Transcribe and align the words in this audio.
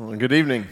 Well, 0.00 0.16
good 0.16 0.32
evening. 0.32 0.66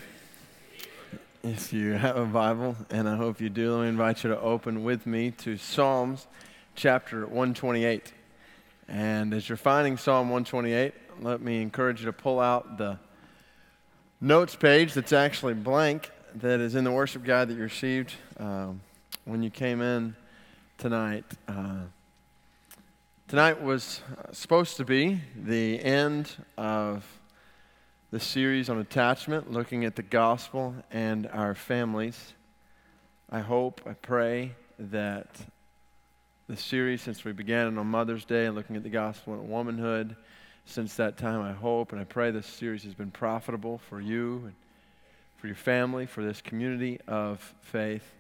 If 1.43 1.71
you 1.71 1.93
have 1.93 2.17
a 2.17 2.25
Bible, 2.25 2.77
and 2.89 3.07
I 3.07 3.15
hope 3.15 3.43
you 3.43 3.51
do, 3.51 3.75
let 3.75 3.83
me 3.83 3.89
invite 3.91 4.25
you 4.25 4.31
to 4.31 4.41
open 4.41 4.85
with 4.85 5.07
me 5.07 5.33
to 5.33 5.59
Psalms 5.59 6.27
chapter 6.75 7.27
128. 7.27 8.15
And 8.89 9.35
as 9.35 9.47
you're 9.47 9.59
finding 9.59 9.99
Psalm 9.99 10.31
128, 10.31 10.95
let 11.21 11.43
me 11.43 11.61
encourage 11.61 12.01
you 12.01 12.07
to 12.07 12.13
pull 12.15 12.41
out 12.41 12.79
the 12.79 12.99
notes 14.19 14.57
page 14.57 14.95
that's 14.95 15.13
actually 15.13 15.53
blank 15.53 16.11
that 16.37 16.61
is 16.61 16.75
in 16.75 16.85
the 16.85 16.91
worship 16.91 17.23
guide 17.23 17.49
that 17.49 17.59
you 17.59 17.65
received 17.65 18.15
um, 18.39 18.81
when 19.27 19.43
you 19.43 19.51
came 19.51 19.83
in 19.83 20.17
tonight. 20.79 21.27
Uh, 21.47 21.81
tonight 23.29 23.61
was 23.61 24.01
supposed 24.33 24.79
to 24.79 24.87
be 24.87 25.21
the 25.37 25.85
end 25.85 26.35
of 26.57 27.18
the 28.11 28.21
series 28.21 28.71
on 28.71 28.79
attachment, 28.79 29.53
looking 29.53 29.85
at 29.85 29.95
the 29.95 30.03
gospel 30.03 30.75
and 30.91 31.27
our 31.27 31.55
families. 31.55 32.33
I 33.29 33.41
hope, 33.41 33.83
I 33.87 33.93
pray 33.93 34.53
that 34.79 35.29
the 36.49 36.57
series, 36.57 37.03
since 37.03 37.23
we 37.23 37.33
began 37.33 37.77
on 37.77 37.87
Mother's 37.87 38.25
Day, 38.25 38.47
and 38.47 38.55
looking 38.55 38.77
at 38.77 38.83
the 38.83 38.89
gospel 38.89 39.35
and 39.35 39.51
womanhood, 39.51 40.17
since 40.65 40.95
that 40.95 41.19
time, 41.19 41.43
I 41.43 41.53
hope 41.53 41.93
and 41.93 42.01
I 42.01 42.05
pray 42.05 42.31
this 42.31 42.47
series 42.47 42.85
has 42.85 42.95
been 42.95 43.11
profitable 43.11 43.77
for 43.77 44.01
you 44.01 44.43
and 44.45 44.55
for 45.37 45.47
your 45.47 45.57
family, 45.57 46.07
for 46.07 46.25
this 46.25 46.41
community 46.41 46.99
of 47.07 47.55
faith. 47.61 48.15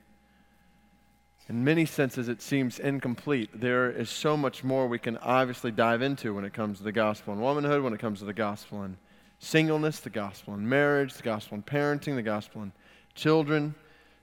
In 1.48 1.64
many 1.64 1.86
senses, 1.86 2.28
it 2.28 2.42
seems 2.42 2.78
incomplete. 2.78 3.48
There 3.58 3.90
is 3.90 4.10
so 4.10 4.36
much 4.36 4.62
more 4.62 4.86
we 4.86 4.98
can 4.98 5.16
obviously 5.16 5.70
dive 5.70 6.02
into 6.02 6.34
when 6.34 6.44
it 6.44 6.52
comes 6.52 6.76
to 6.76 6.84
the 6.84 6.92
gospel 6.92 7.32
and 7.32 7.42
womanhood, 7.42 7.82
when 7.82 7.94
it 7.94 8.00
comes 8.00 8.18
to 8.18 8.26
the 8.26 8.34
gospel 8.34 8.82
and 8.82 8.98
singleness, 9.38 10.00
the 10.00 10.10
gospel 10.10 10.54
in 10.54 10.68
marriage, 10.68 11.14
the 11.14 11.22
gospel 11.22 11.56
in 11.56 11.62
parenting, 11.62 12.16
the 12.16 12.22
gospel 12.22 12.62
in 12.62 12.72
children. 13.14 13.74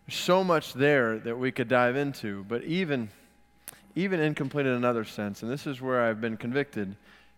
There's 0.05 0.17
so 0.17 0.43
much 0.43 0.73
there 0.73 1.17
that 1.19 1.37
we 1.37 1.51
could 1.51 1.67
dive 1.67 1.95
into, 1.95 2.45
but 2.47 2.63
even, 2.63 3.09
even 3.95 4.19
incomplete 4.19 4.65
in 4.65 4.73
another 4.73 5.03
sense, 5.03 5.41
and 5.41 5.51
this 5.51 5.65
is 5.65 5.81
where 5.81 6.03
I've 6.03 6.21
been 6.21 6.37
convicted, 6.37 6.95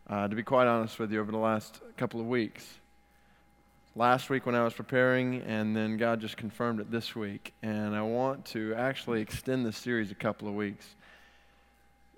uh, 0.10 0.28
to 0.28 0.36
be 0.36 0.44
quite 0.44 0.68
honest 0.68 1.00
with 1.00 1.12
you, 1.12 1.22
over 1.22 1.32
the 1.32 1.38
last 1.38 1.80
couple 1.98 2.20
of 2.20 2.28
weeks. 2.28 2.66
Last 3.96 4.30
week 4.30 4.46
when 4.46 4.54
I 4.54 4.64
was 4.64 4.74
preparing, 4.74 5.42
and 5.42 5.76
then 5.76 5.98
God 5.98 6.22
just 6.22 6.38
confirmed 6.38 6.80
it 6.80 6.92
this 6.92 7.16
week. 7.16 7.54
And 7.64 7.96
I 7.96 8.04
want 8.04 8.46
to 8.48 8.76
actually 8.76 9.22
extend 9.22 9.66
this 9.66 9.76
series 9.76 10.12
a 10.12 10.16
couple 10.16 10.48
of 10.48 10.54
weeks. 10.54 10.86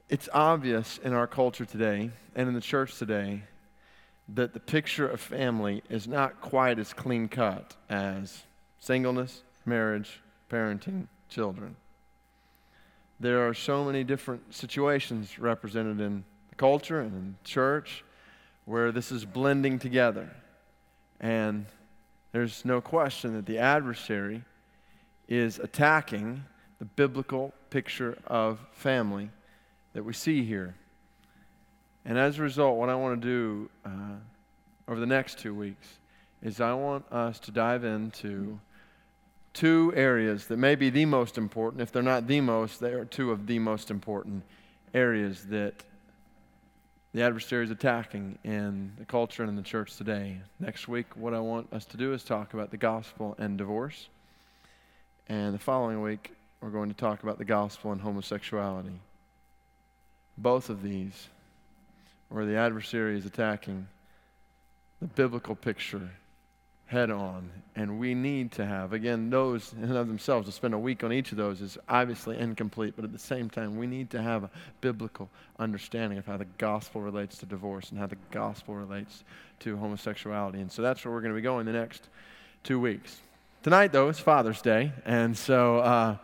It's 0.10 0.28
obvious 0.34 0.98
in 0.98 1.14
our 1.14 1.28
culture 1.28 1.64
today 1.64 2.12
and 2.36 2.50
in 2.50 2.54
the 2.54 2.60
church 2.60 2.98
today 2.98 3.44
that 4.36 4.54
the 4.54 4.60
picture 4.60 5.08
of 5.08 5.20
family 5.20 5.82
is 5.90 6.08
not 6.08 6.40
quite 6.42 6.78
as 6.78 6.94
clean 6.94 7.28
cut 7.28 7.76
as 7.90 8.44
singleness, 8.80 9.42
marriage, 9.66 10.22
parenting, 10.50 11.08
children. 11.30 11.76
There 13.20 13.48
are 13.48 13.54
so 13.54 13.84
many 13.84 14.04
different 14.04 14.54
situations 14.54 15.40
represented 15.40 16.00
in 16.00 16.24
the 16.50 16.56
culture 16.56 17.02
and 17.02 17.14
in 17.14 17.36
church 17.44 18.04
where 18.66 18.92
this 18.92 19.12
is 19.12 19.26
blending 19.26 19.80
together. 19.80 20.30
And 21.20 21.66
there's 22.32 22.64
no 22.64 22.82
question 22.82 23.34
that 23.34 23.46
the 23.46 23.58
adversary 23.58 24.44
is 25.28 25.60
attacking 25.60 26.44
the 26.78 26.86
biblical 26.86 27.54
picture 27.70 28.18
of 28.28 28.60
family 28.72 29.30
that 29.94 30.04
we 30.04 30.14
see 30.14 30.44
here. 30.44 30.76
And 32.06 32.18
as 32.18 32.40
a 32.40 32.42
result, 32.42 32.78
what 32.78 32.90
I 32.90 32.96
want 32.96 33.22
to 33.22 33.28
do 33.28 33.70
uh, 33.86 34.18
over 34.88 35.00
the 35.00 35.06
next 35.06 35.40
two 35.40 35.54
weeks 35.54 35.88
is 36.42 36.62
I 36.62 36.74
want 36.74 37.06
us 37.12 37.40
to 37.42 37.52
dive 37.52 37.84
into 37.84 38.60
two 39.54 39.92
areas 39.96 40.46
that 40.48 40.58
may 40.58 40.76
be 40.76 40.90
the 40.90 41.06
most 41.06 41.38
important. 41.38 41.82
If 41.82 41.92
they're 41.92 42.02
not 42.02 42.28
the 42.28 42.42
most, 42.42 42.80
they 42.80 42.94
are 42.94 43.06
two 43.06 43.32
of 43.32 43.48
the 43.48 43.60
most 43.60 43.92
important 43.92 44.44
areas 44.94 45.46
that 45.46 45.84
the 47.14 47.24
adversary 47.24 47.64
is 47.64 47.72
attacking 47.72 48.38
in 48.44 48.94
the 48.98 49.06
culture 49.06 49.42
and 49.42 49.50
in 49.50 49.56
the 49.56 49.64
church 49.64 49.98
today. 49.98 50.40
Next 50.60 50.88
week, 50.88 51.08
what 51.16 51.34
I 51.34 51.40
want 51.40 51.74
us 51.74 51.86
to 51.86 51.98
do 51.98 52.14
is 52.14 52.24
talk 52.24 52.54
about 52.54 52.70
the 52.72 52.78
gospel 52.78 53.36
and 53.40 53.58
divorce. 53.58 54.10
And 55.28 55.54
the 55.54 55.60
following 55.60 56.02
week, 56.02 56.34
we're 56.62 56.70
going 56.70 56.90
to 56.90 56.96
talk 56.96 57.24
about 57.24 57.38
the 57.38 57.46
gospel 57.46 57.92
and 57.92 58.02
homosexuality. 58.02 59.00
Both 60.38 60.70
of 60.70 60.84
these 60.84 61.30
where 62.30 62.46
the 62.46 62.56
adversary 62.56 63.18
is 63.18 63.26
attacking 63.26 63.88
the 65.02 65.08
biblical 65.08 65.56
picture 65.56 66.10
head 66.90 67.12
on. 67.12 67.52
And 67.76 68.00
we 68.00 68.16
need 68.16 68.52
to 68.54 68.66
have, 68.66 68.94
again, 68.94 69.30
those 69.30 69.74
in 69.74 69.84
and 69.84 69.96
of 69.96 70.08
themselves, 70.08 70.48
to 70.48 70.52
spend 70.52 70.74
a 70.74 70.78
week 70.78 71.04
on 71.04 71.14
each 71.14 71.32
of 71.32 71.38
those 71.38 71.62
is 71.62 71.78
obviously 71.88 72.38
incomplete, 72.38 72.94
but 72.96 73.06
at 73.06 73.14
the 73.14 73.20
same 73.20 73.50
time, 73.50 73.78
we 73.78 73.86
need 73.86 74.10
to 74.10 74.22
have 74.22 74.44
a 74.44 74.50
biblical 74.82 75.30
understanding 75.60 76.18
of 76.18 76.26
how 76.26 76.36
the 76.36 76.48
gospel 76.58 77.02
relates 77.02 77.38
to 77.38 77.46
divorce 77.46 77.92
and 77.92 78.00
how 78.00 78.08
the 78.08 78.18
gospel 78.32 78.76
relates 78.76 79.24
to 79.60 79.78
homosexuality. 79.78 80.60
And 80.60 80.72
so 80.72 80.82
that's 80.82 81.06
where 81.06 81.14
we're 81.14 81.22
going 81.22 81.34
to 81.34 81.36
be 81.36 81.44
going 81.44 81.66
the 81.68 81.74
next 81.74 82.10
two 82.64 82.80
weeks. 82.80 83.22
Tonight, 83.62 83.92
though, 83.92 84.10
is 84.10 84.20
Father's 84.20 84.62
Day, 84.62 84.92
and 85.06 85.38
so 85.38 85.80
uh, 85.80 86.18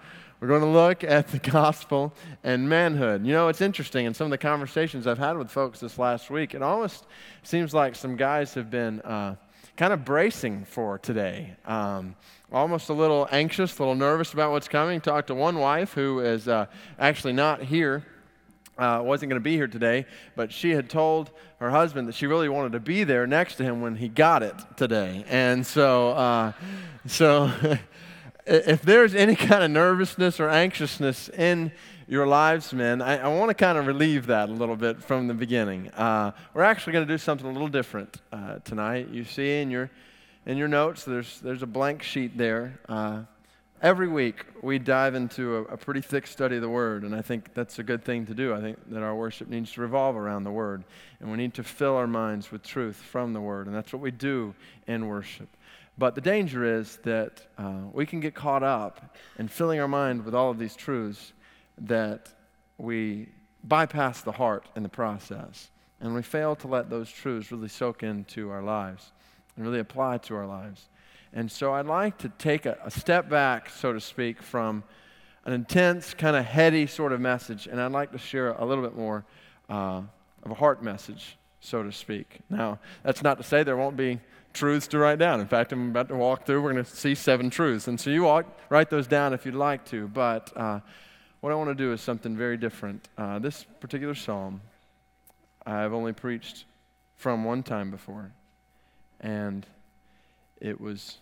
we're 0.45 0.59
going 0.59 0.61
to 0.61 0.67
look 0.77 1.03
at 1.03 1.29
the 1.29 1.39
gospel 1.39 2.13
and 2.43 2.69
manhood. 2.69 3.25
You 3.25 3.33
know, 3.33 3.47
it's 3.47 3.61
interesting 3.61 4.05
in 4.05 4.13
some 4.13 4.25
of 4.25 4.31
the 4.31 4.37
conversations 4.37 5.07
I've 5.07 5.17
had 5.17 5.39
with 5.39 5.49
folks 5.49 5.79
this 5.79 5.97
last 5.97 6.29
week, 6.29 6.53
it 6.53 6.61
almost 6.61 7.07
seems 7.41 7.73
like 7.73 7.95
some 7.95 8.15
guys 8.15 8.53
have 8.53 8.69
been 8.69 9.01
uh, 9.01 9.37
kind 9.75 9.91
of 9.91 10.05
bracing 10.05 10.65
for 10.65 10.99
today. 10.99 11.55
Um, 11.65 12.15
almost 12.51 12.89
a 12.89 12.93
little 12.93 13.27
anxious, 13.31 13.75
a 13.79 13.81
little 13.81 13.95
nervous 13.95 14.33
about 14.33 14.51
what's 14.51 14.67
coming. 14.67 15.01
Talked 15.01 15.29
to 15.29 15.33
one 15.33 15.57
wife 15.57 15.93
who 15.93 16.19
is 16.19 16.47
uh, 16.47 16.67
actually 16.99 17.33
not 17.33 17.63
here. 17.63 18.05
Uh, 18.77 19.01
wasn't 19.03 19.31
going 19.31 19.41
to 19.41 19.43
be 19.43 19.55
here 19.55 19.67
today, 19.67 20.05
but 20.35 20.53
she 20.53 20.69
had 20.71 20.91
told 20.91 21.31
her 21.59 21.71
husband 21.71 22.07
that 22.07 22.13
she 22.13 22.27
really 22.27 22.49
wanted 22.49 22.73
to 22.73 22.79
be 22.79 23.03
there 23.03 23.25
next 23.25 23.55
to 23.55 23.63
him 23.63 23.81
when 23.81 23.95
he 23.95 24.09
got 24.09 24.43
it 24.43 24.53
today, 24.75 25.25
and 25.27 25.65
so, 25.65 26.09
uh, 26.09 26.51
so 27.07 27.49
if 28.45 28.81
there's 28.81 29.15
any 29.15 29.35
kind 29.35 29.63
of 29.63 29.71
nervousness 29.71 30.39
or 30.39 30.49
anxiousness 30.49 31.29
in 31.29 31.71
your 32.07 32.27
lives, 32.27 32.73
men, 32.73 33.01
I, 33.01 33.17
I 33.17 33.27
want 33.27 33.49
to 33.49 33.55
kind 33.55 33.77
of 33.77 33.87
relieve 33.87 34.27
that 34.27 34.49
a 34.49 34.51
little 34.51 34.75
bit 34.75 35.03
from 35.03 35.27
the 35.27 35.33
beginning. 35.33 35.89
Uh, 35.91 36.31
we're 36.53 36.63
actually 36.63 36.93
going 36.93 37.07
to 37.07 37.13
do 37.13 37.17
something 37.17 37.47
a 37.47 37.51
little 37.51 37.67
different 37.67 38.21
uh, 38.31 38.59
tonight. 38.59 39.09
You 39.09 39.23
see 39.23 39.61
in 39.61 39.71
your 39.71 39.89
in 40.45 40.57
your 40.57 40.67
notes, 40.67 41.03
there's 41.05 41.39
there's 41.39 41.63
a 41.63 41.67
blank 41.67 42.03
sheet 42.03 42.37
there. 42.37 42.79
Uh, 42.87 43.23
every 43.81 44.07
week 44.07 44.45
we 44.61 44.77
dive 44.77 45.15
into 45.15 45.57
a, 45.57 45.61
a, 45.63 45.77
pretty 45.77 46.01
thick 46.01 46.27
study 46.27 46.55
of 46.57 46.61
the 46.61 46.69
Word, 46.69 47.03
and 47.03 47.15
I 47.15 47.21
think 47.21 47.53
that's 47.55 47.79
a 47.79 47.83
good 47.83 48.03
thing 48.03 48.27
to 48.27 48.35
do. 48.35 48.53
I 48.53 48.61
think 48.61 48.77
that 48.91 49.01
our 49.01 49.15
worship 49.15 49.47
needs 49.47 49.71
to 49.73 49.81
revolve 49.81 50.15
around 50.15 50.43
the 50.43 50.51
Word, 50.51 50.83
and 51.19 51.31
we 51.31 51.37
need 51.37 51.55
to 51.55 51.63
fill 51.63 51.95
our 51.95 52.07
minds 52.07 52.51
with 52.51 52.61
truth 52.61 52.95
from 52.95 53.33
the 53.33 53.41
Word, 53.41 53.65
and 53.65 53.75
that's 53.75 53.91
what 53.91 54.01
we 54.01 54.11
do 54.11 54.53
in 54.85 55.07
worship. 55.07 55.49
But 55.97 56.15
the 56.15 56.21
danger 56.21 56.79
is 56.79 56.97
that 57.03 57.41
uh, 57.57 57.83
we 57.93 58.05
can 58.05 58.19
get 58.19 58.35
caught 58.35 58.63
up 58.63 59.15
in 59.39 59.47
filling 59.47 59.79
our 59.79 59.87
mind 59.87 60.25
with 60.25 60.35
all 60.35 60.51
of 60.51 60.59
these 60.59 60.75
truths 60.75 61.33
that 61.77 62.33
we 62.77 63.29
bypass 63.63 64.21
the 64.21 64.33
heart 64.33 64.67
in 64.75 64.83
the 64.83 64.89
process. 64.89 65.69
And 66.01 66.13
we 66.13 66.21
fail 66.21 66.55
to 66.57 66.67
let 66.67 66.89
those 66.89 67.09
truths 67.09 67.51
really 67.51 67.69
soak 67.69 68.03
into 68.03 68.49
our 68.49 68.61
lives 68.61 69.13
and 69.55 69.65
really 69.65 69.79
apply 69.79 70.17
to 70.19 70.35
our 70.35 70.45
lives. 70.45 70.89
And 71.31 71.49
so 71.51 71.73
I'd 71.73 71.85
like 71.85 72.17
to 72.19 72.29
take 72.29 72.65
a, 72.65 72.77
a 72.83 72.91
step 72.91 73.29
back, 73.29 73.69
so 73.69 73.93
to 73.93 73.99
speak, 73.99 74.41
from 74.41 74.83
an 75.45 75.53
intense, 75.53 76.13
kind 76.13 76.35
of 76.35 76.43
heady 76.45 76.87
sort 76.87 77.11
of 77.11 77.21
message, 77.21 77.67
and 77.67 77.79
I'd 77.79 77.91
like 77.91 78.11
to 78.11 78.17
share 78.17 78.49
a 78.49 78.65
little 78.65 78.83
bit 78.83 78.95
more 78.95 79.25
uh, 79.69 80.01
of 80.43 80.51
a 80.51 80.55
heart 80.55 80.81
message, 80.81 81.37
so 81.59 81.83
to 81.83 81.91
speak. 81.91 82.39
Now, 82.49 82.79
that's 83.03 83.21
not 83.21 83.37
to 83.37 83.43
say 83.43 83.63
there 83.63 83.77
won't 83.77 83.97
be 83.97 84.19
truths 84.55 84.87
to 84.87 84.97
write 84.97 85.19
down. 85.19 85.39
In 85.39 85.47
fact, 85.47 85.71
I'm 85.71 85.89
about 85.89 86.07
to 86.07 86.15
walk 86.15 86.45
through. 86.45 86.61
We're 86.61 86.73
going 86.73 86.83
to 86.83 86.89
see 86.89 87.13
seven 87.13 87.49
truths. 87.49 87.87
And 87.87 87.99
so 87.99 88.09
you 88.09 88.23
walk, 88.23 88.45
write 88.69 88.89
those 88.89 89.05
down 89.05 89.33
if 89.33 89.45
you'd 89.45 89.53
like 89.53 89.85
to. 89.85 90.07
But 90.07 90.51
uh, 90.55 90.79
what 91.41 91.51
I 91.51 91.55
want 91.55 91.69
to 91.69 91.75
do 91.75 91.93
is 91.93 92.01
something 92.01 92.35
very 92.35 92.57
different. 92.57 93.07
Uh, 93.17 93.37
this 93.37 93.65
particular 93.79 94.15
psalm, 94.15 94.61
I've 95.65 95.93
only 95.93 96.13
preached 96.13 96.65
from 97.17 97.43
one 97.43 97.61
time 97.61 97.91
before. 97.91 98.31
And 99.21 99.65
it 100.59 100.81
was 100.81 101.17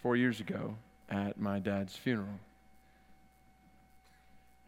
four 0.00 0.14
years 0.14 0.38
ago 0.38 0.76
at 1.10 1.40
my 1.40 1.58
dad's 1.58 1.96
funeral. 1.96 2.38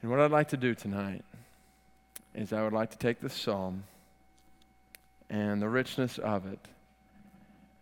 And 0.03 0.11
what 0.11 0.21
I'd 0.21 0.31
like 0.31 0.49
to 0.49 0.57
do 0.57 0.75
tonight 0.75 1.25
is 2.35 2.53
I 2.53 2.63
would 2.63 2.73
like 2.73 2.91
to 2.91 2.99
take 2.99 3.21
this 3.21 3.35
psalm 3.35 3.85
and 5.31 5.61
the 5.61 5.69
richness 5.69 6.19
of 6.19 6.47
it 6.47 6.61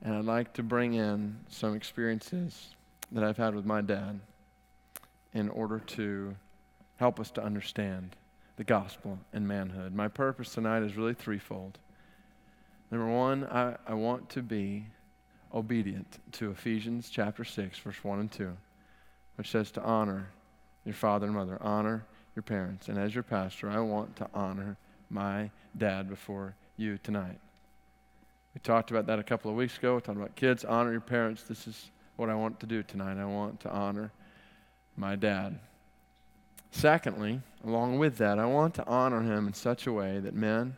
and 0.04 0.14
I'd 0.14 0.26
like 0.26 0.52
to 0.54 0.62
bring 0.62 0.94
in 0.94 1.36
some 1.48 1.74
experiences 1.74 2.74
that 3.10 3.24
I've 3.24 3.38
had 3.38 3.54
with 3.54 3.64
my 3.64 3.80
dad 3.80 4.20
in 5.32 5.48
order 5.48 5.78
to 5.78 6.36
help 6.96 7.18
us 7.18 7.30
to 7.32 7.42
understand 7.42 8.14
the 8.56 8.64
gospel 8.64 9.18
and 9.32 9.48
manhood. 9.48 9.94
My 9.94 10.08
purpose 10.08 10.52
tonight 10.52 10.82
is 10.82 10.96
really 10.96 11.14
threefold. 11.14 11.78
Number 12.90 13.08
one, 13.08 13.44
I, 13.44 13.76
I 13.88 13.94
want 13.94 14.28
to 14.30 14.42
be 14.42 14.86
obedient 15.52 16.18
to 16.32 16.50
Ephesians 16.50 17.08
chapter 17.10 17.42
6, 17.42 17.78
verse 17.78 18.04
1 18.04 18.20
and 18.20 18.30
2, 18.30 18.52
which 19.36 19.50
says 19.50 19.70
to 19.72 19.82
honor 19.82 20.28
your 20.84 20.94
father 20.94 21.26
and 21.26 21.34
mother, 21.34 21.58
honor 21.62 22.04
your 22.36 22.42
parents. 22.42 22.88
And 22.88 22.98
as 22.98 23.14
your 23.14 23.24
pastor, 23.24 23.70
I 23.70 23.80
want 23.80 24.16
to 24.16 24.28
honor 24.34 24.76
my 25.08 25.50
dad 25.76 26.08
before 26.08 26.54
you 26.76 26.98
tonight. 26.98 27.38
We 28.54 28.60
talked 28.60 28.90
about 28.90 29.06
that 29.06 29.18
a 29.18 29.24
couple 29.24 29.50
of 29.50 29.56
weeks 29.56 29.76
ago. 29.76 29.96
We 29.96 30.00
talked 30.00 30.18
about 30.18 30.36
kids, 30.36 30.64
honor 30.64 30.92
your 30.92 31.00
parents. 31.00 31.42
This 31.42 31.66
is 31.66 31.90
what 32.16 32.30
I 32.30 32.34
want 32.34 32.60
to 32.60 32.66
do 32.66 32.82
tonight. 32.82 33.20
I 33.20 33.24
want 33.24 33.60
to 33.60 33.70
honor 33.70 34.12
my 34.96 35.16
dad. 35.16 35.58
Secondly, 36.70 37.40
along 37.64 37.98
with 37.98 38.16
that, 38.18 38.38
I 38.38 38.46
want 38.46 38.74
to 38.74 38.86
honor 38.86 39.22
him 39.22 39.48
in 39.48 39.54
such 39.54 39.86
a 39.86 39.92
way 39.92 40.20
that 40.20 40.34
men 40.34 40.76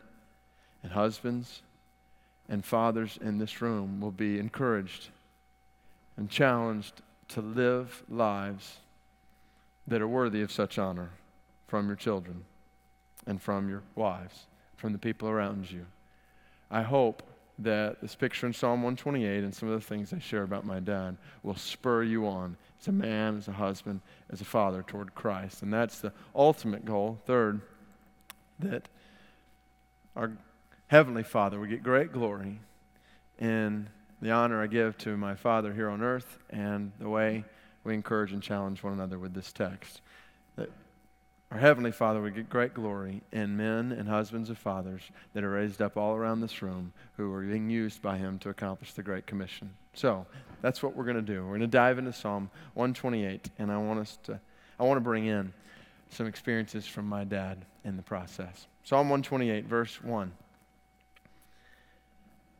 and 0.83 0.91
husbands 0.91 1.61
and 2.49 2.65
fathers 2.65 3.19
in 3.21 3.37
this 3.37 3.61
room 3.61 3.99
will 3.99 4.11
be 4.11 4.39
encouraged 4.39 5.09
and 6.15 6.29
challenged 6.29 7.01
to 7.29 7.41
live 7.41 8.03
lives 8.09 8.77
that 9.85 10.01
are 10.01 10.07
worthy 10.07 10.41
of 10.41 10.51
such 10.51 10.79
honor 10.79 11.09
from 11.67 11.87
your 11.87 11.95
children 11.95 12.43
and 13.25 13.41
from 13.41 13.69
your 13.69 13.83
wives, 13.95 14.45
from 14.75 14.93
the 14.93 14.99
people 14.99 15.29
around 15.29 15.69
you. 15.69 15.85
I 16.71 16.81
hope 16.81 17.23
that 17.59 18.01
this 18.01 18.15
picture 18.15 18.45
in 18.45 18.53
Psalm 18.53 18.83
128 18.83 19.43
and 19.43 19.53
some 19.53 19.69
of 19.69 19.79
the 19.79 19.85
things 19.85 20.13
I 20.13 20.19
share 20.19 20.43
about 20.43 20.65
my 20.65 20.79
dad 20.79 21.17
will 21.43 21.55
spur 21.55 22.03
you 22.03 22.27
on 22.27 22.55
as 22.79 22.87
a 22.87 22.91
man, 22.91 23.37
as 23.37 23.47
a 23.47 23.53
husband, 23.53 24.01
as 24.29 24.41
a 24.41 24.45
father 24.45 24.83
toward 24.83 25.15
Christ. 25.15 25.63
And 25.63 25.73
that's 25.73 25.99
the 25.99 26.13
ultimate 26.35 26.85
goal. 26.85 27.19
Third, 27.25 27.61
that 28.59 28.87
our 30.15 30.31
Heavenly 30.87 31.23
Father 31.23 31.59
would 31.59 31.69
get 31.69 31.83
great 31.83 32.13
glory 32.13 32.59
in 33.39 33.89
the 34.21 34.31
honor 34.31 34.61
I 34.61 34.67
give 34.67 34.97
to 34.99 35.17
my 35.17 35.35
Father 35.35 35.73
here 35.73 35.89
on 35.89 36.01
earth 36.01 36.39
and 36.49 36.91
the 36.99 37.09
way 37.09 37.43
we 37.83 37.93
encourage 37.93 38.33
and 38.33 38.41
challenge 38.41 38.83
one 38.83 38.93
another 38.93 39.19
with 39.19 39.33
this 39.33 39.51
text. 39.51 40.01
Our 41.51 41.59
Heavenly 41.59 41.91
Father 41.91 42.21
would 42.21 42.35
get 42.35 42.49
great 42.49 42.73
glory 42.73 43.21
in 43.31 43.55
men 43.55 43.93
and 43.93 44.09
husbands 44.09 44.49
of 44.49 44.57
fathers 44.57 45.01
that 45.33 45.45
are 45.45 45.51
raised 45.51 45.81
up 45.81 45.95
all 45.95 46.13
around 46.13 46.41
this 46.41 46.61
room 46.61 46.91
who 47.15 47.33
are 47.33 47.41
being 47.41 47.69
used 47.69 48.01
by 48.01 48.17
Him 48.17 48.37
to 48.39 48.49
accomplish 48.49 48.93
the 48.93 49.01
Great 49.01 49.25
Commission. 49.25 49.69
So 49.93 50.25
that's 50.61 50.83
what 50.83 50.95
we're 50.95 51.05
going 51.05 51.15
to 51.15 51.21
do. 51.21 51.43
We're 51.43 51.57
going 51.57 51.61
to 51.61 51.67
dive 51.67 51.99
into 51.99 52.11
Psalm 52.11 52.49
128, 52.73 53.49
and 53.57 53.71
I 53.71 53.77
want 53.77 53.99
us 53.99 54.19
to, 54.23 54.39
I 54.77 54.83
want 54.83 54.97
to 54.97 55.01
bring 55.01 55.25
in 55.25 55.53
some 56.09 56.27
experiences 56.27 56.85
from 56.85 57.07
my 57.07 57.23
dad 57.23 57.59
in 57.85 57.95
the 57.95 58.03
process. 58.03 58.67
Psalm 58.83 59.09
128, 59.09 59.65
verse 59.65 60.03
1. 60.03 60.33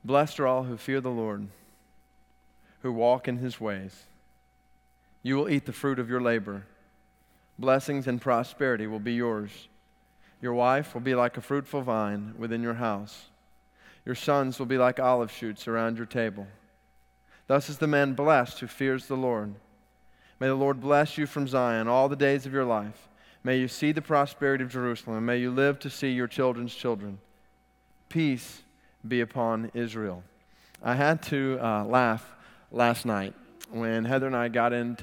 Blessed 0.06 0.40
are 0.40 0.48
all 0.48 0.64
who 0.64 0.78
fear 0.78 1.02
the 1.02 1.10
Lord, 1.10 1.48
who 2.82 2.94
walk 2.94 3.28
in 3.28 3.38
His 3.40 3.60
ways. 3.60 4.04
You 5.24 5.36
will 5.36 5.50
eat 5.50 5.66
the 5.66 5.74
fruit 5.74 6.00
of 6.00 6.10
your 6.10 6.22
labor. 6.22 6.64
Blessings 7.60 8.08
and 8.08 8.22
prosperity 8.22 8.88
will 8.88 9.00
be 9.00 9.14
yours. 9.14 9.68
Your 10.42 10.54
wife 10.54 10.94
will 10.94 11.02
be 11.02 11.16
like 11.16 11.38
a 11.38 11.42
fruitful 11.42 11.82
vine 11.82 12.36
within 12.38 12.62
your 12.62 12.76
house. 12.76 13.26
Your 14.06 14.16
sons 14.16 14.60
will 14.60 14.68
be 14.68 14.78
like 14.78 15.00
olive 15.00 15.32
shoots 15.32 15.68
around 15.68 15.98
your 15.98 16.06
table. 16.06 16.48
Thus 17.48 17.70
is 17.70 17.80
the 17.80 17.88
man 17.88 18.14
blessed 18.14 18.60
who 18.60 18.68
fears 18.68 19.08
the 19.08 19.16
Lord. 19.16 19.56
May 20.40 20.48
the 20.48 20.56
Lord 20.56 20.80
bless 20.80 21.18
you 21.18 21.26
from 21.26 21.48
Zion 21.48 21.88
all 21.88 22.08
the 22.08 22.16
days 22.16 22.46
of 22.46 22.54
your 22.54 22.66
life. 22.66 23.08
May 23.44 23.58
you 23.58 23.68
see 23.68 23.92
the 23.92 24.02
prosperity 24.02 24.64
of 24.64 24.72
Jerusalem. 24.72 25.26
May 25.26 25.38
you 25.38 25.52
live 25.52 25.80
to 25.80 25.90
see 25.90 26.12
your 26.12 26.28
children's 26.28 26.76
children. 26.76 27.18
Peace 28.10 28.62
be 29.08 29.22
upon 29.22 29.72
Israel. 29.74 30.24
I 30.84 30.96
had 30.96 31.24
to 31.24 31.58
uh, 31.62 31.84
laugh 31.86 32.36
last 32.72 33.06
night 33.06 33.34
when 33.70 34.06
Heather 34.06 34.28
and 34.28 34.36
I 34.36 34.48
got 34.48 34.72
in 34.72 34.96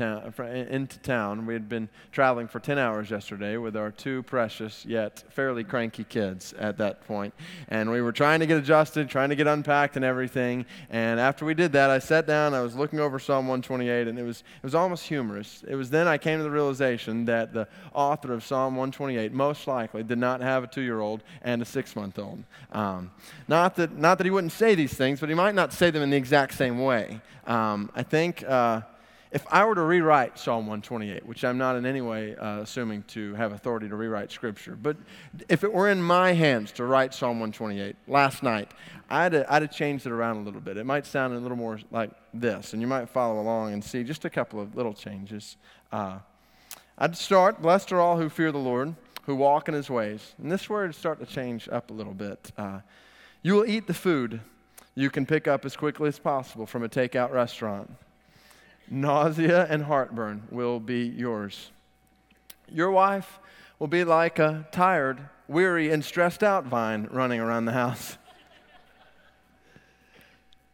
into 0.48 0.98
town, 1.00 1.46
we 1.46 1.52
had 1.52 1.68
been 1.68 1.88
traveling 2.12 2.48
for 2.48 2.60
10 2.60 2.78
hours 2.78 3.10
yesterday 3.10 3.56
with 3.56 3.76
our 3.76 3.90
two 3.90 4.22
precious 4.22 4.84
yet 4.86 5.22
fairly 5.30 5.64
cranky 5.64 6.04
kids 6.04 6.54
at 6.54 6.78
that 6.78 7.06
point. 7.06 7.34
And 7.68 7.90
we 7.90 8.00
were 8.00 8.12
trying 8.12 8.40
to 8.40 8.46
get 8.46 8.56
adjusted, 8.56 9.08
trying 9.08 9.28
to 9.28 9.36
get 9.36 9.46
unpacked 9.46 9.96
and 9.96 10.04
everything. 10.04 10.64
And 10.90 11.20
after 11.20 11.44
we 11.44 11.54
did 11.54 11.72
that, 11.72 11.90
I 11.90 11.98
sat 11.98 12.26
down, 12.26 12.54
I 12.54 12.62
was 12.62 12.74
looking 12.74 13.00
over 13.00 13.18
Psalm 13.18 13.46
128, 13.46 14.08
and 14.08 14.18
it 14.18 14.22
was, 14.22 14.40
it 14.40 14.62
was 14.62 14.74
almost 14.74 15.06
humorous. 15.06 15.64
It 15.68 15.74
was 15.74 15.90
then 15.90 16.08
I 16.08 16.18
came 16.18 16.38
to 16.38 16.44
the 16.44 16.50
realization 16.50 17.26
that 17.26 17.52
the 17.52 17.68
author 17.92 18.32
of 18.32 18.44
Psalm 18.44 18.76
128 18.76 19.32
most 19.32 19.66
likely 19.66 20.02
did 20.02 20.18
not 20.18 20.40
have 20.40 20.64
a 20.64 20.66
two 20.66 20.82
year 20.82 21.00
old 21.00 21.22
and 21.42 21.60
a 21.60 21.64
six 21.64 21.94
month 21.94 22.18
old. 22.18 22.42
Um, 22.72 23.10
not, 23.46 23.76
that, 23.76 23.96
not 23.96 24.18
that 24.18 24.24
he 24.24 24.30
wouldn't 24.30 24.52
say 24.52 24.74
these 24.74 24.94
things, 24.94 25.20
but 25.20 25.28
he 25.28 25.34
might 25.34 25.54
not 25.54 25.72
say 25.72 25.90
them 25.90 26.02
in 26.02 26.10
the 26.10 26.16
exact 26.16 26.54
same 26.54 26.78
way. 26.78 27.20
Um, 27.46 27.90
I 27.94 28.02
think 28.02 28.42
uh, 28.44 28.82
if 29.34 29.44
I 29.50 29.64
were 29.64 29.74
to 29.74 29.82
rewrite 29.82 30.38
Psalm 30.38 30.66
128, 30.66 31.26
which 31.26 31.44
I'm 31.44 31.58
not 31.58 31.74
in 31.74 31.84
any 31.84 32.00
way 32.00 32.36
uh, 32.36 32.60
assuming 32.60 33.02
to 33.08 33.34
have 33.34 33.52
authority 33.52 33.88
to 33.88 33.96
rewrite 33.96 34.30
Scripture, 34.30 34.78
but 34.80 34.96
if 35.48 35.64
it 35.64 35.72
were 35.72 35.90
in 35.90 36.00
my 36.00 36.32
hands 36.32 36.70
to 36.72 36.84
write 36.84 37.12
Psalm 37.12 37.40
128 37.40 37.96
last 38.06 38.44
night, 38.44 38.70
I'd, 39.10 39.34
I'd 39.34 39.62
have 39.62 39.72
changed 39.72 40.06
it 40.06 40.12
around 40.12 40.36
a 40.36 40.40
little 40.42 40.60
bit. 40.60 40.76
It 40.76 40.86
might 40.86 41.04
sound 41.04 41.34
a 41.34 41.38
little 41.38 41.56
more 41.56 41.80
like 41.90 42.10
this, 42.32 42.74
and 42.74 42.80
you 42.80 42.86
might 42.86 43.08
follow 43.08 43.40
along 43.40 43.72
and 43.72 43.82
see 43.82 44.04
just 44.04 44.24
a 44.24 44.30
couple 44.30 44.60
of 44.60 44.76
little 44.76 44.94
changes. 44.94 45.56
Uh, 45.90 46.20
I'd 46.96 47.16
start, 47.16 47.60
Blessed 47.60 47.90
are 47.90 48.00
all 48.00 48.16
who 48.16 48.28
fear 48.28 48.52
the 48.52 48.58
Lord, 48.58 48.94
who 49.26 49.34
walk 49.34 49.68
in 49.68 49.74
his 49.74 49.90
ways. 49.90 50.34
And 50.38 50.50
this 50.52 50.70
word 50.70 50.94
start 50.94 51.18
to 51.18 51.26
change 51.26 51.68
up 51.68 51.90
a 51.90 51.92
little 51.92 52.14
bit. 52.14 52.52
Uh, 52.56 52.80
you 53.42 53.54
will 53.54 53.66
eat 53.66 53.88
the 53.88 53.94
food 53.94 54.40
you 54.94 55.10
can 55.10 55.26
pick 55.26 55.48
up 55.48 55.64
as 55.64 55.76
quickly 55.76 56.08
as 56.08 56.18
possible 56.18 56.66
from 56.66 56.84
a 56.84 56.88
takeout 56.88 57.32
restaurant. 57.32 57.90
Nausea 58.88 59.66
and 59.68 59.84
heartburn 59.84 60.44
will 60.50 60.78
be 60.78 61.06
yours. 61.06 61.70
Your 62.70 62.90
wife 62.90 63.40
will 63.78 63.88
be 63.88 64.04
like 64.04 64.38
a 64.38 64.68
tired, 64.70 65.18
weary, 65.48 65.90
and 65.90 66.04
stressed 66.04 66.42
out 66.42 66.64
vine 66.64 67.08
running 67.10 67.40
around 67.40 67.64
the 67.64 67.72
house. 67.72 68.18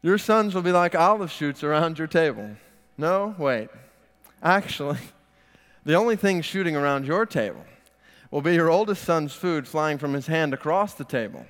Your 0.02 0.18
sons 0.18 0.54
will 0.54 0.62
be 0.62 0.72
like 0.72 0.94
olive 0.94 1.30
shoots 1.30 1.62
around 1.62 1.98
your 1.98 2.06
table. 2.06 2.56
No, 2.96 3.34
wait. 3.38 3.68
Actually, 4.42 4.98
the 5.84 5.94
only 5.94 6.16
thing 6.16 6.40
shooting 6.40 6.74
around 6.74 7.06
your 7.06 7.26
table 7.26 7.64
will 8.30 8.40
be 8.40 8.54
your 8.54 8.70
oldest 8.70 9.04
son's 9.04 9.34
food 9.34 9.68
flying 9.68 9.98
from 9.98 10.14
his 10.14 10.26
hand 10.26 10.54
across 10.54 10.94
the 10.94 11.04
table 11.04 11.44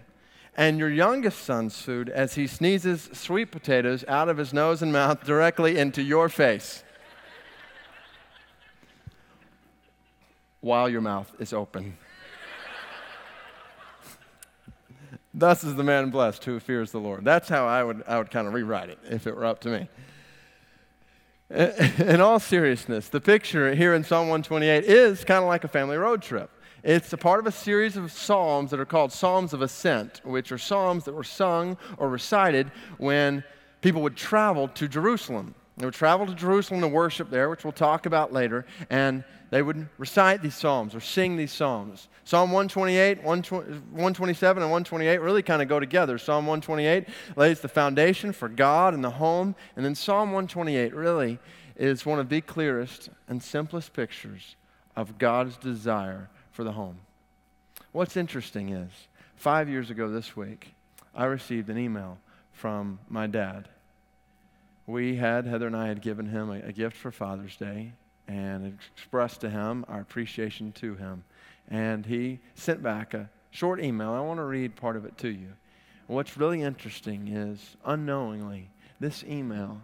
and 0.57 0.79
your 0.79 0.91
youngest 0.91 1.43
son's 1.45 1.81
food 1.81 2.09
as 2.09 2.35
he 2.35 2.47
sneezes 2.47 3.09
sweet 3.13 3.51
potatoes 3.51 4.05
out 4.09 4.29
of 4.29 4.37
his 4.37 4.53
nose 4.53 4.83
and 4.83 4.93
mouth 4.93 5.25
directly 5.25 5.79
into 5.79 6.03
your 6.03 6.29
face 6.29 6.85
while 10.61 10.89
your 10.89 11.01
mouth 11.01 11.35
is 11.39 11.53
open. 11.53 11.97
Thus 15.33 15.63
is 15.63 15.77
the 15.77 15.85
man 15.85 16.11
blessed 16.11 16.45
who 16.45 16.59
fears 16.59 16.91
the 16.91 16.99
Lord. 16.99 17.25
That's 17.25 17.49
how 17.49 17.67
I 17.67 17.85
would, 17.85 18.03
I 18.07 18.19
would 18.19 18.31
kind 18.31 18.49
of 18.49 18.53
rewrite 18.53 18.91
it 18.91 18.99
if 19.09 19.27
it 19.27 19.37
were 19.37 19.45
up 19.45 19.61
to 19.61 19.69
me. 19.69 19.89
In 21.51 22.21
all 22.21 22.39
seriousness, 22.39 23.09
the 23.09 23.21
picture 23.21 23.75
here 23.75 23.95
in 23.95 24.05
Psalm 24.05 24.29
128 24.29 24.85
is 24.85 25.25
kind 25.25 25.43
of 25.43 25.49
like 25.49 25.65
a 25.65 25.69
family 25.69 25.97
road 25.97 26.23
trip. 26.23 26.51
It's 26.83 27.13
a 27.13 27.19
part 27.19 27.41
of 27.41 27.47
a 27.47 27.53
series 27.53 27.99
of 27.99 28.11
psalms 28.11 28.71
that 28.71 28.81
are 28.81 28.87
called 28.87 29.13
Psalms 29.13 29.53
of 29.53 29.61
Ascent, 29.61 30.23
which 30.25 30.51
are 30.51 30.57
psalms 30.57 31.05
that 31.05 31.13
were 31.13 31.25
sung 31.25 31.77
or 31.99 32.09
recited 32.09 32.71
when 32.97 33.45
people 33.83 34.01
would 34.01 34.17
travel 34.17 34.67
to 34.69 34.89
Jerusalem. 34.89 35.55
They 35.77 35.85
would 35.85 35.95
travel 35.95 36.27
to 36.27 36.35
Jerusalem 36.35 36.81
to 36.81 36.89
worship 36.89 37.29
there, 37.29 37.51
which 37.51 37.65
we'll 37.65 37.73
talk 37.73 38.07
about 38.07 38.33
later, 38.33 38.65
and 38.89 39.25
they 39.51 39.61
would 39.61 39.89
recite 39.99 40.43
these 40.43 40.55
psalms 40.55 40.95
or 40.95 41.01
sing 41.01 41.37
these 41.37 41.53
psalms. 41.53 42.09
Psalm 42.25 42.51
128, 42.51 43.25
127, 43.25 44.63
and 44.63 44.71
128 44.71 45.21
really 45.21 45.43
kind 45.43 45.61
of 45.61 45.69
go 45.69 45.81
together. 45.81 46.17
Psalm 46.17 46.47
128 46.47 47.07
lays 47.37 47.61
the 47.61 47.69
foundation 47.69 48.33
for 48.33 48.49
God 48.49 48.95
and 48.95 49.05
the 49.05 49.11
home, 49.11 49.55
and 49.77 49.85
then 49.85 49.95
Psalm 49.95 50.31
128 50.33 50.95
really 50.95 51.39
is 51.77 52.07
one 52.07 52.19
of 52.19 52.31
the 52.31 52.41
clearest 52.41 53.11
and 53.29 53.43
simplest 53.43 53.93
pictures 53.93 54.57
of 54.97 55.19
God's 55.19 55.59
desire 55.59 56.31
for 56.61 56.65
the 56.65 56.73
home. 56.73 56.99
What's 57.93 58.19
interesting 58.19 58.69
is, 58.69 58.91
five 59.35 59.71
years 59.71 59.89
ago 59.89 60.11
this 60.11 60.37
week, 60.37 60.75
I 61.15 61.25
received 61.25 61.71
an 61.71 61.79
email 61.79 62.19
from 62.53 62.99
my 63.09 63.27
dad. 63.27 63.67
We 64.87 65.17
had, 65.17 65.47
Heather 65.47 65.69
and 65.69 65.75
I 65.75 65.89
had 65.89 66.03
given 66.03 66.27
him 66.27 66.51
a, 66.51 66.61
a 66.69 66.73
gift 66.73 66.99
for 66.99 67.11
Father's 67.11 67.57
Day 67.57 67.93
and 68.29 68.79
expressed 68.95 69.41
to 69.41 69.49
him 69.49 69.87
our 69.89 70.03
appreciation 70.03 70.73
to 70.73 70.97
him. 70.97 71.25
And 71.71 72.05
he 72.05 72.41
sent 72.57 72.83
back 72.83 73.15
a 73.15 73.31
short 73.51 73.83
email. 73.83 74.13
I 74.13 74.21
want 74.21 74.37
to 74.37 74.45
read 74.45 74.77
part 74.77 74.97
of 74.97 75.07
it 75.07 75.17
to 75.17 75.31
you. 75.31 75.55
What's 76.09 76.37
really 76.37 76.61
interesting 76.61 77.29
is, 77.29 77.75
unknowingly, 77.87 78.69
this 79.01 79.25
email 79.25 79.81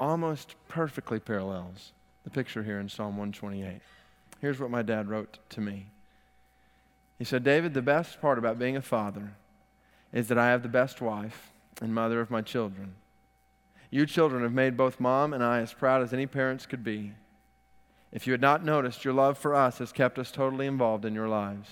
almost 0.00 0.56
perfectly 0.66 1.20
parallels 1.20 1.92
the 2.24 2.30
picture 2.30 2.64
here 2.64 2.80
in 2.80 2.88
Psalm 2.88 3.16
128. 3.16 3.80
Here's 4.40 4.58
what 4.58 4.72
my 4.72 4.82
dad 4.82 5.08
wrote 5.08 5.38
to 5.50 5.60
me 5.60 5.86
he 7.18 7.24
said, 7.24 7.44
David, 7.44 7.74
the 7.74 7.82
best 7.82 8.20
part 8.20 8.38
about 8.38 8.58
being 8.58 8.76
a 8.76 8.82
father 8.82 9.32
is 10.12 10.28
that 10.28 10.38
I 10.38 10.48
have 10.48 10.62
the 10.62 10.68
best 10.68 11.00
wife 11.00 11.52
and 11.80 11.94
mother 11.94 12.20
of 12.20 12.30
my 12.30 12.42
children. 12.42 12.94
You 13.90 14.06
children 14.06 14.42
have 14.42 14.52
made 14.52 14.76
both 14.76 15.00
mom 15.00 15.32
and 15.32 15.42
I 15.42 15.60
as 15.60 15.72
proud 15.72 16.02
as 16.02 16.12
any 16.12 16.26
parents 16.26 16.66
could 16.66 16.84
be. 16.84 17.12
If 18.12 18.26
you 18.26 18.32
had 18.32 18.40
not 18.40 18.64
noticed, 18.64 19.04
your 19.04 19.14
love 19.14 19.38
for 19.38 19.54
us 19.54 19.78
has 19.78 19.92
kept 19.92 20.18
us 20.18 20.30
totally 20.30 20.66
involved 20.66 21.04
in 21.04 21.14
your 21.14 21.28
lives. 21.28 21.68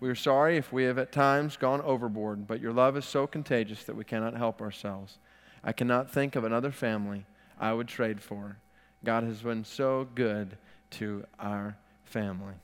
We 0.00 0.08
are 0.10 0.14
sorry 0.14 0.56
if 0.56 0.72
we 0.72 0.84
have 0.84 0.98
at 0.98 1.12
times 1.12 1.56
gone 1.56 1.80
overboard, 1.80 2.46
but 2.46 2.60
your 2.60 2.72
love 2.72 2.96
is 2.96 3.04
so 3.04 3.26
contagious 3.26 3.84
that 3.84 3.96
we 3.96 4.04
cannot 4.04 4.36
help 4.36 4.60
ourselves. 4.60 5.18
I 5.64 5.72
cannot 5.72 6.10
think 6.10 6.36
of 6.36 6.44
another 6.44 6.70
family 6.70 7.24
I 7.58 7.72
would 7.72 7.88
trade 7.88 8.20
for. 8.22 8.58
God 9.04 9.24
has 9.24 9.40
been 9.40 9.64
so 9.64 10.06
good 10.14 10.58
to 10.90 11.24
our 11.38 11.76
family. 12.04 12.54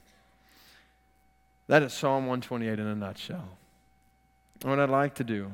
That 1.68 1.82
is 1.82 1.92
Psalm 1.92 2.26
128 2.26 2.78
in 2.78 2.86
a 2.86 2.94
nutshell. 2.94 3.48
what 4.62 4.78
I'd 4.78 4.90
like 4.90 5.14
to 5.16 5.24
do 5.24 5.52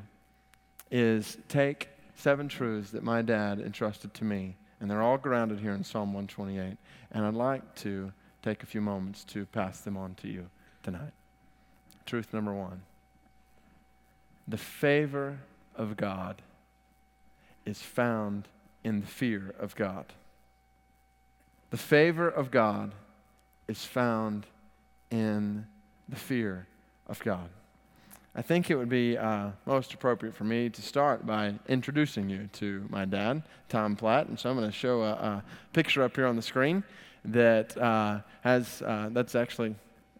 is 0.90 1.36
take 1.48 1.88
seven 2.14 2.48
truths 2.48 2.90
that 2.90 3.02
my 3.02 3.22
dad 3.22 3.60
entrusted 3.60 4.14
to 4.14 4.24
me, 4.24 4.56
and 4.80 4.90
they're 4.90 5.02
all 5.02 5.18
grounded 5.18 5.60
here 5.60 5.72
in 5.72 5.84
Psalm 5.84 6.12
128. 6.14 6.76
And 7.12 7.24
I'd 7.24 7.34
like 7.34 7.74
to 7.76 8.12
take 8.42 8.62
a 8.62 8.66
few 8.66 8.80
moments 8.80 9.24
to 9.24 9.44
pass 9.46 9.80
them 9.80 9.96
on 9.96 10.14
to 10.16 10.28
you 10.28 10.48
tonight. 10.82 11.12
Truth 12.06 12.32
number 12.32 12.52
one 12.52 12.82
the 14.46 14.56
favor 14.56 15.38
of 15.76 15.96
God 15.96 16.40
is 17.66 17.82
found 17.82 18.48
in 18.82 19.02
the 19.02 19.06
fear 19.06 19.54
of 19.60 19.76
God. 19.76 20.06
The 21.70 21.76
favor 21.76 22.26
of 22.26 22.50
God 22.50 22.92
is 23.68 23.84
found 23.84 24.46
in 25.10 25.66
the 26.08 26.16
fear 26.16 26.66
of 27.06 27.18
God. 27.20 27.48
I 28.34 28.42
think 28.42 28.70
it 28.70 28.76
would 28.76 28.88
be 28.88 29.18
uh, 29.18 29.50
most 29.66 29.94
appropriate 29.94 30.34
for 30.36 30.44
me 30.44 30.68
to 30.70 30.82
start 30.82 31.26
by 31.26 31.54
introducing 31.66 32.28
you 32.28 32.48
to 32.52 32.86
my 32.88 33.04
dad, 33.04 33.42
Tom 33.68 33.96
Platt. 33.96 34.28
And 34.28 34.38
so 34.38 34.48
I'm 34.48 34.56
going 34.56 34.70
to 34.70 34.76
show 34.76 35.02
a, 35.02 35.10
a, 35.10 35.44
picture 35.72 36.04
up 36.04 36.14
here 36.14 36.26
on 36.26 36.36
the 36.36 36.42
screen 36.42 36.84
that 37.24 37.76
uh, 37.76 38.20
has, 38.42 38.80
uh, 38.82 39.08
that's 39.10 39.34
actually, 39.34 39.74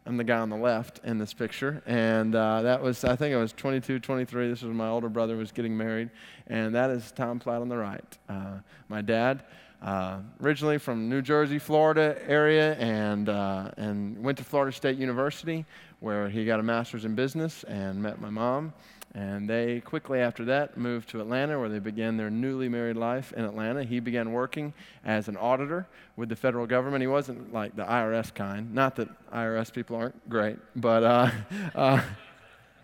I'm 0.04 0.16
the 0.16 0.24
guy 0.24 0.38
on 0.38 0.50
the 0.50 0.56
left 0.56 1.00
in 1.04 1.18
this 1.18 1.32
picture. 1.32 1.80
And 1.86 2.34
uh, 2.34 2.62
that 2.62 2.82
was, 2.82 3.04
I 3.04 3.14
think 3.14 3.36
I 3.36 3.38
was 3.38 3.52
22, 3.52 4.00
23. 4.00 4.48
This 4.48 4.62
was 4.62 4.74
my 4.74 4.88
older 4.88 5.08
brother 5.08 5.36
was 5.36 5.52
getting 5.52 5.76
married. 5.76 6.10
And 6.48 6.74
that 6.74 6.90
is 6.90 7.12
Tom 7.12 7.38
Platt 7.38 7.60
on 7.60 7.68
the 7.68 7.76
right. 7.76 8.18
Uh, 8.28 8.58
my 8.88 9.00
dad. 9.00 9.44
Uh, 9.80 10.18
originally 10.42 10.76
from 10.76 11.08
New 11.08 11.22
Jersey, 11.22 11.58
Florida 11.58 12.16
area, 12.26 12.74
and, 12.74 13.28
uh, 13.28 13.70
and 13.76 14.20
went 14.22 14.36
to 14.38 14.44
Florida 14.44 14.74
State 14.74 14.98
University, 14.98 15.64
where 16.00 16.28
he 16.28 16.44
got 16.44 16.58
a 16.58 16.62
master's 16.62 17.04
in 17.04 17.14
business 17.14 17.62
and 17.64 18.02
met 18.02 18.20
my 18.20 18.30
mom. 18.30 18.72
And 19.14 19.48
they 19.48 19.80
quickly 19.80 20.20
after 20.20 20.44
that 20.46 20.76
moved 20.76 21.08
to 21.10 21.20
Atlanta, 21.20 21.58
where 21.58 21.68
they 21.68 21.78
began 21.78 22.16
their 22.16 22.28
newly 22.28 22.68
married 22.68 22.96
life 22.96 23.32
in 23.32 23.44
Atlanta. 23.44 23.82
He 23.82 24.00
began 24.00 24.32
working 24.32 24.74
as 25.04 25.28
an 25.28 25.36
auditor 25.36 25.86
with 26.16 26.28
the 26.28 26.36
federal 26.36 26.66
government. 26.66 27.00
He 27.00 27.06
wasn't 27.06 27.52
like 27.52 27.74
the 27.74 27.84
IRS 27.84 28.34
kind. 28.34 28.74
Not 28.74 28.96
that 28.96 29.08
IRS 29.32 29.72
people 29.72 29.96
aren't 29.96 30.28
great, 30.28 30.58
but 30.76 31.02
uh, 31.04 31.30
uh, 31.74 32.02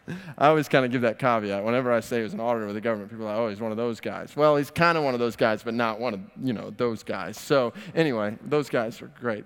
I 0.39 0.49
always 0.49 0.69
kind 0.69 0.85
of 0.85 0.91
give 0.91 1.03
that 1.03 1.19
caveat. 1.19 1.65
Whenever 1.65 1.93
I 1.93 2.01
say 2.01 2.19
he 2.19 2.23
was 2.23 2.35
an 2.35 2.41
auditor 2.41 2.67
with 2.67 2.75
the 2.75 2.81
government, 2.81 3.11
people 3.11 3.27
are 3.27 3.31
like, 3.31 3.39
oh, 3.39 3.49
he's 3.49 3.61
one 3.61 3.71
of 3.71 3.77
those 3.77 4.01
guys. 4.01 4.37
Well, 4.37 4.57
he's 4.57 4.71
kind 4.71 4.99
of 4.99 5.05
one 5.05 5.15
of 5.15 5.21
those 5.21 5.37
guys, 5.37 5.63
but 5.63 5.75
not 5.75 6.01
one 6.01 6.15
of, 6.15 6.21
you 6.43 6.53
know, 6.53 6.71
those 6.71 7.03
guys. 7.03 7.39
So 7.39 7.73
anyway, 7.95 8.37
those 8.45 8.69
guys 8.69 9.01
are 9.03 9.11
great. 9.21 9.45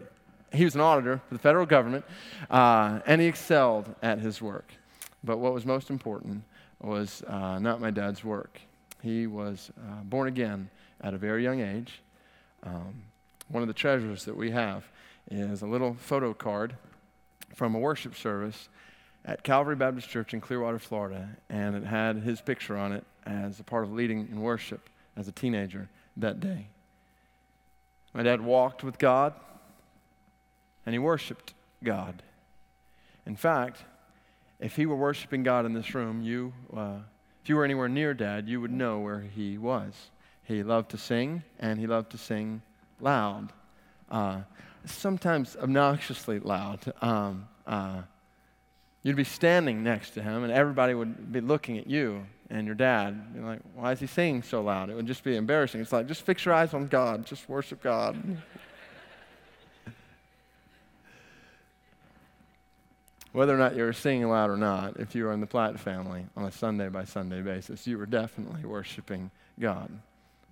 He 0.53 0.65
was 0.65 0.75
an 0.75 0.81
auditor 0.81 1.21
for 1.29 1.35
the 1.35 1.41
federal 1.41 1.67
government, 1.67 2.05
uh, 2.51 3.01
and 3.07 3.21
he 3.21 3.27
excelled 3.27 3.95
at 4.03 4.19
his 4.19 4.41
work. 4.41 4.73
But 5.23 5.39
what 5.39 5.53
was 5.53 5.67
most 5.67 5.91
important 5.91 6.43
was 6.81 7.23
uh, 7.27 7.59
not 7.59 7.81
my 7.81 7.91
dad's 7.91 8.25
work. 8.25 8.61
He 9.03 9.27
was 9.27 9.71
uh, 9.79 10.03
born 10.05 10.29
again 10.29 10.71
at 11.01 11.15
a 11.15 11.19
very 11.19 11.43
young 11.43 11.61
age. 11.61 12.01
Um, 12.65 13.03
one 13.49 13.63
of 13.63 13.69
the 13.69 13.75
treasures 13.75 14.25
that 14.25 14.37
we 14.37 14.51
have 14.51 14.85
is 15.31 15.63
a 15.63 15.67
little 15.67 15.95
photo 15.95 16.33
card 16.33 16.77
from 17.55 17.75
a 17.75 17.79
worship 17.79 18.15
service 18.15 18.69
at 19.29 19.43
Calvary 19.43 19.77
Baptist 19.77 20.09
Church 20.09 20.33
in 20.33 20.41
Clearwater, 20.41 20.79
Florida, 20.79 21.29
and 21.51 21.77
it 21.77 21.85
had 21.85 22.17
his 22.17 22.41
picture 22.41 22.79
on 22.79 22.93
it 22.93 23.05
as 23.27 23.61
a 23.61 23.63
part 23.63 23.85
of 23.85 23.93
leading 23.93 24.27
in 24.33 24.41
worship 24.41 24.89
as 25.19 25.29
a 25.29 25.33
teenager 25.33 25.91
that 26.17 26.41
day. 26.41 26.69
My 28.15 28.23
dad 28.23 28.41
walked 28.41 28.83
with 28.83 28.99
God 28.99 29.35
and 30.87 30.95
he 30.95 30.99
worshiped 30.99 31.53
God. 31.85 32.23
In 33.27 33.37
fact, 33.37 33.85
if 34.61 34.77
he 34.77 34.87
were 34.87 34.97
worshiping 34.97 35.43
God 35.43 35.67
in 35.67 35.75
this 35.75 35.95
room, 35.95 36.23
you, 36.23 36.55
uh, 36.75 37.01
if 37.43 37.51
you 37.51 37.57
were 37.57 37.67
anywhere 37.67 37.89
near 37.89 38.15
Dad, 38.15 38.49
you 38.49 38.63
would 38.63 38.73
know 38.73 38.99
where 38.99 39.21
he 39.21 39.59
was. 39.59 39.93
He 40.43 40.63
loved 40.63 40.91
to 40.93 40.97
sing, 40.97 41.43
and 41.59 41.79
he 41.79 41.87
loved 41.87 42.13
to 42.13 42.19
sing 42.19 42.63
loud, 42.99 43.53
uh, 44.11 44.41
sometimes 44.87 45.55
obnoxiously 45.61 46.39
loud. 46.39 46.91
Um, 47.03 47.47
uh, 47.67 48.03
You'd 49.09 49.17
be 49.17 49.25
standing 49.25 49.83
next 49.83 50.11
to 50.11 50.23
him, 50.23 50.45
and 50.45 50.53
everybody 50.53 50.93
would 50.93 51.33
be 51.33 51.41
looking 51.41 51.79
at 51.79 51.87
you 51.87 52.27
and 52.51 52.67
your 52.67 52.75
dad. 52.75 53.33
Be 53.33 53.41
like, 53.41 53.61
why 53.75 53.93
is 53.93 54.01
he 54.01 54.07
singing 54.07 54.43
so 54.43 54.61
loud? 54.61 54.91
It 54.91 54.97
would 54.97 55.07
just 55.07 55.25
be 55.25 55.35
embarrassing. 55.35 55.81
It's 55.81 55.95
like, 55.95 56.07
just 56.07 56.27
fix 56.27 56.45
your 56.45 56.53
eyes 56.53 56.75
on 56.75 56.89
God, 56.89 57.25
just 57.25 57.49
worship 57.49 57.83
God. 57.83 58.23
Whether 63.33 63.55
or 63.55 63.59
not 63.59 63.75
you 63.77 63.85
were 63.85 63.95
singing 63.95 64.29
loud 64.29 64.51
or 64.51 64.59
not, 64.59 65.01
if 65.01 65.15
you 65.15 65.25
were 65.25 65.33
in 65.33 65.41
the 65.41 65.47
Platt 65.47 65.81
family 65.81 66.27
on 66.37 66.45
a 66.45 66.53
Sunday 66.53 66.91
by 66.91 67.07
Sunday 67.07 67.41
basis, 67.41 67.87
you 67.87 67.97
were 67.97 68.05
definitely 68.05 68.67
worshiping 68.67 69.31
God. 69.59 69.91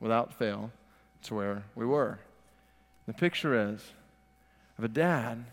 Without 0.01 0.33
fail, 0.33 0.71
it's 1.21 1.31
where 1.31 1.63
we 1.75 1.85
were. 1.85 2.21
The 3.07 3.13
picture 3.13 3.71
is 3.71 3.85
of 4.79 4.85
a 4.85 4.89
dad, 4.89 5.45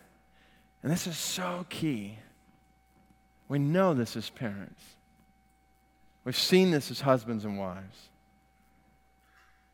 and 0.82 0.90
this 0.90 1.06
is 1.06 1.18
so 1.18 1.66
key 1.68 2.16
we 3.48 3.58
know 3.58 3.94
this 3.94 4.16
as 4.16 4.30
parents. 4.30 4.82
We've 6.24 6.36
seen 6.36 6.70
this 6.70 6.90
as 6.90 7.02
husbands 7.02 7.44
and 7.44 7.58
wives. 7.58 8.08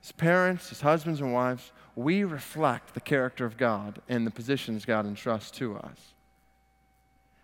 As 0.03 0.13
parents, 0.13 0.73
as 0.73 0.81
husbands 0.81 1.21
and 1.21 1.33
wives, 1.33 1.73
we 1.95 2.25
reflect 2.25 2.95
the 2.95 3.01
character 3.01 3.45
of 3.45 3.57
God 3.57 4.01
and 4.09 4.27
the 4.27 4.31
positions 4.31 4.85
God 4.85 5.07
entrusts 5.07 5.51
to 5.53 5.77
us. 5.77 6.15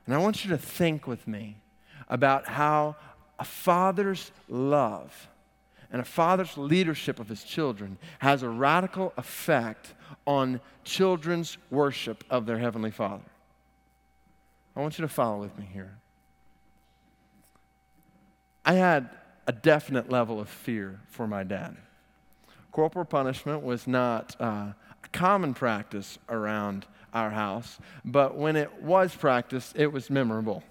And 0.06 0.14
I 0.14 0.18
want 0.18 0.44
you 0.44 0.50
to 0.50 0.58
think 0.58 1.06
with 1.06 1.28
me 1.28 1.58
about 2.08 2.46
how 2.46 2.96
a 3.38 3.44
father's 3.44 4.30
love 4.48 5.28
and 5.92 6.00
a 6.00 6.04
father's 6.04 6.56
leadership 6.56 7.20
of 7.20 7.28
his 7.28 7.44
children 7.44 7.98
has 8.20 8.42
a 8.42 8.48
radical 8.48 9.12
effect 9.16 9.94
on 10.26 10.60
children's 10.84 11.58
worship 11.70 12.24
of 12.30 12.46
their 12.46 12.58
Heavenly 12.58 12.90
Father. 12.90 13.24
I 14.74 14.80
want 14.80 14.98
you 14.98 15.02
to 15.02 15.08
follow 15.08 15.40
with 15.40 15.56
me 15.58 15.68
here. 15.72 15.96
I 18.66 18.72
had 18.72 19.08
a 19.46 19.52
definite 19.52 20.10
level 20.10 20.40
of 20.40 20.48
fear 20.48 20.98
for 21.08 21.28
my 21.28 21.44
dad. 21.44 21.76
Corporal 22.72 23.04
punishment 23.04 23.62
was 23.62 23.86
not 23.86 24.34
uh, 24.40 24.72
a 25.04 25.08
common 25.12 25.54
practice 25.54 26.18
around 26.28 26.84
our 27.14 27.30
house, 27.30 27.78
but 28.04 28.36
when 28.36 28.56
it 28.56 28.82
was 28.82 29.14
practiced, 29.14 29.76
it 29.76 29.92
was 29.92 30.10
memorable. 30.10 30.64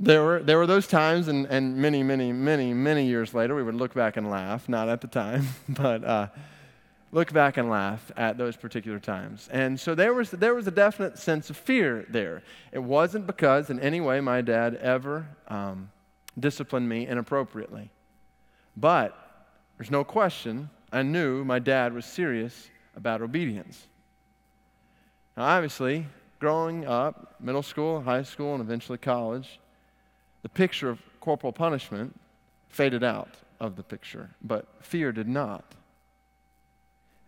There 0.00 0.24
were, 0.24 0.42
there 0.42 0.58
were 0.58 0.66
those 0.66 0.88
times, 0.88 1.28
and, 1.28 1.46
and 1.46 1.76
many, 1.76 2.02
many, 2.02 2.32
many, 2.32 2.74
many 2.74 3.06
years 3.06 3.32
later, 3.32 3.54
we 3.54 3.62
would 3.62 3.76
look 3.76 3.94
back 3.94 4.16
and 4.16 4.28
laugh, 4.28 4.68
not 4.68 4.88
at 4.88 5.00
the 5.00 5.06
time, 5.06 5.46
but 5.68 6.04
uh, 6.04 6.26
look 7.12 7.32
back 7.32 7.56
and 7.56 7.70
laugh 7.70 8.10
at 8.16 8.36
those 8.36 8.56
particular 8.56 8.98
times. 8.98 9.48
And 9.52 9.78
so 9.78 9.94
there 9.94 10.12
was, 10.12 10.30
there 10.30 10.54
was 10.54 10.66
a 10.66 10.70
definite 10.70 11.18
sense 11.18 11.50
of 11.50 11.56
fear 11.56 12.04
there. 12.08 12.42
It 12.72 12.80
wasn't 12.82 13.26
because 13.26 13.70
in 13.70 13.80
any 13.80 14.00
way 14.00 14.20
my 14.20 14.40
dad 14.40 14.74
ever 14.76 15.26
um, 15.48 15.90
disciplined 16.38 16.88
me 16.88 17.06
inappropriately. 17.06 17.90
But 18.76 19.16
there's 19.78 19.90
no 19.90 20.04
question, 20.04 20.70
I 20.92 21.02
knew 21.02 21.44
my 21.44 21.58
dad 21.58 21.92
was 21.92 22.04
serious 22.04 22.68
about 22.94 23.22
obedience. 23.22 23.86
Now, 25.36 25.44
obviously, 25.44 26.06
growing 26.38 26.86
up, 26.86 27.36
middle 27.40 27.62
school, 27.62 28.00
high 28.00 28.22
school, 28.22 28.54
and 28.54 28.62
eventually 28.62 28.98
college, 28.98 29.60
the 30.42 30.48
picture 30.48 30.88
of 30.88 31.00
corporal 31.20 31.52
punishment 31.52 32.18
faded 32.68 33.04
out 33.04 33.34
of 33.60 33.76
the 33.76 33.82
picture, 33.82 34.30
but 34.42 34.66
fear 34.80 35.12
did 35.12 35.28
not. 35.28 35.64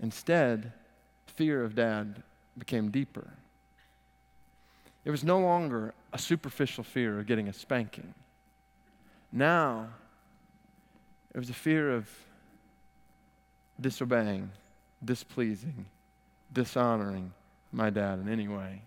Instead, 0.00 0.72
fear 1.26 1.64
of 1.64 1.74
dad 1.74 2.22
became 2.56 2.90
deeper. 2.90 3.28
It 5.04 5.10
was 5.10 5.24
no 5.24 5.38
longer 5.38 5.94
a 6.12 6.18
superficial 6.18 6.84
fear 6.84 7.18
of 7.18 7.26
getting 7.26 7.48
a 7.48 7.52
spanking. 7.52 8.14
Now, 9.32 9.88
it 11.34 11.38
was 11.38 11.50
a 11.50 11.54
fear 11.54 11.94
of 11.94 12.08
disobeying, 13.80 14.50
displeasing, 15.04 15.86
dishonoring 16.52 17.32
my 17.72 17.90
dad 17.90 18.18
in 18.18 18.28
any 18.28 18.48
way, 18.48 18.82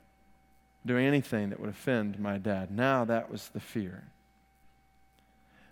doing 0.86 1.06
anything 1.06 1.50
that 1.50 1.60
would 1.60 1.70
offend 1.70 2.20
my 2.20 2.38
dad. 2.38 2.72
Now 2.72 3.06
that 3.06 3.32
was 3.32 3.50
the 3.50 3.60
fear. 3.60 4.04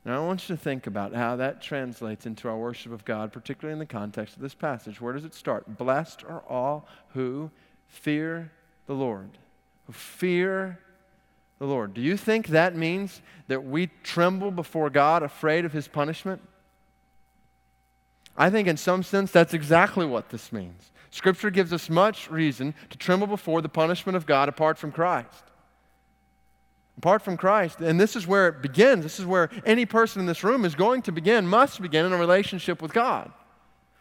And 0.10 0.18
I 0.18 0.22
want 0.22 0.50
you 0.50 0.56
to 0.56 0.60
think 0.60 0.88
about 0.88 1.14
how 1.14 1.36
that 1.36 1.62
translates 1.62 2.26
into 2.26 2.50
our 2.50 2.58
worship 2.58 2.92
of 2.92 3.06
God, 3.06 3.32
particularly 3.32 3.74
in 3.74 3.78
the 3.78 3.86
context 3.86 4.36
of 4.36 4.42
this 4.42 4.56
passage. 4.56 5.00
Where 5.00 5.14
does 5.14 5.24
it 5.24 5.36
start? 5.36 5.78
Blessed 5.78 6.24
are 6.24 6.42
all 6.50 6.88
who 7.10 7.52
fear 7.86 8.52
the 8.88 8.96
Lord. 8.96 9.30
Who 9.86 9.94
fear 9.94 10.80
the 11.60 11.68
Lord. 11.68 11.94
Do 11.94 12.02
you 12.02 12.18
think 12.18 12.48
that 12.48 12.76
means 12.76 13.22
that 13.50 13.64
we 13.64 13.92
tremble 14.02 14.50
before 14.50 14.90
God, 14.90 15.22
afraid 15.22 15.64
of 15.64 15.74
his 15.74 15.88
punishment? 15.88 16.42
I 18.36 18.50
think, 18.50 18.68
in 18.68 18.78
some 18.78 19.04
sense, 19.04 19.30
that's 19.30 19.54
exactly 19.54 20.08
what 20.08 20.30
this 20.30 20.52
means. 20.52 20.90
Scripture 21.12 21.52
gives 21.52 21.72
us 21.72 21.88
much 21.88 22.32
reason 22.32 22.74
to 22.90 22.98
tremble 22.98 23.28
before 23.28 23.62
the 23.62 23.70
punishment 23.70 24.16
of 24.16 24.26
God 24.26 24.50
apart 24.50 24.80
from 24.80 24.92
Christ. 24.92 25.44
Apart 27.00 27.22
from 27.22 27.38
Christ, 27.38 27.80
and 27.80 27.98
this 27.98 28.18
is 28.18 28.28
where 28.28 28.50
it 28.50 28.62
begins. 28.62 29.04
This 29.04 29.22
is 29.22 29.26
where 29.26 29.50
any 29.66 29.86
person 29.86 30.20
in 30.20 30.26
this 30.26 30.44
room 30.44 30.66
is 30.66 30.76
going 30.76 31.02
to 31.04 31.14
begin, 31.14 31.48
must 31.48 31.82
begin 31.82 32.06
in 32.06 32.12
a 32.12 32.18
relationship 32.18 32.82
with 32.82 32.92
God. 32.92 33.32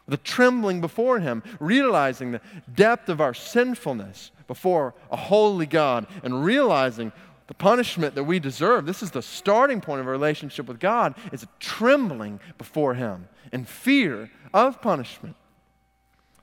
The 0.08 0.16
trembling 0.16 0.80
before 0.80 1.20
Him, 1.20 1.44
realizing 1.60 2.32
the 2.32 2.40
depth 2.74 3.08
of 3.08 3.20
our 3.20 3.34
sinfulness 3.34 4.32
before 4.48 4.94
a 5.12 5.16
holy 5.16 5.66
God, 5.66 6.08
and 6.24 6.44
realizing 6.44 7.12
the 7.46 7.54
punishment 7.54 8.16
that 8.16 8.24
we 8.24 8.40
deserve. 8.40 8.84
This 8.84 9.04
is 9.04 9.12
the 9.12 9.22
starting 9.22 9.80
point 9.80 10.00
of 10.00 10.08
a 10.08 10.10
relationship 10.10 10.66
with 10.66 10.80
God, 10.80 11.14
is 11.30 11.44
a 11.44 11.48
trembling 11.60 12.40
before 12.58 12.94
Him 12.94 13.28
and 13.52 13.68
fear 13.68 14.28
of 14.52 14.82
punishment. 14.82 15.36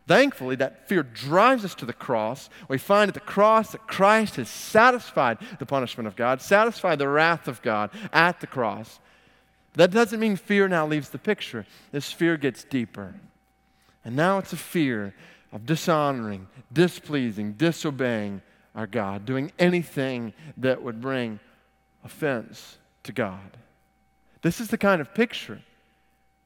Thankfully, 0.08 0.56
that 0.58 0.88
fear 0.88 1.02
drives 1.02 1.66
us 1.66 1.74
to 1.76 1.86
the 1.86 1.94
cross. 1.94 2.50
We 2.68 2.78
find 2.78 3.08
at 3.08 3.16
the 3.16 3.20
cross 3.20 3.72
that 3.72 3.88
Christ 3.88 4.36
has 4.36 4.50
satisfied 4.50 5.40
the 5.58 5.66
punishment 5.66 6.08
of 6.08 6.16
God, 6.16 6.42
satisfied 6.42 7.00
the 7.00 7.08
wrath 7.08 7.48
of 7.48 7.62
God 7.64 7.90
at 8.14 8.40
the 8.40 8.48
cross. 8.48 9.00
That 9.74 9.92
doesn't 9.92 10.20
mean 10.20 10.36
fear 10.36 10.68
now 10.68 10.86
leaves 10.86 11.10
the 11.10 11.18
picture. 11.18 11.66
This 11.92 12.12
fear 12.12 12.38
gets 12.38 12.64
deeper. 12.64 13.16
And 14.04 14.16
now 14.16 14.38
it's 14.38 14.54
a 14.54 14.58
fear 14.58 15.16
of 15.52 15.66
dishonoring, 15.66 16.48
displeasing, 16.72 17.54
disobeying 17.54 18.42
our 18.76 18.88
God, 18.88 19.26
doing 19.26 19.52
anything 19.58 20.34
that 20.58 20.84
would 20.84 21.02
bring 21.02 21.40
offense 22.04 22.78
to 23.04 23.12
God. 23.12 23.58
This 24.44 24.60
is 24.60 24.68
the 24.68 24.78
kind 24.78 25.02
of 25.02 25.16
picture 25.16 25.62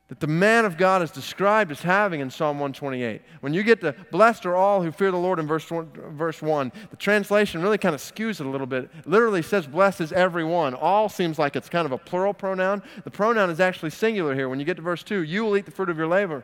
that 0.09 0.19
the 0.19 0.27
man 0.27 0.65
of 0.65 0.75
God 0.75 1.03
is 1.03 1.11
described 1.11 1.71
as 1.71 1.81
having 1.81 2.19
in 2.19 2.31
Psalm 2.31 2.57
128. 2.57 3.21
When 3.41 3.53
you 3.53 3.61
get 3.61 3.79
to 3.81 3.95
blessed 4.11 4.45
are 4.47 4.55
all 4.55 4.81
who 4.81 4.91
fear 4.91 5.11
the 5.11 5.17
Lord 5.17 5.39
in 5.39 5.47
verse 5.47 5.69
one, 5.69 5.89
verse 5.93 6.41
1, 6.41 6.71
the 6.89 6.97
translation 6.97 7.61
really 7.61 7.77
kind 7.77 7.93
of 7.93 8.01
skews 8.01 8.41
it 8.41 8.47
a 8.47 8.49
little 8.49 8.67
bit. 8.67 8.89
It 8.97 9.07
literally 9.07 9.43
says 9.43 9.67
blessed 9.67 10.01
is 10.01 10.11
everyone. 10.11 10.73
All 10.73 11.09
seems 11.09 11.37
like 11.37 11.55
it's 11.55 11.69
kind 11.69 11.85
of 11.85 11.91
a 11.91 11.97
plural 11.97 12.33
pronoun. 12.33 12.81
The 13.03 13.11
pronoun 13.11 13.51
is 13.51 13.59
actually 13.59 13.91
singular 13.91 14.33
here. 14.33 14.49
When 14.49 14.59
you 14.59 14.65
get 14.65 14.77
to 14.77 14.81
verse 14.81 15.03
2, 15.03 15.21
you 15.21 15.45
will 15.45 15.55
eat 15.55 15.65
the 15.65 15.71
fruit 15.71 15.89
of 15.89 15.97
your 15.97 16.07
labor 16.07 16.43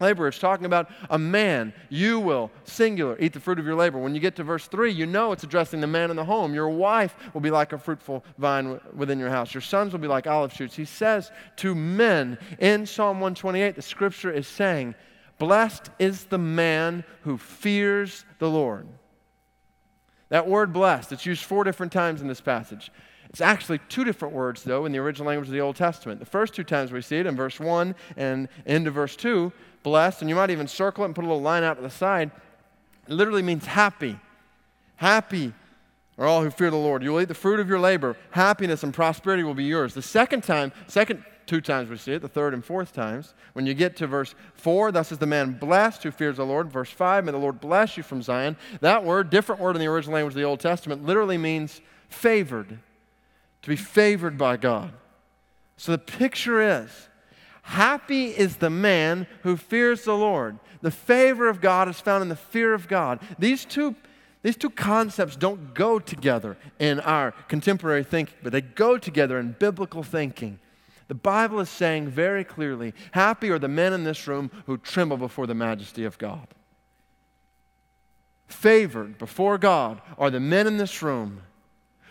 labor. 0.00 0.26
It's 0.26 0.38
talking 0.38 0.66
about 0.66 0.90
a 1.08 1.18
man. 1.18 1.72
You 1.88 2.18
will, 2.18 2.50
singular, 2.64 3.16
eat 3.20 3.32
the 3.32 3.40
fruit 3.40 3.58
of 3.58 3.66
your 3.66 3.74
labor. 3.74 3.98
When 3.98 4.14
you 4.14 4.20
get 4.20 4.36
to 4.36 4.44
verse 4.44 4.66
3, 4.66 4.90
you 4.90 5.06
know 5.06 5.32
it's 5.32 5.44
addressing 5.44 5.80
the 5.80 5.86
man 5.86 6.10
in 6.10 6.16
the 6.16 6.24
home. 6.24 6.54
Your 6.54 6.68
wife 6.68 7.14
will 7.34 7.40
be 7.40 7.50
like 7.50 7.72
a 7.72 7.78
fruitful 7.78 8.24
vine 8.38 8.80
within 8.94 9.18
your 9.18 9.30
house. 9.30 9.54
Your 9.54 9.60
sons 9.60 9.92
will 9.92 10.00
be 10.00 10.08
like 10.08 10.26
olive 10.26 10.52
shoots. 10.52 10.74
He 10.74 10.84
says 10.84 11.30
to 11.56 11.74
men 11.74 12.38
in 12.58 12.86
Psalm 12.86 13.20
128, 13.20 13.76
the 13.76 13.82
scripture 13.82 14.30
is 14.30 14.48
saying, 14.48 14.94
Blessed 15.38 15.90
is 15.98 16.24
the 16.24 16.38
man 16.38 17.04
who 17.22 17.38
fears 17.38 18.24
the 18.38 18.50
Lord. 18.50 18.86
That 20.28 20.46
word 20.46 20.72
blessed, 20.72 21.12
it's 21.12 21.26
used 21.26 21.44
four 21.44 21.64
different 21.64 21.92
times 21.92 22.22
in 22.22 22.28
this 22.28 22.40
passage. 22.40 22.90
It's 23.30 23.40
actually 23.40 23.78
two 23.88 24.02
different 24.04 24.34
words, 24.34 24.64
though, 24.64 24.84
in 24.86 24.92
the 24.92 24.98
original 24.98 25.28
language 25.28 25.48
of 25.48 25.54
the 25.54 25.60
Old 25.60 25.76
Testament. 25.76 26.18
The 26.18 26.26
first 26.26 26.52
two 26.52 26.64
times 26.64 26.90
we 26.90 27.00
see 27.00 27.18
it 27.18 27.26
in 27.26 27.36
verse 27.36 27.60
1 27.60 27.94
and 28.16 28.48
into 28.66 28.90
verse 28.90 29.14
2, 29.14 29.52
blessed, 29.84 30.22
and 30.22 30.28
you 30.28 30.34
might 30.34 30.50
even 30.50 30.66
circle 30.66 31.04
it 31.04 31.06
and 31.06 31.14
put 31.14 31.24
a 31.24 31.28
little 31.28 31.40
line 31.40 31.62
out 31.62 31.76
to 31.76 31.82
the 31.82 31.90
side. 31.90 32.32
It 33.06 33.12
literally 33.12 33.42
means 33.42 33.66
happy. 33.66 34.18
Happy 34.96 35.54
are 36.18 36.26
all 36.26 36.42
who 36.42 36.50
fear 36.50 36.70
the 36.70 36.76
Lord. 36.76 37.04
You 37.04 37.12
will 37.12 37.20
eat 37.20 37.28
the 37.28 37.34
fruit 37.34 37.60
of 37.60 37.68
your 37.68 37.78
labor. 37.78 38.16
Happiness 38.32 38.82
and 38.82 38.92
prosperity 38.92 39.44
will 39.44 39.54
be 39.54 39.64
yours. 39.64 39.94
The 39.94 40.02
second 40.02 40.42
time, 40.42 40.72
second 40.88 41.24
two 41.46 41.60
times 41.60 41.88
we 41.88 41.96
see 41.96 42.12
it, 42.12 42.22
the 42.22 42.28
third 42.28 42.52
and 42.52 42.64
fourth 42.64 42.92
times, 42.92 43.34
when 43.54 43.64
you 43.64 43.74
get 43.74 43.96
to 43.96 44.08
verse 44.08 44.34
4, 44.54 44.90
thus 44.90 45.12
is 45.12 45.18
the 45.18 45.26
man 45.26 45.52
blessed 45.52 46.02
who 46.02 46.10
fears 46.10 46.36
the 46.36 46.44
Lord. 46.44 46.70
Verse 46.70 46.90
5, 46.90 47.24
may 47.24 47.32
the 47.32 47.38
Lord 47.38 47.60
bless 47.60 47.96
you 47.96 48.02
from 48.02 48.22
Zion. 48.22 48.56
That 48.80 49.04
word, 49.04 49.30
different 49.30 49.60
word 49.60 49.76
in 49.76 49.80
the 49.80 49.86
original 49.86 50.14
language 50.14 50.32
of 50.32 50.36
the 50.36 50.42
Old 50.42 50.60
Testament, 50.60 51.06
literally 51.06 51.38
means 51.38 51.80
favored 52.08 52.78
to 53.62 53.68
be 53.68 53.76
favored 53.76 54.38
by 54.38 54.56
God. 54.56 54.92
So 55.76 55.92
the 55.92 55.98
picture 55.98 56.60
is 56.60 57.08
happy 57.62 58.26
is 58.26 58.56
the 58.56 58.70
man 58.70 59.26
who 59.42 59.56
fears 59.56 60.04
the 60.04 60.16
Lord. 60.16 60.58
The 60.82 60.90
favor 60.90 61.48
of 61.48 61.60
God 61.60 61.88
is 61.88 62.00
found 62.00 62.22
in 62.22 62.28
the 62.28 62.36
fear 62.36 62.74
of 62.74 62.88
God. 62.88 63.20
These 63.38 63.64
two, 63.64 63.94
these 64.42 64.56
two 64.56 64.70
concepts 64.70 65.36
don't 65.36 65.74
go 65.74 65.98
together 65.98 66.56
in 66.78 67.00
our 67.00 67.32
contemporary 67.48 68.04
thinking, 68.04 68.34
but 68.42 68.52
they 68.52 68.62
go 68.62 68.98
together 68.98 69.38
in 69.38 69.56
biblical 69.58 70.02
thinking. 70.02 70.58
The 71.08 71.14
Bible 71.14 71.60
is 71.60 71.68
saying 71.68 72.08
very 72.08 72.44
clearly 72.44 72.94
happy 73.12 73.50
are 73.50 73.58
the 73.58 73.68
men 73.68 73.92
in 73.92 74.04
this 74.04 74.26
room 74.26 74.50
who 74.66 74.78
tremble 74.78 75.16
before 75.16 75.46
the 75.46 75.54
majesty 75.54 76.04
of 76.04 76.18
God. 76.18 76.46
Favored 78.46 79.18
before 79.18 79.58
God 79.58 80.00
are 80.18 80.30
the 80.30 80.40
men 80.40 80.66
in 80.66 80.76
this 80.76 81.02
room 81.02 81.42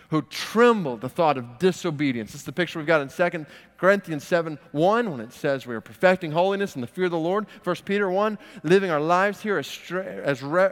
who 0.10 0.24
trembled 0.24 0.96
at 0.96 1.02
the 1.02 1.10
thought 1.10 1.38
of 1.38 1.60
disobedience. 1.60 2.32
This 2.32 2.42
is 2.42 2.46
the 2.46 2.52
picture 2.52 2.80
we've 2.80 2.88
got 2.88 3.02
in 3.02 3.10
2 3.10 3.46
Corinthians 3.78 4.24
7 4.24 4.58
1 4.72 5.12
when 5.12 5.20
it 5.20 5.32
says 5.32 5.68
we 5.68 5.76
are 5.76 5.82
perfecting 5.82 6.32
holiness 6.32 6.76
in 6.76 6.82
the 6.82 6.88
fear 6.88 7.06
of 7.06 7.12
the 7.12 7.18
Lord. 7.18 7.46
1 7.64 7.76
Peter 7.86 8.10
1, 8.10 8.38
living 8.64 8.90
our 8.90 9.00
lives 9.00 9.42
here 9.42 9.58
as, 9.58 9.68
stra- 9.68 10.06
as, 10.06 10.42
re- 10.42 10.72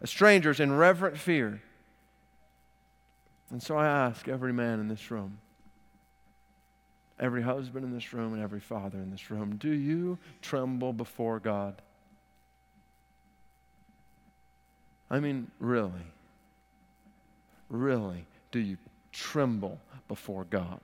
as 0.00 0.10
strangers 0.10 0.58
in 0.58 0.72
reverent 0.72 1.16
fear. 1.16 1.62
And 3.50 3.62
so 3.62 3.76
I 3.76 3.86
ask 3.86 4.26
every 4.28 4.52
man 4.52 4.80
in 4.80 4.88
this 4.88 5.10
room, 5.10 5.38
every 7.20 7.42
husband 7.42 7.84
in 7.84 7.92
this 7.92 8.12
room, 8.12 8.32
and 8.32 8.42
every 8.42 8.60
father 8.60 8.98
in 8.98 9.10
this 9.10 9.30
room, 9.30 9.56
do 9.56 9.70
you 9.70 10.18
tremble 10.40 10.92
before 10.92 11.38
God? 11.38 11.80
I 15.08 15.20
mean, 15.20 15.50
really? 15.60 15.92
Really? 17.68 18.26
Do 18.52 18.60
you 18.60 18.76
tremble 19.10 19.80
before 20.06 20.44
God? 20.44 20.80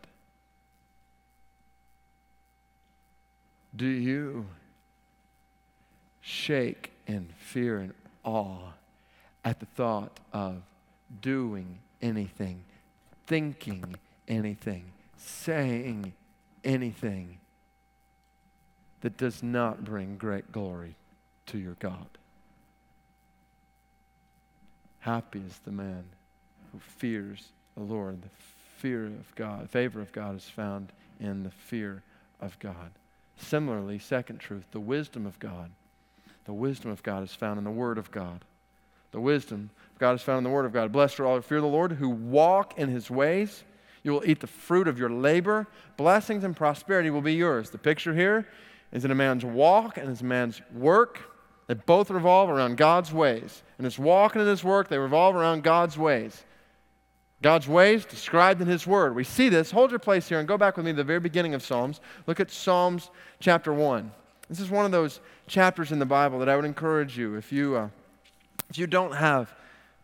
Do 3.76 3.86
you 3.86 4.46
shake 6.20 6.90
in 7.06 7.28
fear 7.38 7.78
and 7.78 7.94
awe 8.24 8.72
at 9.44 9.60
the 9.60 9.66
thought 9.66 10.18
of 10.32 10.62
doing 11.20 11.78
anything, 12.02 12.64
thinking 13.26 13.94
anything, 14.26 14.84
saying 15.16 16.12
anything 16.64 17.38
that 19.02 19.16
does 19.16 19.42
not 19.42 19.84
bring 19.84 20.16
great 20.16 20.50
glory 20.50 20.96
to 21.46 21.58
your 21.58 21.76
God? 21.78 22.06
Happy 25.00 25.40
is 25.46 25.58
the 25.64 25.70
man 25.70 26.04
who 26.72 26.78
fears 26.80 27.50
the 27.78 27.92
Lord. 27.92 28.22
The 28.22 28.28
fear 28.78 29.06
of 29.06 29.34
God, 29.34 29.70
favor 29.70 30.00
of 30.00 30.12
God 30.12 30.36
is 30.36 30.44
found 30.44 30.92
in 31.20 31.42
the 31.42 31.50
fear 31.50 32.02
of 32.40 32.58
God. 32.58 32.90
Similarly, 33.38 33.98
second 33.98 34.38
truth, 34.38 34.64
the 34.72 34.80
wisdom 34.80 35.26
of 35.26 35.38
God. 35.38 35.70
The 36.44 36.52
wisdom 36.52 36.90
of 36.90 37.02
God 37.02 37.22
is 37.22 37.34
found 37.34 37.58
in 37.58 37.64
the 37.64 37.70
Word 37.70 37.98
of 37.98 38.10
God. 38.10 38.40
The 39.12 39.20
wisdom 39.20 39.70
of 39.94 39.98
God 39.98 40.16
is 40.16 40.22
found 40.22 40.38
in 40.38 40.44
the 40.44 40.50
Word 40.50 40.64
of 40.64 40.72
God. 40.72 40.92
Blessed 40.92 41.20
are 41.20 41.26
all 41.26 41.36
who 41.36 41.42
fear 41.42 41.60
the 41.60 41.66
Lord, 41.66 41.92
who 41.92 42.08
walk 42.08 42.78
in 42.78 42.88
His 42.88 43.10
ways. 43.10 43.64
You 44.02 44.12
will 44.12 44.24
eat 44.24 44.40
the 44.40 44.46
fruit 44.46 44.88
of 44.88 44.98
your 44.98 45.10
labor. 45.10 45.66
Blessings 45.96 46.44
and 46.44 46.56
prosperity 46.56 47.10
will 47.10 47.20
be 47.20 47.34
yours. 47.34 47.70
The 47.70 47.78
picture 47.78 48.14
here 48.14 48.48
is 48.92 49.04
in 49.04 49.10
a 49.10 49.14
man's 49.14 49.44
walk 49.44 49.98
and 49.98 50.08
his 50.08 50.22
man's 50.22 50.62
work. 50.72 51.20
They 51.66 51.74
both 51.74 52.10
revolve 52.10 52.48
around 52.48 52.76
God's 52.76 53.12
ways. 53.12 53.62
In 53.78 53.84
his 53.84 53.98
walk 53.98 54.34
and 54.34 54.42
in 54.42 54.48
his 54.48 54.64
work, 54.64 54.88
they 54.88 54.98
revolve 54.98 55.36
around 55.36 55.62
God's 55.62 55.98
ways. 55.98 56.44
God's 57.40 57.68
ways 57.68 58.04
described 58.04 58.60
in 58.60 58.66
His 58.66 58.86
Word. 58.86 59.14
We 59.14 59.24
see 59.24 59.48
this. 59.48 59.70
Hold 59.70 59.90
your 59.90 60.00
place 60.00 60.28
here 60.28 60.38
and 60.38 60.48
go 60.48 60.58
back 60.58 60.76
with 60.76 60.84
me 60.84 60.92
to 60.92 60.96
the 60.96 61.04
very 61.04 61.20
beginning 61.20 61.54
of 61.54 61.62
Psalms. 61.62 62.00
Look 62.26 62.40
at 62.40 62.50
Psalms 62.50 63.10
chapter 63.38 63.72
1. 63.72 64.10
This 64.48 64.60
is 64.60 64.70
one 64.70 64.84
of 64.84 64.90
those 64.90 65.20
chapters 65.46 65.92
in 65.92 65.98
the 65.98 66.06
Bible 66.06 66.38
that 66.40 66.48
I 66.48 66.56
would 66.56 66.64
encourage 66.64 67.16
you, 67.16 67.36
if 67.36 67.52
you, 67.52 67.76
uh, 67.76 67.88
if 68.70 68.78
you 68.78 68.86
don't 68.86 69.12
have 69.12 69.54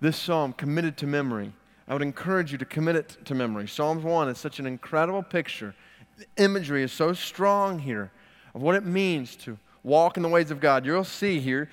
this 0.01 0.17
psalm 0.17 0.53
committed 0.53 0.97
to 0.99 1.07
memory, 1.07 1.53
I 1.89 1.95
would 1.95 2.03
encourage 2.03 2.53
you 2.53 2.59
to 2.59 2.65
commit 2.65 2.97
it 2.97 3.17
to 3.25 3.35
memory. 3.35 3.67
Psalms 3.67 4.05
1 4.05 4.29
is 4.29 4.39
such 4.39 4.59
an 4.59 4.67
incredible 4.67 5.23
picture. 5.23 5.75
The 6.19 6.27
imagery 6.37 6.83
is 6.83 6.93
so 6.93 7.15
strong 7.15 7.79
here 7.79 8.13
of 8.55 8.63
what 8.63 8.75
it 8.75 8.85
means 8.85 9.35
to 9.37 9.59
walk 9.83 10.17
in 10.17 10.23
the 10.23 10.29
ways 10.29 10.51
of 10.51 10.61
God. 10.61 10.87
You'll 10.87 11.05
see 11.05 11.41
here 11.41 11.71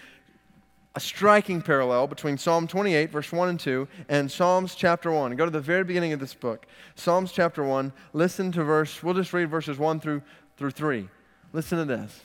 a 0.94 1.00
striking 1.00 1.62
parallel 1.62 2.08
between 2.08 2.38
Psalm 2.38 2.68
28, 2.68 3.10
verse 3.10 3.32
1 3.32 3.50
and 3.50 3.60
2, 3.60 3.88
and 4.10 4.30
Psalms 4.30 4.76
chapter 4.76 5.12
1. 5.12 5.36
Go 5.36 5.46
to 5.46 5.52
the 5.52 5.62
very 5.62 5.84
beginning 5.84 6.12
of 6.12 6.20
this 6.20 6.34
book. 6.34 6.66
Psalms 6.96 7.32
chapter 7.32 7.64
1. 7.64 7.94
Listen 8.14 8.52
to 8.52 8.64
verse, 8.64 9.02
we'll 9.02 9.14
just 9.14 9.32
read 9.32 9.50
verses 9.50 9.78
1 9.78 10.02
through, 10.02 10.22
through 10.58 10.72
3. 10.72 11.08
Listen 11.54 11.78
to 11.78 11.86
this. 11.86 12.22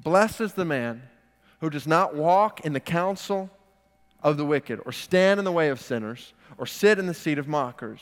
Blessed 0.00 0.40
is 0.40 0.52
the 0.52 0.64
man 0.64 1.02
who 1.60 1.68
does 1.70 1.86
not 1.86 2.14
walk 2.14 2.60
in 2.64 2.74
the 2.74 2.80
counsel 2.80 3.50
of 4.22 4.36
the 4.36 4.44
wicked, 4.44 4.80
or 4.86 4.92
stand 4.92 5.38
in 5.38 5.44
the 5.44 5.52
way 5.52 5.68
of 5.68 5.80
sinners, 5.80 6.32
or 6.56 6.66
sit 6.66 6.98
in 6.98 7.06
the 7.06 7.14
seat 7.14 7.38
of 7.38 7.48
mockers. 7.48 8.00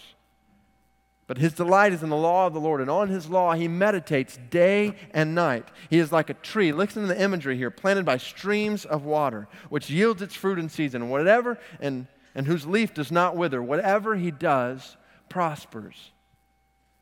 But 1.27 1.39
his 1.39 1.53
delight 1.53 1.93
is 1.93 2.03
in 2.03 2.11
the 2.11 2.17
law 2.17 2.47
of 2.47 2.53
the 2.53 2.61
Lord, 2.61 2.81
and 2.81 2.91
on 2.91 3.09
his 3.09 3.29
law 3.29 3.55
he 3.55 3.69
meditates 3.69 4.39
day 4.51 4.97
and 5.13 5.35
night. 5.35 5.69
He 5.89 5.99
is 5.99 6.13
like 6.13 6.31
a 6.31 6.35
tree, 6.35 6.73
listen 6.73 7.03
to 7.03 7.09
the 7.09 7.21
imagery 7.21 7.57
here, 7.57 7.71
planted 7.71 8.05
by 8.05 8.17
streams 8.17 8.85
of 8.85 9.05
water, 9.05 9.49
which 9.69 9.89
yields 9.89 10.21
its 10.21 10.35
fruit 10.35 10.59
in 10.59 10.69
season. 10.69 11.09
Whatever, 11.11 11.59
and, 11.81 12.07
and 12.35 12.47
whose 12.47 12.67
leaf 12.67 12.93
does 12.93 13.13
not 13.13 13.37
wither, 13.37 13.63
whatever 13.63 14.17
he 14.17 14.31
does 14.31 14.97
prospers. 15.29 16.11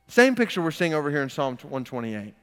Same 0.06 0.34
picture 0.34 0.60
we're 0.60 0.70
seeing 0.70 0.92
over 0.92 1.10
here 1.10 1.22
in 1.22 1.30
Psalm 1.30 1.54
128. 1.56 2.34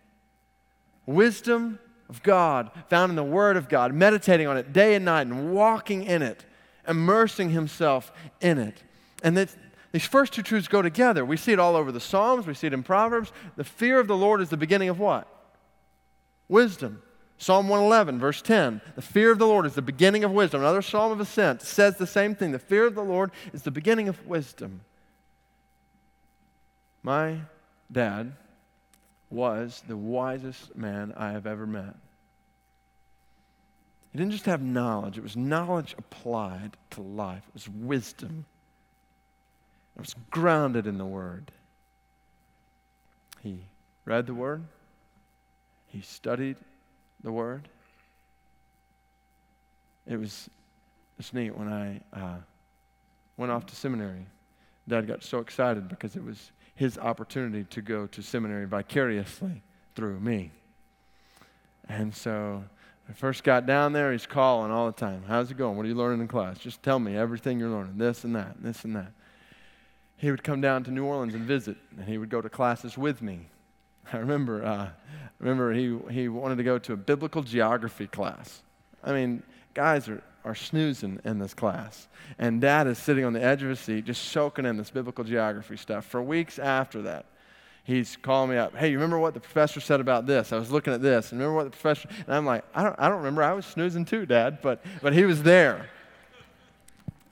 Wisdom 1.06 1.80
of 2.10 2.24
God 2.24 2.72
found 2.90 3.12
in 3.12 3.16
the 3.16 3.24
Word 3.24 3.56
of 3.56 3.70
God, 3.70 3.94
meditating 3.94 4.48
on 4.48 4.58
it 4.58 4.74
day 4.74 4.96
and 4.96 5.06
night 5.06 5.28
and 5.28 5.54
walking 5.54 6.04
in 6.04 6.22
it, 6.22 6.46
immersing 6.88 7.50
himself 7.52 8.12
in 8.42 8.58
it. 8.58 8.84
And 9.22 9.38
that 9.38 9.56
these 9.92 10.06
first 10.06 10.34
two 10.34 10.42
truths 10.42 10.68
go 10.68 10.82
together. 10.82 11.26
We 11.26 11.38
see 11.38 11.54
it 11.54 11.60
all 11.60 11.76
over 11.76 11.92
the 11.92 12.00
Psalms, 12.00 12.46
we 12.46 12.54
see 12.54 12.68
it 12.68 12.74
in 12.74 12.84
Proverbs. 12.84 13.32
The 13.56 13.64
fear 13.64 14.00
of 14.00 14.08
the 14.08 14.18
Lord 14.18 14.42
is 14.42 14.50
the 14.50 14.58
beginning 14.58 14.90
of 14.90 15.00
what? 15.00 15.28
Wisdom. 16.50 17.02
Psalm 17.40 17.70
111, 17.70 18.20
verse 18.20 18.42
10. 18.42 18.82
The 18.96 19.02
fear 19.02 19.32
of 19.32 19.38
the 19.38 19.46
Lord 19.46 19.66
is 19.66 19.76
the 19.76 19.82
beginning 19.82 20.24
of 20.24 20.32
wisdom. 20.32 20.62
Another 20.62 20.82
psalm 20.82 21.12
of 21.12 21.20
ascent 21.20 21.62
says 21.62 21.98
the 21.98 22.08
same 22.08 22.34
thing. 22.34 22.52
The 22.52 22.60
fear 22.60 22.86
of 22.86 22.96
the 22.96 23.04
Lord 23.04 23.32
is 23.54 23.62
the 23.62 23.72
beginning 23.72 24.08
of 24.08 24.26
wisdom. 24.26 24.82
My 27.04 27.42
dad 27.92 28.34
was 29.30 29.84
the 29.88 29.98
wisest 29.98 30.76
man 30.76 31.14
I 31.16 31.32
have 31.32 31.46
ever 31.46 31.68
met. 31.68 31.96
He 34.12 34.18
didn't 34.18 34.32
just 34.32 34.46
have 34.46 34.62
knowledge, 34.62 35.18
it 35.18 35.24
was 35.24 35.38
knowledge 35.38 35.94
applied 35.98 36.76
to 36.92 37.02
life, 37.02 37.44
it 37.50 37.54
was 37.54 37.70
wisdom. 37.70 38.46
It 39.98 40.02
was 40.02 40.16
grounded 40.30 40.86
in 40.86 41.00
the 41.00 41.06
Word. 41.06 41.52
He 43.42 43.66
read 44.06 44.28
the 44.28 44.34
Word, 44.36 44.64
he 45.88 46.02
studied 46.02 46.58
the 47.24 47.32
Word. 47.32 47.68
It 50.06 50.18
was 50.18 50.50
it's 51.18 51.34
neat 51.34 51.58
when 51.58 51.68
I 51.68 52.00
uh, 52.14 52.38
went 53.38 53.52
off 53.52 53.66
to 53.66 53.76
seminary. 53.76 54.28
Dad 54.88 55.08
got 55.08 55.24
so 55.24 55.40
excited 55.40 55.90
because 55.90 56.16
it 56.16 56.24
was 56.24 56.52
his 56.76 57.00
opportunity 57.00 57.64
to 57.64 57.82
go 57.82 58.06
to 58.06 58.22
seminary 58.22 58.66
vicariously 58.66 59.64
through 59.96 60.20
me. 60.20 60.52
And 61.90 62.14
so 62.14 62.64
I 63.10 63.14
first 63.14 63.44
got 63.44 63.66
down 63.66 63.94
there, 63.94 64.12
he's 64.12 64.28
calling 64.28 64.72
all 64.72 64.86
the 64.86 64.92
time. 64.92 65.24
How's 65.28 65.50
it 65.50 65.58
going? 65.58 65.76
What 65.76 65.88
are 65.88 65.90
you 65.90 65.96
learning 65.96 66.22
in 66.22 66.28
class? 66.28 66.60
Just 66.60 66.84
tell 66.84 67.00
me 67.00 67.18
everything 67.18 67.60
you're 67.60 67.70
learning, 67.70 67.98
this 67.98 68.24
and 68.24 68.36
that, 68.36 68.62
this 68.62 68.84
and 68.84 68.96
that 68.96 69.12
he 70.18 70.32
would 70.32 70.44
come 70.44 70.62
down 70.62 70.84
to 70.84 70.92
New 70.92 71.06
Orleans 71.06 71.36
and 71.36 71.44
visit, 71.44 71.78
and 71.98 72.08
he 72.08 72.18
would 72.18 72.30
go 72.30 72.42
to 72.42 72.50
classes 72.50 72.98
with 72.98 73.22
me. 73.22 73.48
I 74.14 74.18
remember, 74.18 74.66
uh, 74.66 74.90
remember 75.40 75.74
he, 75.74 75.98
he 76.10 76.28
wanted 76.28 76.58
to 76.58 76.64
go 76.64 76.80
to 76.80 76.94
a 76.94 76.98
biblical 76.98 77.44
geography 77.44 78.08
class. 78.08 78.64
I 79.04 79.14
mean, 79.14 79.44
guys 79.74 80.10
are, 80.10 80.24
are 80.44 80.56
snoozing 80.56 81.20
in 81.24 81.38
this 81.38 81.54
class. 81.54 82.08
And 82.40 82.60
dad 82.60 82.88
is 82.88 82.98
sitting 82.98 83.26
on 83.26 83.34
the 83.34 83.44
edge 83.44 83.62
of 83.62 83.70
his 83.70 83.80
seat, 83.80 84.06
just 84.06 84.24
soaking 84.30 84.66
in 84.66 84.76
this 84.76 84.90
biblical 84.90 85.24
geography 85.24 85.78
stuff. 85.78 86.06
For 86.06 86.22
weeks 86.22 86.58
after 86.58 87.04
that, 87.04 87.26
he's 87.84 88.18
calling 88.18 88.52
me 88.52 88.58
up. 88.58 88.76
Hey, 88.76 88.90
you 88.90 88.98
remember 88.98 89.20
what 89.20 89.36
the 89.36 89.40
professor 89.40 89.80
said 89.80 90.02
about 90.02 90.26
this? 90.26 90.52
I 90.52 90.58
was 90.58 90.72
looking 90.72 90.94
at 90.94 91.02
this. 91.02 91.32
And 91.32 91.40
remember 91.40 91.58
what 91.58 91.66
the 91.66 91.78
professor, 91.78 92.10
and 92.26 92.36
I'm 92.36 92.46
like, 92.46 92.64
I 92.74 92.84
don't, 92.84 92.96
I 92.98 93.08
don't 93.08 93.20
remember. 93.20 93.44
I 93.44 93.54
was 93.54 93.68
snoozing 93.68 94.04
too, 94.04 94.26
dad, 94.26 94.60
but, 94.64 94.84
but 95.02 95.14
he 95.14 95.26
was 95.26 95.44
there. 95.44 95.90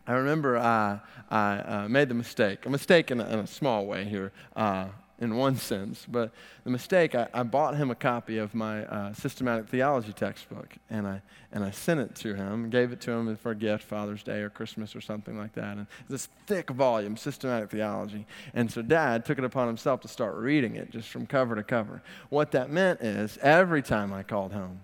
I 0.08 0.14
remember 0.14 0.58
uh, 0.58 1.00
I 1.30 1.58
uh, 1.58 1.88
made 1.90 2.10
the 2.10 2.16
mistake, 2.16 2.66
a 2.66 2.70
mistake 2.70 3.12
in 3.12 3.20
a, 3.20 3.26
in 3.28 3.40
a 3.40 3.48
small 3.48 3.86
way 3.86 4.06
here, 4.06 4.32
uh, 4.56 4.88
in 5.20 5.36
one 5.36 5.56
sense, 5.56 6.06
but 6.08 6.32
the 6.66 6.70
mistake, 6.70 7.16
I, 7.16 7.28
I 7.34 7.44
bought 7.44 7.78
him 7.78 7.90
a 7.90 7.96
copy 7.96 8.38
of 8.38 8.54
my 8.54 8.86
uh, 8.86 9.14
systematic 9.14 9.70
theology 9.70 10.12
textbook, 10.12 10.76
and 10.90 11.08
I, 11.08 11.22
and 11.54 11.64
I 11.64 11.72
sent 11.72 12.02
it 12.02 12.16
to 12.16 12.36
him, 12.36 12.70
gave 12.70 12.92
it 12.92 13.00
to 13.02 13.12
him 13.12 13.36
for 13.38 13.52
a 13.52 13.56
gift, 13.56 13.86
Father's 13.86 14.24
Day 14.24 14.42
or 14.42 14.50
Christmas 14.50 14.96
or 14.96 15.02
something 15.02 15.38
like 15.38 15.54
that. 15.54 15.78
And 15.78 15.88
this 16.10 16.28
thick 16.48 16.70
volume, 16.70 17.16
systematic 17.16 17.72
theology. 17.72 18.28
And 18.54 18.70
so 18.70 18.82
dad 18.82 19.26
took 19.26 19.38
it 19.38 19.46
upon 19.46 19.68
himself 19.68 20.02
to 20.02 20.10
start 20.10 20.36
reading 20.36 20.76
it 20.76 20.92
just 20.92 21.08
from 21.08 21.26
cover 21.26 21.56
to 21.56 21.64
cover. 21.64 22.04
What 22.30 22.52
that 22.52 22.70
meant 22.70 23.02
is 23.02 23.38
every 23.42 23.82
time 23.82 24.12
I 24.12 24.24
called 24.24 24.52
home, 24.52 24.82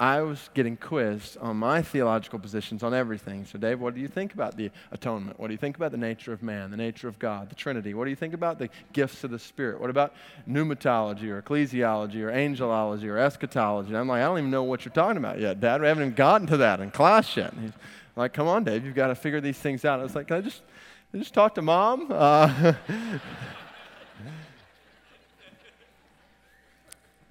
I 0.00 0.20
was 0.20 0.48
getting 0.54 0.76
quizzed 0.76 1.38
on 1.38 1.56
my 1.56 1.82
theological 1.82 2.38
positions 2.38 2.84
on 2.84 2.94
everything. 2.94 3.44
So, 3.44 3.58
Dave, 3.58 3.80
what 3.80 3.96
do 3.96 4.00
you 4.00 4.06
think 4.06 4.32
about 4.32 4.56
the 4.56 4.70
atonement? 4.92 5.40
What 5.40 5.48
do 5.48 5.54
you 5.54 5.58
think 5.58 5.76
about 5.76 5.90
the 5.90 5.98
nature 5.98 6.32
of 6.32 6.40
man, 6.40 6.70
the 6.70 6.76
nature 6.76 7.08
of 7.08 7.18
God, 7.18 7.50
the 7.50 7.56
Trinity? 7.56 7.94
What 7.94 8.04
do 8.04 8.10
you 8.10 8.16
think 8.16 8.32
about 8.32 8.60
the 8.60 8.68
gifts 8.92 9.24
of 9.24 9.32
the 9.32 9.40
Spirit? 9.40 9.80
What 9.80 9.90
about 9.90 10.14
pneumatology 10.48 11.24
or 11.24 11.42
ecclesiology 11.42 12.22
or 12.22 12.30
angelology 12.30 13.04
or 13.04 13.18
eschatology? 13.18 13.88
And 13.88 13.96
I'm 13.96 14.06
like, 14.06 14.22
I 14.22 14.26
don't 14.26 14.38
even 14.38 14.52
know 14.52 14.62
what 14.62 14.84
you're 14.84 14.94
talking 14.94 15.16
about 15.16 15.40
yet, 15.40 15.60
Dad. 15.60 15.80
We 15.80 15.88
haven't 15.88 16.04
even 16.04 16.14
gotten 16.14 16.46
to 16.46 16.58
that 16.58 16.78
in 16.78 16.92
class 16.92 17.36
yet. 17.36 17.52
And 17.52 17.62
he's 17.62 17.72
like, 18.14 18.32
come 18.32 18.46
on, 18.46 18.62
Dave, 18.62 18.86
you've 18.86 18.94
got 18.94 19.08
to 19.08 19.16
figure 19.16 19.40
these 19.40 19.58
things 19.58 19.84
out. 19.84 19.98
I 19.98 20.04
was 20.04 20.14
like, 20.14 20.28
can 20.28 20.36
I 20.36 20.40
just, 20.42 20.62
can 21.10 21.18
I 21.18 21.22
just 21.24 21.34
talk 21.34 21.56
to 21.56 21.62
mom? 21.62 22.06
Uh, 22.10 22.74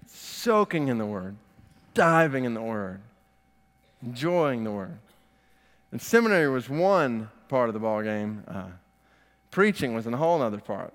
soaking 0.08 0.90
in 0.90 0.98
the 0.98 1.06
Word 1.06 1.38
diving 1.98 2.46
in 2.46 2.54
the 2.54 2.62
Word, 2.62 3.02
enjoying 4.04 4.64
the 4.64 4.72
Word. 4.72 5.00
And 5.92 6.00
seminary 6.00 6.48
was 6.48 6.70
one 6.70 7.30
part 7.50 7.70
of 7.70 7.74
the 7.74 7.80
ball 7.80 8.04
game. 8.04 8.44
Uh, 8.48 8.68
preaching 9.50 9.96
was 9.96 10.06
a 10.06 10.16
whole 10.16 10.42
other 10.44 10.60
part. 10.60 10.94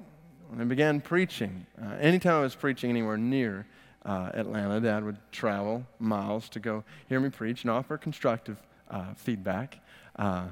When 0.48 0.60
I 0.60 0.64
began 0.64 1.00
preaching, 1.00 1.66
uh, 1.82 1.94
anytime 1.98 2.36
I 2.36 2.40
was 2.42 2.54
preaching 2.54 2.88
anywhere 2.88 3.16
near 3.16 3.66
uh, 4.06 4.30
Atlanta, 4.32 4.80
Dad 4.80 5.02
would 5.02 5.18
travel 5.32 5.84
miles 5.98 6.48
to 6.50 6.60
go 6.60 6.84
hear 7.08 7.18
me 7.18 7.30
preach 7.30 7.62
and 7.62 7.70
offer 7.70 7.98
constructive 7.98 8.58
uh, 8.88 9.14
feedback. 9.16 9.78
Uh, 10.14 10.44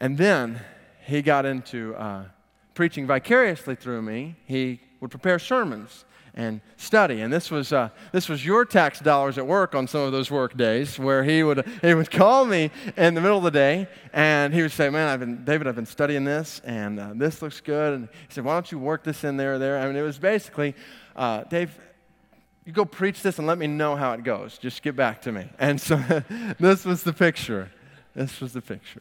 and 0.00 0.18
then 0.18 0.60
he 1.06 1.22
got 1.22 1.46
into 1.46 1.94
uh, 1.94 2.24
preaching 2.74 3.06
vicariously 3.06 3.76
through 3.76 4.02
me. 4.02 4.34
He 4.46 4.80
would 5.00 5.12
prepare 5.12 5.38
sermons 5.38 6.04
and 6.34 6.60
study. 6.76 7.20
And 7.20 7.32
this 7.32 7.50
was, 7.50 7.72
uh, 7.72 7.90
this 8.12 8.28
was 8.28 8.44
your 8.44 8.64
tax 8.64 9.00
dollars 9.00 9.38
at 9.38 9.46
work 9.46 9.74
on 9.74 9.86
some 9.88 10.02
of 10.02 10.12
those 10.12 10.30
work 10.30 10.56
days 10.56 10.98
where 10.98 11.24
he 11.24 11.42
would, 11.42 11.66
he 11.82 11.94
would 11.94 12.10
call 12.10 12.44
me 12.44 12.70
in 12.96 13.14
the 13.14 13.20
middle 13.20 13.38
of 13.38 13.44
the 13.44 13.50
day 13.50 13.88
and 14.12 14.54
he 14.54 14.62
would 14.62 14.72
say, 14.72 14.88
Man, 14.88 15.08
I've 15.08 15.20
been, 15.20 15.44
David, 15.44 15.66
I've 15.66 15.76
been 15.76 15.86
studying 15.86 16.24
this 16.24 16.60
and 16.64 17.00
uh, 17.00 17.12
this 17.14 17.42
looks 17.42 17.60
good. 17.60 17.94
And 17.94 18.08
he 18.28 18.34
said, 18.34 18.44
Why 18.44 18.54
don't 18.54 18.70
you 18.70 18.78
work 18.78 19.04
this 19.04 19.24
in 19.24 19.36
there 19.36 19.54
or 19.54 19.58
there? 19.58 19.78
I 19.78 19.86
mean, 19.86 19.96
it 19.96 20.02
was 20.02 20.18
basically, 20.18 20.74
uh, 21.16 21.44
Dave, 21.44 21.78
you 22.64 22.72
go 22.72 22.84
preach 22.84 23.22
this 23.22 23.38
and 23.38 23.46
let 23.46 23.56
me 23.56 23.66
know 23.66 23.96
how 23.96 24.12
it 24.12 24.22
goes. 24.22 24.58
Just 24.58 24.82
get 24.82 24.94
back 24.94 25.22
to 25.22 25.32
me. 25.32 25.48
And 25.58 25.80
so 25.80 25.96
this 26.60 26.84
was 26.84 27.02
the 27.02 27.12
picture. 27.12 27.70
This 28.14 28.40
was 28.40 28.52
the 28.52 28.60
picture. 28.60 29.00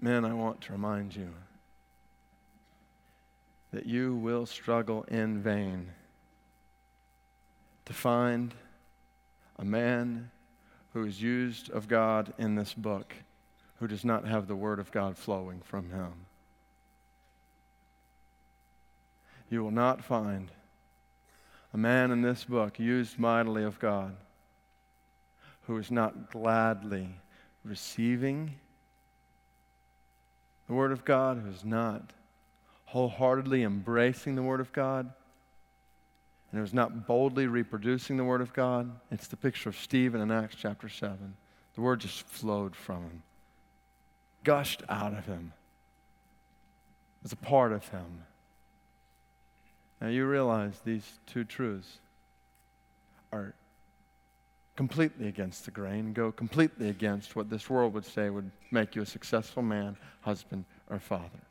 Men, 0.00 0.24
I 0.24 0.32
want 0.34 0.60
to 0.60 0.72
remind 0.72 1.16
you 1.16 1.30
that 3.74 3.86
you 3.86 4.14
will 4.14 4.46
struggle 4.46 5.02
in 5.08 5.42
vain 5.42 5.90
to 7.84 7.92
find 7.92 8.54
a 9.58 9.64
man 9.64 10.30
who 10.92 11.04
is 11.04 11.20
used 11.20 11.70
of 11.70 11.88
God 11.88 12.32
in 12.38 12.54
this 12.54 12.72
book 12.72 13.12
who 13.80 13.88
does 13.88 14.04
not 14.04 14.28
have 14.28 14.46
the 14.46 14.54
Word 14.54 14.78
of 14.78 14.92
God 14.92 15.18
flowing 15.18 15.60
from 15.60 15.90
him. 15.90 16.12
You 19.50 19.64
will 19.64 19.72
not 19.72 20.04
find 20.04 20.52
a 21.72 21.76
man 21.76 22.12
in 22.12 22.22
this 22.22 22.44
book 22.44 22.78
used 22.78 23.18
mightily 23.18 23.64
of 23.64 23.80
God 23.80 24.14
who 25.66 25.76
is 25.78 25.90
not 25.90 26.30
gladly 26.30 27.08
receiving 27.64 28.54
the 30.68 30.74
Word 30.74 30.92
of 30.92 31.04
God, 31.04 31.38
who 31.38 31.50
is 31.50 31.64
not 31.64 32.12
wholeheartedly 32.94 33.64
embracing 33.64 34.36
the 34.36 34.42
Word 34.42 34.60
of 34.60 34.72
God, 34.72 35.10
and 36.52 36.58
it 36.60 36.62
was 36.62 36.72
not 36.72 37.08
boldly 37.08 37.48
reproducing 37.48 38.16
the 38.16 38.22
Word 38.22 38.40
of 38.40 38.52
God. 38.52 38.88
It's 39.10 39.26
the 39.26 39.36
picture 39.36 39.68
of 39.68 39.76
Stephen 39.76 40.20
in 40.20 40.30
Acts 40.30 40.54
chapter 40.56 40.88
7. 40.88 41.34
The 41.74 41.80
Word 41.80 41.98
just 41.98 42.24
flowed 42.24 42.76
from 42.76 42.98
him, 42.98 43.22
gushed 44.44 44.84
out 44.88 45.12
of 45.12 45.26
him, 45.26 45.52
it 47.18 47.24
was 47.24 47.32
a 47.32 47.36
part 47.36 47.72
of 47.72 47.88
him. 47.88 48.22
Now 50.00 50.06
you 50.06 50.24
realize 50.24 50.78
these 50.84 51.18
two 51.26 51.42
truths 51.42 51.98
are 53.32 53.54
completely 54.76 55.26
against 55.26 55.64
the 55.64 55.72
grain, 55.72 56.12
go 56.12 56.30
completely 56.30 56.90
against 56.90 57.34
what 57.34 57.50
this 57.50 57.68
world 57.68 57.92
would 57.94 58.04
say 58.04 58.30
would 58.30 58.52
make 58.70 58.94
you 58.94 59.02
a 59.02 59.06
successful 59.06 59.64
man, 59.64 59.96
husband, 60.20 60.64
or 60.88 61.00
father. 61.00 61.43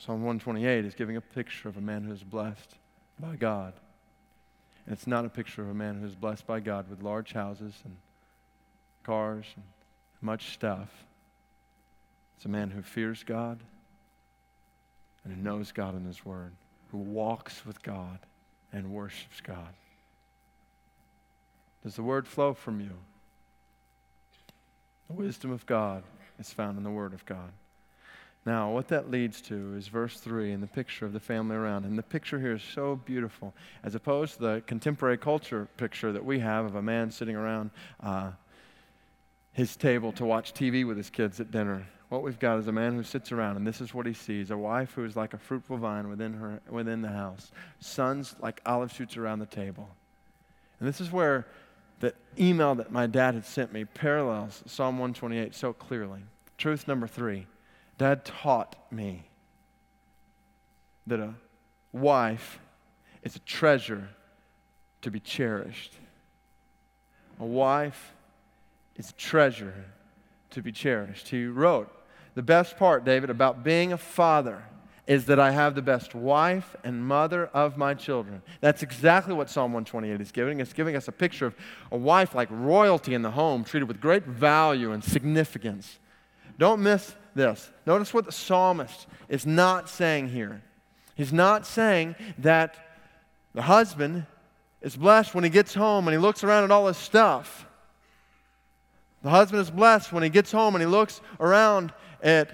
Psalm 0.00 0.22
128 0.22 0.86
is 0.86 0.94
giving 0.94 1.18
a 1.18 1.20
picture 1.20 1.68
of 1.68 1.76
a 1.76 1.80
man 1.80 2.04
who 2.04 2.12
is 2.12 2.22
blessed 2.22 2.76
by 3.18 3.36
God. 3.36 3.74
And 4.86 4.94
it's 4.94 5.06
not 5.06 5.26
a 5.26 5.28
picture 5.28 5.60
of 5.60 5.68
a 5.68 5.74
man 5.74 6.00
who 6.00 6.06
is 6.06 6.14
blessed 6.14 6.46
by 6.46 6.60
God 6.60 6.88
with 6.88 7.02
large 7.02 7.34
houses 7.34 7.74
and 7.84 7.94
cars 9.04 9.44
and 9.54 9.64
much 10.22 10.54
stuff. 10.54 10.88
It's 12.34 12.46
a 12.46 12.48
man 12.48 12.70
who 12.70 12.80
fears 12.80 13.22
God 13.24 13.60
and 15.22 15.34
who 15.34 15.42
knows 15.42 15.70
God 15.70 15.94
in 15.94 16.06
His 16.06 16.24
Word, 16.24 16.52
who 16.92 16.98
walks 16.98 17.66
with 17.66 17.82
God 17.82 18.20
and 18.72 18.92
worships 18.92 19.42
God. 19.42 19.74
Does 21.84 21.96
the 21.96 22.02
Word 22.02 22.26
flow 22.26 22.54
from 22.54 22.80
you? 22.80 22.96
The 25.08 25.16
wisdom 25.16 25.50
of 25.50 25.66
God 25.66 26.04
is 26.38 26.54
found 26.54 26.78
in 26.78 26.84
the 26.84 26.90
Word 26.90 27.12
of 27.12 27.26
God. 27.26 27.52
Now, 28.46 28.70
what 28.70 28.88
that 28.88 29.10
leads 29.10 29.42
to 29.42 29.74
is 29.76 29.88
verse 29.88 30.18
3 30.18 30.52
and 30.52 30.62
the 30.62 30.66
picture 30.66 31.04
of 31.04 31.12
the 31.12 31.20
family 31.20 31.56
around. 31.56 31.84
And 31.84 31.98
the 31.98 32.02
picture 32.02 32.40
here 32.40 32.54
is 32.54 32.62
so 32.62 32.96
beautiful, 32.96 33.54
as 33.84 33.94
opposed 33.94 34.34
to 34.34 34.40
the 34.40 34.62
contemporary 34.66 35.18
culture 35.18 35.68
picture 35.76 36.10
that 36.12 36.24
we 36.24 36.38
have 36.38 36.64
of 36.64 36.74
a 36.74 36.82
man 36.82 37.10
sitting 37.10 37.36
around 37.36 37.70
uh, 38.02 38.30
his 39.52 39.76
table 39.76 40.10
to 40.12 40.24
watch 40.24 40.54
TV 40.54 40.86
with 40.86 40.96
his 40.96 41.10
kids 41.10 41.38
at 41.38 41.50
dinner. 41.50 41.86
What 42.08 42.22
we've 42.22 42.38
got 42.38 42.58
is 42.58 42.66
a 42.66 42.72
man 42.72 42.94
who 42.94 43.02
sits 43.02 43.30
around, 43.30 43.56
and 43.56 43.66
this 43.66 43.80
is 43.80 43.92
what 43.92 44.06
he 44.06 44.14
sees 44.14 44.50
a 44.50 44.56
wife 44.56 44.94
who 44.94 45.04
is 45.04 45.16
like 45.16 45.34
a 45.34 45.38
fruitful 45.38 45.76
vine 45.76 46.08
within, 46.08 46.32
her, 46.34 46.60
within 46.68 47.02
the 47.02 47.08
house, 47.08 47.52
sons 47.78 48.34
like 48.40 48.60
olive 48.64 48.90
shoots 48.90 49.16
around 49.16 49.38
the 49.38 49.46
table. 49.46 49.88
And 50.80 50.88
this 50.88 51.00
is 51.00 51.12
where 51.12 51.46
the 52.00 52.14
email 52.38 52.74
that 52.76 52.90
my 52.90 53.06
dad 53.06 53.34
had 53.34 53.44
sent 53.44 53.72
me 53.72 53.84
parallels 53.84 54.64
Psalm 54.66 54.96
128 54.98 55.54
so 55.54 55.72
clearly. 55.74 56.20
Truth 56.56 56.88
number 56.88 57.06
three 57.06 57.46
Dad 58.00 58.24
taught 58.24 58.76
me 58.90 59.26
that 61.06 61.20
a 61.20 61.34
wife 61.92 62.58
is 63.22 63.36
a 63.36 63.40
treasure 63.40 64.08
to 65.02 65.10
be 65.10 65.20
cherished. 65.20 65.92
A 67.38 67.44
wife 67.44 68.14
is 68.96 69.10
a 69.10 69.12
treasure 69.12 69.84
to 70.48 70.62
be 70.62 70.72
cherished. 70.72 71.28
He 71.28 71.44
wrote, 71.44 71.92
The 72.34 72.42
best 72.42 72.78
part, 72.78 73.04
David, 73.04 73.28
about 73.28 73.62
being 73.62 73.92
a 73.92 73.98
father 73.98 74.62
is 75.06 75.26
that 75.26 75.38
I 75.38 75.50
have 75.50 75.74
the 75.74 75.82
best 75.82 76.14
wife 76.14 76.74
and 76.82 77.04
mother 77.04 77.48
of 77.48 77.76
my 77.76 77.92
children. 77.92 78.40
That's 78.62 78.82
exactly 78.82 79.34
what 79.34 79.50
Psalm 79.50 79.74
128 79.74 80.18
is 80.22 80.32
giving. 80.32 80.60
It's 80.60 80.72
giving 80.72 80.96
us 80.96 81.06
a 81.06 81.12
picture 81.12 81.44
of 81.44 81.54
a 81.92 81.98
wife 81.98 82.34
like 82.34 82.48
royalty 82.50 83.12
in 83.12 83.20
the 83.20 83.32
home, 83.32 83.62
treated 83.62 83.88
with 83.88 84.00
great 84.00 84.24
value 84.24 84.90
and 84.90 85.04
significance. 85.04 85.98
Don't 86.56 86.82
miss 86.82 87.14
this. 87.34 87.70
Notice 87.86 88.12
what 88.12 88.24
the 88.24 88.32
psalmist 88.32 89.06
is 89.28 89.46
not 89.46 89.88
saying 89.88 90.28
here. 90.28 90.62
He's 91.14 91.32
not 91.32 91.66
saying 91.66 92.16
that 92.38 92.76
the 93.54 93.62
husband 93.62 94.26
is 94.80 94.96
blessed 94.96 95.34
when 95.34 95.44
he 95.44 95.50
gets 95.50 95.74
home 95.74 96.08
and 96.08 96.14
he 96.14 96.18
looks 96.18 96.44
around 96.44 96.64
at 96.64 96.70
all 96.70 96.86
his 96.86 96.96
stuff. 96.96 97.66
The 99.22 99.30
husband 99.30 99.60
is 99.60 99.70
blessed 99.70 100.12
when 100.12 100.22
he 100.22 100.28
gets 100.28 100.50
home 100.50 100.74
and 100.74 100.82
he 100.82 100.86
looks 100.86 101.20
around 101.38 101.92
at 102.22 102.50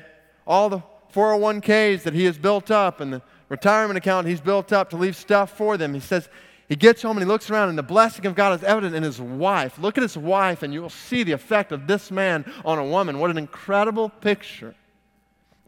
all 0.47 0.69
the 0.69 0.83
401ks 1.13 2.03
that 2.03 2.15
he 2.15 2.25
has 2.25 2.37
built 2.37 2.71
up 2.71 3.01
and 3.01 3.13
the 3.13 3.23
retirement 3.49 3.97
account 3.97 4.27
he's 4.27 4.41
built 4.41 4.73
up 4.73 4.91
to 4.91 4.97
leave 4.97 5.17
stuff 5.17 5.57
for 5.57 5.77
them. 5.77 5.95
He 5.95 6.01
says 6.01 6.29
he 6.69 6.77
gets 6.77 7.03
home 7.03 7.17
and 7.17 7.25
he 7.25 7.29
looks 7.29 7.49
around, 7.51 7.69
and 7.69 7.79
the 7.79 7.83
blessing 7.83 8.27
of 8.27 8.35
God 8.35 8.59
is 8.59 8.65
evident 8.65 8.95
in 8.95 9.03
his 9.03 9.21
wife. 9.21 9.79
Look 9.79 9.97
at 9.97 10.03
his 10.03 10.19
wife, 10.19 10.63
and 10.63 10.75
you 10.75 10.83
will 10.83 10.91
see 10.91 11.23
the 11.23 11.33
effect 11.33 11.71
of 11.71 11.87
this 11.87 12.11
man 12.11 12.45
on 12.65 12.79
a 12.79 12.85
woman. 12.85 13.19
What 13.19 13.31
an 13.31 13.39
incredible 13.39 14.09
picture. 14.09 14.75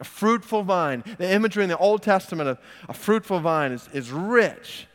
A 0.00 0.04
fruitful 0.04 0.62
vine. 0.62 1.04
The 1.18 1.30
imagery 1.30 1.62
in 1.62 1.68
the 1.68 1.78
Old 1.78 2.02
Testament 2.02 2.48
of 2.48 2.58
a 2.88 2.92
fruitful 2.92 3.40
vine 3.40 3.72
is, 3.72 3.88
is 3.92 4.10
rich. 4.10 4.86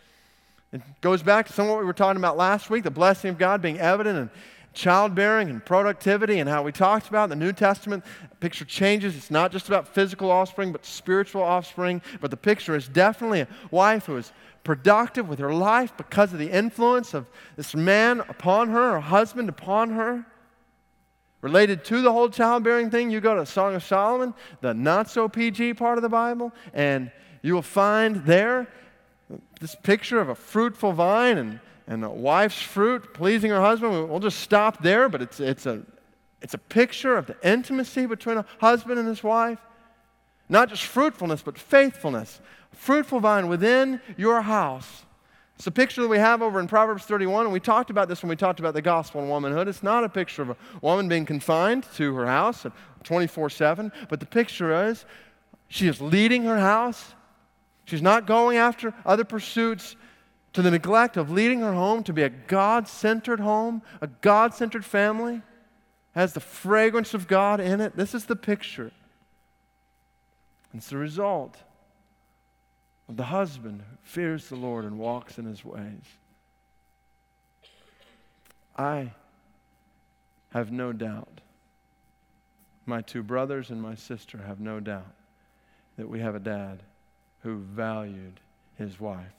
It 0.71 0.81
goes 1.01 1.21
back 1.21 1.47
to 1.47 1.53
some 1.53 1.65
of 1.65 1.71
what 1.71 1.79
we 1.79 1.85
were 1.85 1.93
talking 1.93 2.17
about 2.17 2.35
last 2.35 2.69
week 2.69 2.83
the 2.83 2.91
blessing 2.91 3.29
of 3.29 3.37
God 3.37 3.61
being 3.61 3.79
evident 3.79 4.17
in 4.17 4.29
childbearing 4.73 5.49
and 5.49 5.63
productivity, 5.63 6.39
and 6.39 6.49
how 6.49 6.63
we 6.63 6.71
talked 6.71 7.07
about 7.07 7.25
in 7.25 7.29
the 7.29 7.45
New 7.45 7.53
Testament. 7.53 8.03
The 8.29 8.35
picture 8.37 8.65
changes. 8.65 9.15
It's 9.15 9.31
not 9.31 9.51
just 9.51 9.67
about 9.67 9.87
physical 9.87 10.31
offspring, 10.31 10.71
but 10.71 10.85
spiritual 10.85 11.43
offspring. 11.43 12.01
But 12.19 12.31
the 12.31 12.37
picture 12.37 12.75
is 12.75 12.87
definitely 12.87 13.41
a 13.41 13.47
wife 13.71 14.07
who 14.07 14.17
is 14.17 14.31
productive 14.63 15.27
with 15.27 15.39
her 15.39 15.53
life 15.53 15.95
because 15.97 16.33
of 16.33 16.39
the 16.39 16.49
influence 16.49 17.13
of 17.13 17.27
this 17.55 17.75
man 17.75 18.21
upon 18.21 18.69
her, 18.69 18.93
her 18.93 18.99
husband 19.01 19.49
upon 19.49 19.91
her. 19.91 20.25
Related 21.41 21.83
to 21.85 22.01
the 22.01 22.11
whole 22.11 22.29
childbearing 22.29 22.89
thing, 22.89 23.11
you 23.11 23.19
go 23.19 23.35
to 23.35 23.45
Song 23.45 23.75
of 23.75 23.83
Solomon, 23.83 24.33
the 24.61 24.73
not 24.73 25.09
so 25.09 25.27
PG 25.27 25.73
part 25.73 25.97
of 25.97 26.01
the 26.01 26.09
Bible, 26.09 26.53
and 26.73 27.11
you 27.41 27.53
will 27.53 27.61
find 27.61 28.23
there 28.25 28.69
this 29.59 29.75
picture 29.75 30.21
of 30.21 30.29
a 30.29 30.35
fruitful 30.35 30.93
vine 30.93 31.37
and, 31.37 31.59
and 31.87 32.05
a 32.05 32.09
wife's 32.09 32.61
fruit 32.61 33.13
pleasing 33.13 33.51
her 33.51 33.59
husband. 33.59 34.09
We'll 34.09 34.19
just 34.19 34.39
stop 34.39 34.81
there, 34.81 35.09
but 35.09 35.21
it's, 35.21 35.41
it's, 35.41 35.65
a, 35.65 35.81
it's 36.41 36.53
a 36.53 36.57
picture 36.57 37.17
of 37.17 37.25
the 37.27 37.35
intimacy 37.43 38.05
between 38.05 38.37
a 38.37 38.45
husband 38.59 38.97
and 38.97 39.07
his 39.07 39.23
wife. 39.23 39.59
Not 40.47 40.69
just 40.69 40.83
fruitfulness, 40.83 41.41
but 41.41 41.57
faithfulness 41.57 42.39
fruitful 42.73 43.19
vine 43.19 43.47
within 43.47 44.01
your 44.17 44.41
house. 44.41 45.03
It's 45.55 45.67
a 45.67 45.71
picture 45.71 46.01
that 46.01 46.07
we 46.07 46.17
have 46.17 46.41
over 46.41 46.59
in 46.59 46.67
Proverbs 46.67 47.05
31, 47.05 47.45
and 47.45 47.53
we 47.53 47.59
talked 47.59 47.89
about 47.89 48.09
this 48.09 48.21
when 48.21 48.29
we 48.29 48.35
talked 48.35 48.59
about 48.59 48.73
the 48.73 48.81
gospel 48.81 49.21
and 49.21 49.29
womanhood. 49.29 49.67
It's 49.67 49.83
not 49.83 50.03
a 50.03 50.09
picture 50.09 50.41
of 50.41 50.49
a 50.49 50.57
woman 50.81 51.07
being 51.07 51.25
confined 51.25 51.85
to 51.95 52.13
her 52.15 52.25
house 52.25 52.65
24 53.03 53.49
7, 53.49 53.91
but 54.09 54.19
the 54.19 54.25
picture 54.25 54.87
is 54.89 55.05
she 55.67 55.87
is 55.87 56.01
leading 56.01 56.43
her 56.43 56.59
house. 56.59 57.13
She's 57.85 58.01
not 58.01 58.25
going 58.25 58.57
after 58.57 58.93
other 59.05 59.23
pursuits 59.23 59.95
to 60.53 60.61
the 60.61 60.71
neglect 60.71 61.17
of 61.17 61.29
leading 61.29 61.61
her 61.61 61.73
home 61.73 62.03
to 62.03 62.13
be 62.13 62.23
a 62.23 62.29
God 62.29 62.87
centered 62.87 63.39
home, 63.39 63.81
a 64.01 64.07
God 64.07 64.53
centered 64.53 64.85
family, 64.85 65.41
has 66.13 66.33
the 66.33 66.39
fragrance 66.39 67.13
of 67.13 67.27
God 67.27 67.59
in 67.59 67.81
it. 67.81 67.95
This 67.95 68.13
is 68.13 68.25
the 68.25 68.35
picture. 68.35 68.91
It's 70.73 70.89
the 70.89 70.97
result 70.97 71.57
of 73.09 73.17
the 73.17 73.23
husband 73.23 73.81
who 73.81 73.97
fears 74.03 74.49
the 74.49 74.55
Lord 74.55 74.85
and 74.85 74.97
walks 74.97 75.37
in 75.37 75.45
his 75.45 75.63
ways. 75.63 76.03
I 78.77 79.11
have 80.51 80.71
no 80.71 80.93
doubt, 80.93 81.41
my 82.85 83.01
two 83.01 83.23
brothers 83.23 83.69
and 83.69 83.81
my 83.81 83.95
sister 83.95 84.37
have 84.39 84.59
no 84.59 84.79
doubt 84.79 85.13
that 85.97 86.09
we 86.09 86.19
have 86.19 86.35
a 86.35 86.39
dad 86.39 86.81
who 87.41 87.57
valued 87.57 88.39
his 88.77 88.99
wife. 88.99 89.33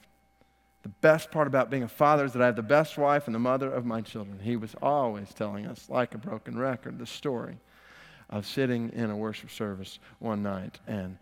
The 0.83 0.88
best 0.88 1.31
part 1.31 1.46
about 1.46 1.70
being 1.70 1.83
a 1.83 1.88
father 1.88 2.24
is 2.27 2.35
that 2.35 2.42
I 2.42 2.46
have 2.46 2.57
the 2.57 2.62
best 2.62 2.98
wife 2.98 3.27
and 3.27 3.35
the 3.35 3.40
mother 3.40 3.72
of 3.72 3.87
my 3.87 4.03
children. 4.03 4.38
He 4.38 4.57
was 4.57 4.74
always 4.83 5.33
telling 5.33 5.66
us, 5.66 5.88
like 5.88 6.14
a 6.14 6.18
broken 6.18 6.59
record, 6.59 6.98
the 6.98 7.07
story 7.07 7.57
of 8.29 8.46
sitting 8.46 8.90
in 8.90 9.11
a 9.11 9.16
worship 9.16 9.50
service 9.50 9.98
one 10.18 10.42
night 10.42 10.79
and 10.87 11.16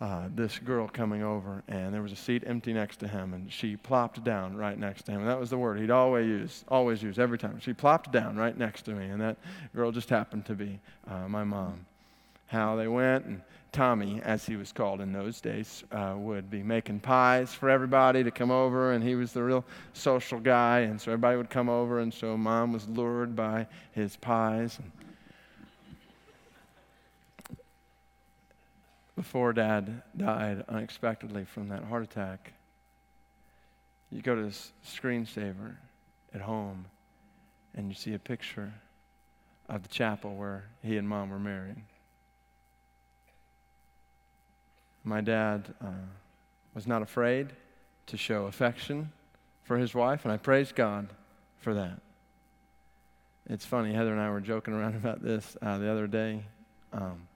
uh, 0.00 0.28
this 0.34 0.58
girl 0.58 0.86
coming 0.86 1.22
over, 1.22 1.62
and 1.66 1.92
there 1.92 2.02
was 2.02 2.12
a 2.12 2.16
seat 2.16 2.44
empty 2.46 2.72
next 2.72 2.98
to 2.98 3.08
him, 3.08 3.34
and 3.34 3.52
she 3.52 3.76
plopped 3.76 4.22
down 4.22 4.56
right 4.56 4.78
next 4.78 5.02
to 5.06 5.12
him. 5.12 5.20
And 5.20 5.28
that 5.28 5.40
was 5.40 5.50
the 5.50 5.58
word 5.58 5.80
he'd 5.80 5.90
always 5.90 6.26
use, 6.26 6.64
always 6.68 7.02
use 7.02 7.18
every 7.18 7.38
time. 7.38 7.58
She 7.58 7.72
plopped 7.72 8.12
down 8.12 8.36
right 8.36 8.56
next 8.56 8.82
to 8.82 8.92
me, 8.92 9.06
and 9.06 9.20
that 9.20 9.36
girl 9.74 9.90
just 9.90 10.08
happened 10.08 10.46
to 10.46 10.54
be 10.54 10.78
uh, 11.10 11.28
my 11.28 11.42
mom. 11.42 11.84
How 12.46 12.76
they 12.76 12.88
went, 12.88 13.26
and 13.26 13.42
Tommy, 13.72 14.22
as 14.22 14.46
he 14.46 14.56
was 14.56 14.72
called 14.72 15.00
in 15.00 15.12
those 15.12 15.40
days, 15.40 15.84
uh, 15.92 16.14
would 16.16 16.50
be 16.50 16.62
making 16.62 17.00
pies 17.00 17.52
for 17.52 17.68
everybody 17.68 18.24
to 18.24 18.30
come 18.30 18.50
over, 18.50 18.92
and 18.92 19.04
he 19.04 19.16
was 19.16 19.32
the 19.32 19.42
real 19.42 19.64
social 19.92 20.40
guy, 20.40 20.80
and 20.80 21.00
so 21.00 21.10
everybody 21.10 21.36
would 21.36 21.50
come 21.50 21.68
over, 21.68 21.98
and 22.00 22.14
so 22.14 22.36
mom 22.36 22.72
was 22.72 22.88
lured 22.88 23.36
by 23.36 23.66
his 23.92 24.16
pies. 24.16 24.78
And, 24.78 24.90
before 29.18 29.52
dad 29.52 30.00
died 30.16 30.64
unexpectedly 30.68 31.44
from 31.44 31.70
that 31.70 31.82
heart 31.82 32.04
attack, 32.04 32.52
you 34.12 34.22
go 34.22 34.36
to 34.36 34.42
this 34.42 34.70
screensaver 34.86 35.74
at 36.32 36.40
home 36.40 36.84
and 37.74 37.88
you 37.88 37.96
see 37.96 38.14
a 38.14 38.18
picture 38.18 38.72
of 39.68 39.82
the 39.82 39.88
chapel 39.88 40.36
where 40.36 40.66
he 40.84 40.96
and 40.96 41.08
mom 41.08 41.30
were 41.30 41.38
married. 41.40 41.74
My 45.02 45.20
dad 45.20 45.74
uh, 45.84 46.06
was 46.72 46.86
not 46.86 47.02
afraid 47.02 47.48
to 48.06 48.16
show 48.16 48.46
affection 48.46 49.10
for 49.64 49.78
his 49.78 49.96
wife, 49.96 50.24
and 50.24 50.32
I 50.32 50.36
praise 50.36 50.70
God 50.70 51.08
for 51.58 51.74
that. 51.74 52.00
It's 53.50 53.66
funny, 53.66 53.92
Heather 53.92 54.12
and 54.12 54.20
I 54.20 54.30
were 54.30 54.40
joking 54.40 54.74
around 54.74 54.94
about 55.02 55.20
this 55.24 55.56
uh, 55.60 55.78
the 55.78 55.90
other 55.90 56.06
day. 56.06 56.44
Um, 56.92 57.26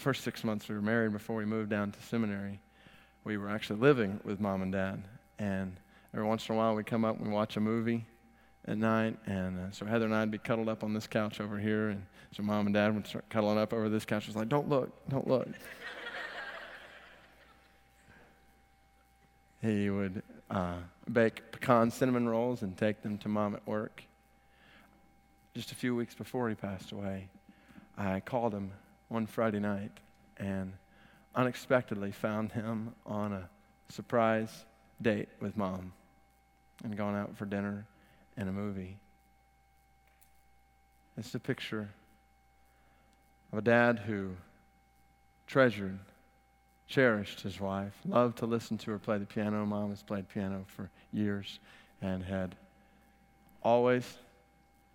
first 0.00 0.24
six 0.24 0.42
months 0.42 0.68
we 0.68 0.74
were 0.74 0.80
married 0.82 1.12
before 1.12 1.36
we 1.36 1.44
moved 1.44 1.70
down 1.70 1.92
to 1.92 2.02
seminary, 2.02 2.58
we 3.22 3.36
were 3.36 3.50
actually 3.50 3.78
living 3.78 4.18
with 4.24 4.40
mom 4.40 4.62
and 4.62 4.72
dad. 4.72 5.02
And 5.38 5.76
every 6.14 6.26
once 6.26 6.48
in 6.48 6.54
a 6.54 6.58
while, 6.58 6.74
we'd 6.74 6.86
come 6.86 7.04
up 7.04 7.20
and 7.20 7.30
watch 7.30 7.56
a 7.56 7.60
movie 7.60 8.06
at 8.66 8.78
night. 8.78 9.18
And 9.26 9.58
uh, 9.58 9.70
so 9.72 9.84
Heather 9.84 10.06
and 10.06 10.14
I'd 10.14 10.30
be 10.30 10.38
cuddled 10.38 10.68
up 10.68 10.82
on 10.82 10.94
this 10.94 11.06
couch 11.06 11.40
over 11.40 11.58
here. 11.58 11.90
And 11.90 12.06
so 12.34 12.42
mom 12.42 12.66
and 12.66 12.74
dad 12.74 12.94
would 12.94 13.06
start 13.06 13.28
cuddling 13.28 13.58
up 13.58 13.74
over 13.74 13.88
this 13.90 14.06
couch. 14.06 14.22
It 14.24 14.28
was 14.28 14.36
like, 14.36 14.48
don't 14.48 14.68
look, 14.68 14.90
don't 15.10 15.28
look. 15.28 15.48
he 19.60 19.90
would 19.90 20.22
uh, 20.50 20.76
bake 21.12 21.52
pecan 21.52 21.90
cinnamon 21.90 22.26
rolls 22.26 22.62
and 22.62 22.76
take 22.76 23.02
them 23.02 23.18
to 23.18 23.28
mom 23.28 23.54
at 23.54 23.66
work. 23.66 24.02
Just 25.54 25.72
a 25.72 25.74
few 25.74 25.94
weeks 25.94 26.14
before 26.14 26.48
he 26.48 26.54
passed 26.54 26.92
away, 26.92 27.28
I 27.98 28.20
called 28.20 28.54
him 28.54 28.70
one 29.10 29.26
Friday 29.26 29.58
night 29.58 29.90
and 30.38 30.72
unexpectedly 31.34 32.12
found 32.12 32.52
him 32.52 32.94
on 33.04 33.32
a 33.32 33.48
surprise 33.88 34.64
date 35.02 35.28
with 35.40 35.56
mom 35.56 35.92
and 36.84 36.96
gone 36.96 37.16
out 37.16 37.36
for 37.36 37.44
dinner 37.44 37.84
and 38.36 38.48
a 38.48 38.52
movie. 38.52 38.96
It's 41.18 41.34
a 41.34 41.40
picture 41.40 41.90
of 43.52 43.58
a 43.58 43.62
dad 43.62 43.98
who 43.98 44.30
treasured, 45.48 45.98
cherished 46.86 47.40
his 47.40 47.58
wife, 47.58 47.94
loved 48.06 48.38
to 48.38 48.46
listen 48.46 48.78
to 48.78 48.92
her 48.92 48.98
play 48.98 49.18
the 49.18 49.26
piano. 49.26 49.66
Mom 49.66 49.90
has 49.90 50.04
played 50.04 50.28
piano 50.28 50.64
for 50.68 50.88
years 51.12 51.58
and 52.00 52.22
had 52.22 52.54
always 53.60 54.18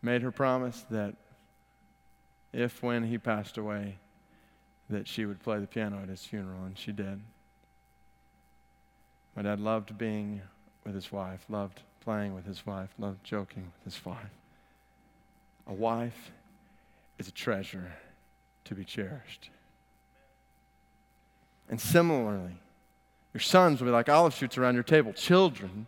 made 0.01 0.21
her 0.21 0.31
promise 0.31 0.85
that 0.89 1.15
if 2.53 2.81
when 2.81 3.03
he 3.03 3.17
passed 3.17 3.57
away 3.57 3.97
that 4.89 5.07
she 5.07 5.25
would 5.25 5.41
play 5.41 5.59
the 5.59 5.67
piano 5.67 5.99
at 6.01 6.09
his 6.09 6.23
funeral 6.23 6.63
and 6.63 6.77
she 6.77 6.91
did. 6.91 7.21
My 9.35 9.41
dad 9.41 9.59
loved 9.59 9.97
being 9.97 10.41
with 10.85 10.95
his 10.95 11.11
wife 11.11 11.45
loved 11.49 11.81
playing 12.01 12.35
with 12.35 12.45
his 12.45 12.65
wife 12.65 12.89
loved 12.99 13.23
joking 13.23 13.71
with 13.73 13.93
his 13.93 14.05
wife. 14.05 14.17
A 15.67 15.73
wife 15.73 16.31
is 17.17 17.27
a 17.27 17.31
treasure 17.31 17.93
to 18.65 18.75
be 18.75 18.83
cherished. 18.83 19.49
And 21.69 21.81
similarly 21.81 22.59
your 23.33 23.41
sons 23.41 23.81
will 23.81 23.87
be 23.87 23.91
like 23.91 24.07
olive 24.07 24.33
shoots 24.33 24.57
around 24.57 24.75
your 24.75 24.83
table. 24.83 25.11
Children 25.13 25.87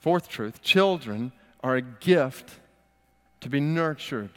fourth 0.00 0.28
truth 0.28 0.62
children 0.62 1.32
are 1.62 1.76
a 1.76 1.82
gift 1.82 2.60
to 3.40 3.48
be 3.48 3.60
nurtured, 3.60 4.30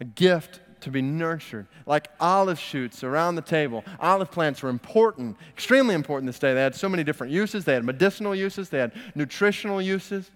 a 0.00 0.04
gift 0.04 0.60
to 0.80 0.90
be 0.90 1.02
nurtured, 1.02 1.66
like 1.86 2.08
olive 2.20 2.58
shoots 2.58 3.02
around 3.04 3.34
the 3.34 3.42
table. 3.42 3.84
Olive 4.00 4.30
plants 4.30 4.62
were 4.62 4.70
important, 4.70 5.36
extremely 5.50 5.94
important 5.94 6.26
this 6.26 6.38
day. 6.38 6.54
They 6.54 6.62
had 6.62 6.74
so 6.74 6.88
many 6.88 7.04
different 7.04 7.32
uses. 7.32 7.64
They 7.64 7.74
had 7.74 7.84
medicinal 7.84 8.34
uses, 8.34 8.68
they 8.68 8.78
had 8.78 8.92
nutritional 9.14 9.80
uses. 9.82 10.30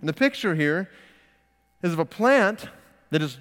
And 0.00 0.08
the 0.08 0.12
picture 0.12 0.54
here 0.54 0.90
is 1.82 1.92
of 1.92 1.98
a 1.98 2.04
plant 2.04 2.68
that 3.10 3.22
is 3.22 3.38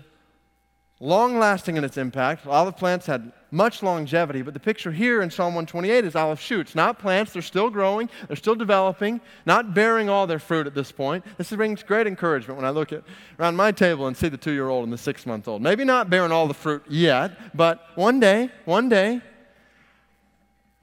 long 1.01 1.39
lasting 1.39 1.77
in 1.77 1.83
its 1.83 1.97
impact. 1.97 2.45
Olive 2.45 2.77
plants 2.77 3.07
had 3.07 3.31
much 3.49 3.81
longevity, 3.81 4.43
but 4.43 4.53
the 4.53 4.59
picture 4.59 4.91
here 4.91 5.21
in 5.21 5.31
Psalm 5.31 5.55
128 5.55 6.05
is 6.05 6.15
olive 6.15 6.39
shoots, 6.39 6.75
not 6.75 6.99
plants. 6.99 7.33
They're 7.33 7.41
still 7.41 7.69
growing, 7.69 8.09
they're 8.27 8.37
still 8.37 8.55
developing, 8.55 9.19
not 9.45 9.73
bearing 9.73 10.09
all 10.09 10.27
their 10.27 10.39
fruit 10.39 10.67
at 10.67 10.75
this 10.75 10.91
point. 10.91 11.25
This 11.37 11.51
brings 11.51 11.83
great 11.83 12.07
encouragement 12.07 12.57
when 12.57 12.65
I 12.65 12.69
look 12.69 12.93
at 12.93 13.03
around 13.39 13.55
my 13.55 13.71
table 13.71 14.07
and 14.07 14.15
see 14.15 14.29
the 14.29 14.37
two 14.37 14.51
year 14.51 14.69
old 14.69 14.83
and 14.83 14.93
the 14.93 14.97
six 14.97 15.25
month 15.25 15.47
old. 15.47 15.61
Maybe 15.61 15.83
not 15.83 16.09
bearing 16.09 16.31
all 16.31 16.47
the 16.47 16.53
fruit 16.53 16.83
yet, 16.87 17.57
but 17.57 17.83
one 17.95 18.19
day, 18.19 18.51
one 18.65 18.87
day, 18.87 19.21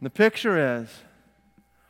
the 0.03 0.11
picture 0.11 0.81
is 0.81 0.89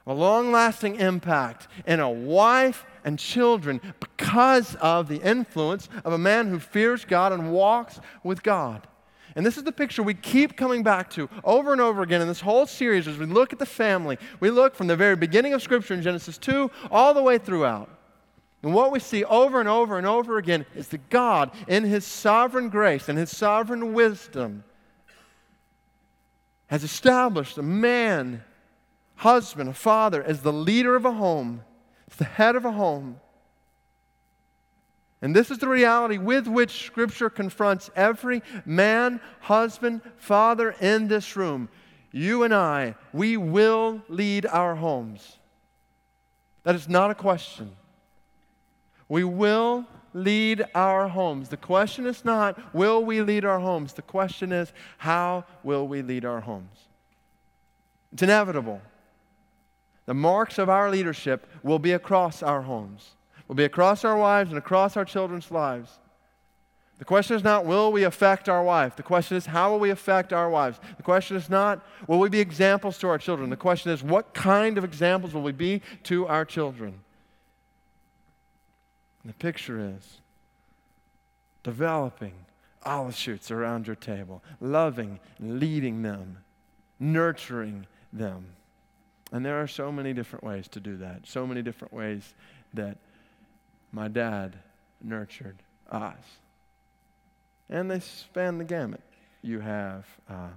a 0.07 0.15
long 0.15 0.53
lasting 0.53 0.97
impact 0.97 1.67
in 1.87 1.99
a 1.99 2.11
wife 2.11 2.85
and 3.09 3.19
children 3.19 3.81
because 3.99 4.75
of 4.77 5.09
the 5.09 5.21
influence 5.23 5.89
of 6.05 6.13
a 6.13 6.19
man 6.19 6.49
who 6.49 6.59
fears 6.59 7.07
God 7.07 7.33
and 7.33 7.51
walks 7.51 8.01
with 8.23 8.43
God. 8.43 8.87
And 9.35 9.47
this 9.47 9.57
is 9.57 9.65
the 9.65 9.73
picture 9.73 10.03
we 10.03 10.15
keep 10.15 10.57
coming 10.57 10.83
back 10.83 11.11
to 11.11 11.31
over 11.43 11.73
and 11.73 11.81
over 11.81 12.03
again 12.03 12.21
in 12.21 12.29
this 12.29 12.41
whole 12.41 12.67
series 12.67 13.09
as 13.09 13.19
we 13.19 13.25
look 13.25 13.53
at 13.53 13.59
the 13.59 13.67
family. 13.67 14.19
We 14.41 14.51
look 14.51 14.75
from 14.75 14.89
the 14.89 14.97
very 14.97 15.17
beginning 15.17 15.55
of 15.55 15.63
Scripture 15.63 15.95
in 15.95 16.03
Genesis 16.03 16.37
2 16.39 16.71
all 16.91 17.15
the 17.15 17.23
way 17.23 17.39
throughout. 17.39 17.89
And 18.63 18.75
what 18.75 18.93
we 18.93 18.99
see 18.99 19.25
over 19.25 19.59
and 19.59 19.69
over 19.69 19.97
and 19.97 20.07
over 20.07 20.37
again 20.37 20.67
is 20.75 20.89
that 20.89 21.09
God, 21.09 21.51
in 21.67 21.85
His 21.85 22.05
sovereign 22.05 22.69
grace 22.69 23.09
and 23.09 23.17
His 23.19 23.35
sovereign 23.35 23.95
wisdom, 23.95 24.65
has 26.67 26.85
established 26.85 27.57
a 27.57 27.63
man, 27.63 28.43
husband, 29.17 29.71
a 29.71 29.75
father 29.75 30.23
as 30.23 30.43
the 30.43 30.53
leader 30.53 30.95
of 30.95 31.07
a 31.07 31.13
home 31.13 31.63
it's 32.09 32.17
the 32.17 32.25
head 32.25 32.57
of 32.57 32.65
a 32.65 32.73
home. 32.73 33.21
And 35.21 35.37
this 35.37 35.51
is 35.51 35.59
the 35.59 35.69
reality 35.69 36.17
with 36.17 36.49
which 36.49 36.87
Scripture 36.87 37.29
confronts 37.29 37.91
every 37.95 38.43
man, 38.65 39.21
husband, 39.41 40.01
father 40.17 40.75
in 40.81 41.09
this 41.09 41.37
room. 41.37 41.69
You 42.11 42.45
and 42.45 42.55
I, 42.55 42.95
we 43.13 43.37
will 43.37 44.01
lead 44.09 44.47
our 44.47 44.75
homes. 44.75 45.37
That 46.63 46.75
is 46.75 46.89
not 46.89 47.11
a 47.11 47.15
question. 47.15 47.73
We 49.07 49.23
will 49.23 49.85
lead 50.15 50.65
our 50.75 51.09
homes. 51.09 51.51
The 51.51 51.59
question 51.59 52.07
is 52.07 52.25
not, 52.25 52.75
will 52.75 53.05
we 53.05 53.21
lead 53.21 53.45
our 53.45 53.61
homes? 53.61 53.93
The 53.93 54.01
question 54.01 54.51
is, 54.51 54.73
how 54.97 55.45
will 55.63 55.87
we 55.87 56.01
lead 56.01 56.25
our 56.25 56.41
homes? 56.41 56.89
It's 58.15 58.23
inevitable. 58.23 58.81
The 60.09 60.15
marks 60.15 60.57
of 60.57 60.71
our 60.71 60.89
leadership 60.89 61.47
will 61.63 61.79
be 61.79 61.93
across 61.93 62.43
our 62.43 62.63
homes, 62.63 63.11
will 63.47 63.57
be 63.57 63.65
across 63.65 64.07
our 64.07 64.17
wives 64.17 64.49
and 64.49 64.57
across 64.57 64.97
our 64.97 65.05
children's 65.05 65.51
lives. 65.51 65.99
The 66.99 67.05
question 67.05 67.37
is 67.37 67.45
not, 67.45 67.67
will 67.67 67.93
we 67.93 68.05
affect 68.05 68.49
our 68.49 68.63
wife? 68.63 68.97
The 68.97 69.03
question 69.03 69.37
is, 69.37 69.45
how 69.45 69.71
will 69.71 69.79
we 69.79 69.91
affect 69.91 70.33
our 70.33 70.49
wives? 70.49 70.81
The 70.97 71.03
question 71.03 71.37
is 71.37 71.51
not, 71.51 71.87
will 72.07 72.21
we 72.21 72.31
be 72.31 72.41
examples 72.41 72.97
to 73.01 73.09
our 73.09 73.19
children? 73.19 73.51
The 73.51 73.57
question 73.57 73.93
is, 73.93 74.03
what 74.03 74.33
kind 74.33 74.79
of 74.79 74.85
examples 74.85 75.35
will 75.35 75.43
we 75.43 75.53
be 75.53 75.83
to 76.05 76.27
our 76.27 76.47
children? 76.47 77.01
And 79.23 79.31
the 79.31 79.37
picture 79.37 79.95
is 79.95 80.23
developing 81.63 82.33
olive 82.83 83.15
shoots 83.15 83.51
around 83.51 83.87
your 83.87 83.97
table, 83.97 84.43
loving, 84.59 85.21
leading 85.39 86.01
them, 86.01 86.39
nurturing 86.99 87.87
them. 88.11 88.55
And 89.33 89.45
there 89.45 89.61
are 89.61 89.67
so 89.67 89.93
many 89.93 90.13
different 90.13 90.45
ways 90.45 90.69
to 90.69 90.81
do 90.81 90.97
that, 90.99 91.27
so 91.27 91.47
many 91.47 91.63
different 91.63 91.93
ways 91.93 92.35
that 92.75 92.97
my 93.93 94.09
dad 94.09 94.57
nurtured 95.03 95.57
us. 95.91 96.17
And 97.69 97.91
they 97.91 98.01
span 98.01 98.59
the 98.59 98.65
gamut. 98.65 99.03
You 99.43 99.61
have 99.61 100.07
uh, 100.29 100.49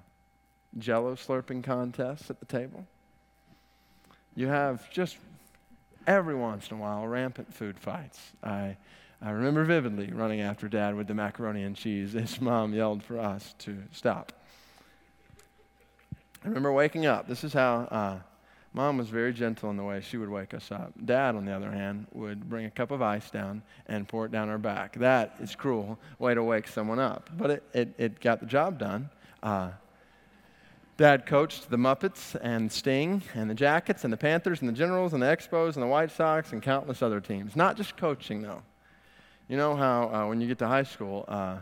jello 0.77 1.15
slurping 1.15 1.63
contests 1.63 2.29
at 2.29 2.39
the 2.39 2.45
table. 2.45 2.86
You 4.36 4.47
have 4.47 4.89
just 4.89 5.17
every 6.07 6.36
once 6.36 6.71
in 6.71 6.77
a 6.77 6.79
while 6.79 7.05
rampant 7.07 7.53
food 7.53 7.77
fights. 7.77 8.19
I, 8.41 8.77
I 9.21 9.31
remember 9.31 9.65
vividly 9.65 10.12
running 10.12 10.41
after 10.41 10.67
dad 10.69 10.95
with 10.95 11.07
the 11.07 11.13
macaroni 11.13 11.63
and 11.63 11.75
cheese. 11.75 12.13
His 12.13 12.39
mom 12.41 12.73
yelled 12.73 13.03
for 13.03 13.19
us 13.19 13.53
to 13.60 13.77
stop. 13.91 14.31
I 16.43 16.47
remember 16.47 16.71
waking 16.71 17.05
up. 17.05 17.27
This 17.27 17.43
is 17.43 17.53
how 17.53 17.88
uh, 17.91 18.19
Mom 18.73 18.97
was 18.97 19.10
very 19.10 19.34
gentle 19.34 19.69
in 19.69 19.75
the 19.75 19.84
way 19.84 19.99
she 19.99 20.17
would 20.17 20.29
wake 20.29 20.53
us 20.53 20.71
up. 20.71 20.93
Dad, 21.03 21.36
on 21.36 21.45
the 21.45 21.51
other 21.51 21.71
hand, 21.71 22.07
would 22.13 22.49
bring 22.49 22.65
a 22.65 22.71
cup 22.71 22.91
of 22.91 23.01
ice 23.01 23.29
down 23.29 23.62
and 23.88 24.07
pour 24.07 24.25
it 24.25 24.31
down 24.31 24.47
our 24.47 24.57
back. 24.57 24.97
That 24.97 25.36
is 25.41 25.55
cruel 25.55 25.99
way 26.19 26.34
to 26.34 26.43
wake 26.43 26.67
someone 26.67 26.99
up, 26.99 27.29
but 27.38 27.51
it, 27.51 27.63
it, 27.73 27.93
it 27.97 28.19
got 28.21 28.39
the 28.39 28.45
job 28.45 28.79
done. 28.79 29.10
Uh, 29.43 29.71
Dad 30.95 31.25
coached 31.25 31.69
the 31.69 31.77
Muppets 31.77 32.36
and 32.41 32.71
Sting 32.71 33.23
and 33.34 33.49
the 33.49 33.55
Jackets 33.55 34.03
and 34.03 34.13
the 34.13 34.17
Panthers 34.17 34.62
and 34.62 34.69
the 34.69 34.73
Generals 34.73 35.13
and 35.13 35.21
the 35.21 35.25
Expos 35.25 35.73
and 35.73 35.84
the 35.84 35.88
White 35.88 36.12
Sox 36.12 36.53
and 36.53 36.62
countless 36.62 37.01
other 37.01 37.19
teams. 37.19 37.55
Not 37.55 37.75
just 37.75 37.97
coaching, 37.97 38.41
though. 38.41 38.62
You 39.48 39.58
know 39.58 39.75
how 39.75 40.10
uh, 40.13 40.27
when 40.27 40.39
you 40.39 40.48
get 40.48 40.60
to 40.60 40.67
high 40.67 40.83
school, 40.83 41.25
uh, 41.27 41.58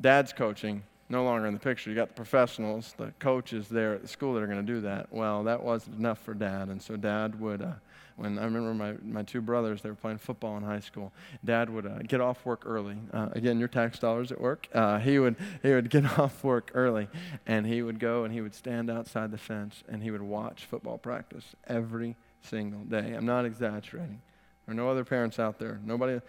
Dad's 0.00 0.32
coaching, 0.32 0.82
no 1.08 1.24
longer 1.24 1.46
in 1.46 1.54
the 1.54 1.60
picture. 1.60 1.90
You 1.90 1.96
got 1.96 2.08
the 2.08 2.14
professionals, 2.14 2.94
the 2.98 3.12
coaches 3.18 3.68
there 3.68 3.94
at 3.94 4.02
the 4.02 4.08
school 4.08 4.34
that 4.34 4.42
are 4.42 4.46
going 4.46 4.64
to 4.64 4.72
do 4.72 4.80
that. 4.82 5.10
Well, 5.10 5.44
that 5.44 5.62
wasn't 5.62 5.98
enough 5.98 6.18
for 6.18 6.34
dad. 6.34 6.68
And 6.68 6.82
so 6.82 6.96
dad 6.96 7.40
would, 7.40 7.62
uh, 7.62 7.72
when 8.16 8.38
I 8.38 8.44
remember 8.44 8.74
my, 8.74 8.94
my 9.02 9.22
two 9.22 9.40
brothers, 9.40 9.80
they 9.80 9.88
were 9.88 9.94
playing 9.94 10.18
football 10.18 10.56
in 10.58 10.62
high 10.62 10.80
school. 10.80 11.12
Dad 11.44 11.70
would 11.70 11.86
uh, 11.86 12.00
get 12.06 12.20
off 12.20 12.44
work 12.44 12.64
early. 12.66 12.98
Uh, 13.12 13.28
again, 13.32 13.58
your 13.58 13.68
tax 13.68 13.98
dollars 13.98 14.30
at 14.32 14.40
work. 14.40 14.68
Uh, 14.74 14.98
he, 14.98 15.18
would, 15.18 15.36
he 15.62 15.70
would 15.70 15.88
get 15.88 16.04
off 16.18 16.44
work 16.44 16.70
early 16.74 17.08
and 17.46 17.66
he 17.66 17.80
would 17.80 17.98
go 17.98 18.24
and 18.24 18.34
he 18.34 18.42
would 18.42 18.54
stand 18.54 18.90
outside 18.90 19.30
the 19.30 19.38
fence 19.38 19.82
and 19.88 20.02
he 20.02 20.10
would 20.10 20.22
watch 20.22 20.66
football 20.66 20.98
practice 20.98 21.44
every 21.66 22.16
single 22.42 22.84
day. 22.84 23.14
I'm 23.14 23.26
not 23.26 23.46
exaggerating. 23.46 24.20
There 24.66 24.74
are 24.74 24.76
no 24.76 24.90
other 24.90 25.04
parents 25.04 25.38
out 25.38 25.58
there. 25.58 25.80
Nobody, 25.82 26.20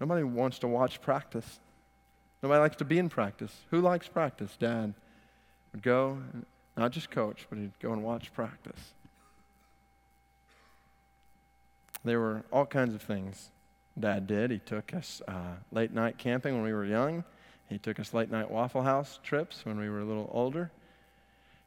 nobody 0.00 0.22
wants 0.22 0.60
to 0.60 0.68
watch 0.68 1.00
practice. 1.00 1.58
Nobody 2.42 2.60
likes 2.60 2.76
to 2.76 2.84
be 2.84 2.98
in 2.98 3.08
practice. 3.08 3.54
Who 3.70 3.80
likes 3.80 4.06
practice? 4.08 4.56
Dad 4.58 4.94
would 5.72 5.82
go, 5.82 6.18
not 6.76 6.92
just 6.92 7.10
coach, 7.10 7.46
but 7.50 7.58
he'd 7.58 7.78
go 7.80 7.92
and 7.92 8.02
watch 8.02 8.32
practice. 8.32 8.92
there 12.04 12.20
were 12.20 12.42
all 12.52 12.66
kinds 12.66 12.94
of 12.94 13.02
things 13.02 13.50
Dad 13.98 14.26
did. 14.26 14.50
He 14.50 14.58
took 14.58 14.94
us 14.94 15.20
uh, 15.26 15.56
late 15.72 15.92
night 15.92 16.18
camping 16.18 16.54
when 16.54 16.62
we 16.62 16.72
were 16.72 16.84
young. 16.84 17.24
He 17.68 17.78
took 17.78 17.98
us 18.00 18.14
late 18.14 18.30
night 18.30 18.50
Waffle 18.50 18.82
House 18.82 19.18
trips 19.22 19.64
when 19.64 19.78
we 19.78 19.90
were 19.90 20.00
a 20.00 20.04
little 20.04 20.30
older. 20.32 20.70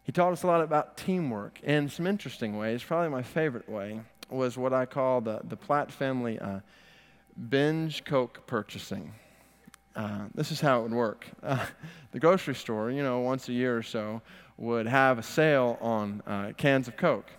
He 0.04 0.12
taught 0.12 0.34
us 0.34 0.44
a 0.44 0.48
lot 0.48 0.62
about 0.62 0.98
teamwork 0.98 1.60
in 1.62 1.90
some 1.90 2.08
interesting 2.08 2.58
ways. 2.58 2.82
Probably 2.84 3.10
my 3.10 3.22
favorite 3.22 3.70
way 3.70 4.00
was 4.30 4.58
what 4.58 4.74
I 4.74 4.86
call 4.86 5.22
the, 5.22 5.42
the 5.44 5.58
Platt 5.58 5.92
family 5.92 6.40
uh, 6.40 6.62
binge 7.50 8.04
Coke 8.04 8.48
purchasing. 8.48 9.14
Uh, 9.96 10.26
this 10.34 10.52
is 10.52 10.62
how 10.62 10.80
it 10.80 10.84
would 10.84 10.94
work. 10.94 11.26
Uh, 11.44 11.66
the 12.12 12.20
grocery 12.20 12.54
store, 12.54 12.92
you 12.92 13.02
know, 13.02 13.20
once 13.20 13.48
a 13.48 13.54
year 13.54 13.78
or 13.78 13.84
so, 13.84 14.22
would 14.58 14.86
have 14.86 15.18
a 15.18 15.24
sale 15.24 15.78
on 15.80 16.22
uh, 16.28 16.52
cans 16.58 16.88
of 16.90 16.98
Coke. 16.98 17.32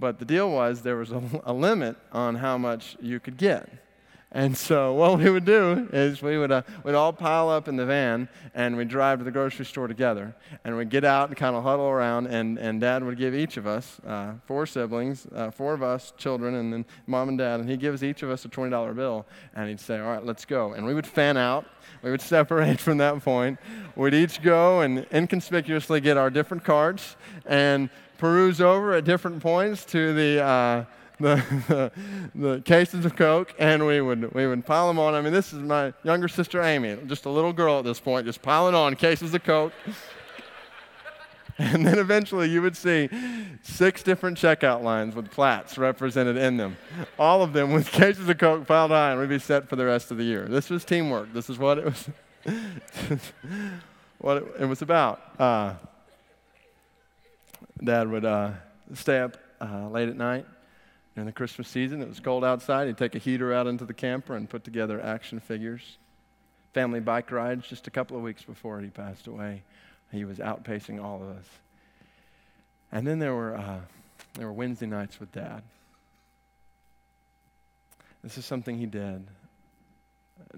But 0.00 0.18
the 0.18 0.24
deal 0.24 0.50
was 0.50 0.82
there 0.82 0.96
was 0.96 1.12
a, 1.12 1.22
a 1.44 1.52
limit 1.52 1.96
on 2.10 2.34
how 2.34 2.58
much 2.58 2.96
you 3.00 3.20
could 3.20 3.36
get. 3.36 3.68
And 4.32 4.56
so 4.56 4.92
what 4.94 5.18
we 5.18 5.30
would 5.30 5.44
do 5.44 5.88
is 5.92 6.22
we 6.22 6.38
would 6.38 6.50
uh, 6.50 6.62
we'd 6.82 6.94
all 6.94 7.12
pile 7.12 7.48
up 7.48 7.68
in 7.68 7.76
the 7.76 7.86
van 7.86 8.28
and 8.54 8.76
we'd 8.76 8.88
drive 8.88 9.18
to 9.18 9.24
the 9.24 9.30
grocery 9.30 9.64
store 9.64 9.86
together. 9.86 10.34
And 10.64 10.76
we'd 10.76 10.90
get 10.90 11.04
out 11.04 11.28
and 11.28 11.36
kind 11.36 11.54
of 11.54 11.62
huddle 11.62 11.86
around, 11.86 12.26
and, 12.26 12.58
and 12.58 12.80
Dad 12.80 13.04
would 13.04 13.18
give 13.18 13.34
each 13.34 13.56
of 13.56 13.66
us, 13.66 14.00
uh, 14.06 14.32
four 14.46 14.66
siblings, 14.66 15.26
uh, 15.34 15.50
four 15.50 15.74
of 15.74 15.82
us 15.82 16.12
children, 16.16 16.54
and 16.54 16.72
then 16.72 16.84
mom 17.06 17.28
and 17.28 17.38
dad, 17.38 17.60
and 17.60 17.68
he 17.68 17.76
gives 17.76 18.02
each 18.02 18.22
of 18.22 18.30
us 18.30 18.44
a 18.44 18.48
$20 18.48 18.94
bill. 18.94 19.26
And 19.54 19.68
he'd 19.68 19.80
say, 19.80 19.98
All 19.98 20.08
right, 20.10 20.24
let's 20.24 20.44
go. 20.44 20.72
And 20.72 20.84
we 20.84 20.94
would 20.94 21.06
fan 21.06 21.36
out. 21.36 21.66
We 22.02 22.10
would 22.10 22.20
separate 22.32 22.80
from 22.80 22.98
that 22.98 23.22
point. 23.22 23.58
We'd 23.96 24.14
each 24.14 24.42
go 24.42 24.80
and 24.80 25.06
inconspicuously 25.12 26.00
get 26.00 26.16
our 26.16 26.30
different 26.30 26.64
cards 26.64 27.16
and 27.46 27.90
peruse 28.18 28.60
over 28.60 28.94
at 28.94 29.04
different 29.04 29.42
points 29.42 29.84
to 29.86 30.14
the 30.14 30.86
the, 31.20 31.92
the, 32.34 32.60
cases 32.64 33.04
of 33.04 33.16
Coke, 33.16 33.54
and 33.58 33.86
we 33.86 34.00
would, 34.00 34.32
we 34.34 34.46
would 34.46 34.66
pile 34.66 34.88
them 34.88 34.98
on. 34.98 35.14
I 35.14 35.20
mean, 35.20 35.32
this 35.32 35.52
is 35.52 35.60
my 35.60 35.92
younger 36.02 36.28
sister 36.28 36.62
Amy, 36.62 36.96
just 37.06 37.24
a 37.24 37.30
little 37.30 37.52
girl 37.52 37.78
at 37.78 37.84
this 37.84 38.00
point, 38.00 38.26
just 38.26 38.42
piling 38.42 38.74
on 38.74 38.96
cases 38.96 39.34
of 39.34 39.44
Coke. 39.44 39.72
and 41.58 41.86
then 41.86 41.98
eventually 41.98 42.48
you 42.48 42.62
would 42.62 42.76
see 42.76 43.08
six 43.62 44.02
different 44.02 44.38
checkout 44.38 44.82
lines 44.82 45.14
with 45.14 45.30
Platts 45.30 45.78
represented 45.78 46.36
in 46.36 46.56
them. 46.56 46.76
All 47.18 47.42
of 47.42 47.52
them 47.52 47.72
with 47.72 47.90
cases 47.92 48.28
of 48.28 48.38
Coke 48.38 48.66
piled 48.66 48.90
high, 48.90 49.12
and 49.12 49.20
we'd 49.20 49.28
be 49.28 49.38
set 49.38 49.68
for 49.68 49.76
the 49.76 49.84
rest 49.84 50.10
of 50.10 50.18
the 50.18 50.24
year. 50.24 50.46
This 50.48 50.70
was 50.70 50.84
teamwork. 50.84 51.32
This 51.32 51.50
is 51.50 51.58
what 51.58 51.78
it 51.78 51.84
was, 51.84 52.08
what 54.18 54.38
it, 54.38 54.44
it, 54.60 54.64
was 54.66 54.82
about. 54.82 55.20
Uh, 55.38 55.74
Dad 57.82 58.10
would 58.10 58.24
uh, 58.24 58.52
stay 58.94 59.20
up 59.20 59.36
uh, 59.60 59.88
late 59.88 60.08
at 60.08 60.16
night 60.16 60.46
in 61.16 61.26
the 61.26 61.32
Christmas 61.32 61.68
season, 61.68 62.00
it 62.00 62.08
was 62.08 62.20
cold 62.20 62.44
outside. 62.44 62.86
He'd 62.86 62.96
take 62.96 63.14
a 63.14 63.18
heater 63.18 63.52
out 63.52 63.66
into 63.66 63.84
the 63.84 63.92
camper 63.94 64.34
and 64.34 64.48
put 64.48 64.64
together 64.64 65.00
action 65.00 65.40
figures. 65.40 65.98
Family 66.72 67.00
bike 67.00 67.30
rides 67.30 67.68
just 67.68 67.86
a 67.86 67.90
couple 67.90 68.16
of 68.16 68.22
weeks 68.22 68.42
before 68.42 68.80
he 68.80 68.88
passed 68.88 69.26
away. 69.26 69.62
He 70.10 70.24
was 70.24 70.38
outpacing 70.38 71.02
all 71.02 71.22
of 71.22 71.28
us. 71.36 71.46
And 72.90 73.06
then 73.06 73.18
there 73.18 73.34
were, 73.34 73.56
uh, 73.56 73.80
there 74.34 74.46
were 74.46 74.52
Wednesday 74.52 74.86
nights 74.86 75.20
with 75.20 75.32
Dad. 75.32 75.62
This 78.22 78.38
is 78.38 78.46
something 78.46 78.78
he 78.78 78.86
did 78.86 79.26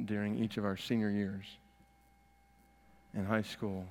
during 0.05 0.39
each 0.39 0.57
of 0.57 0.65
our 0.65 0.77
senior 0.77 1.11
years 1.11 1.45
in 3.15 3.25
high 3.25 3.43
school, 3.43 3.87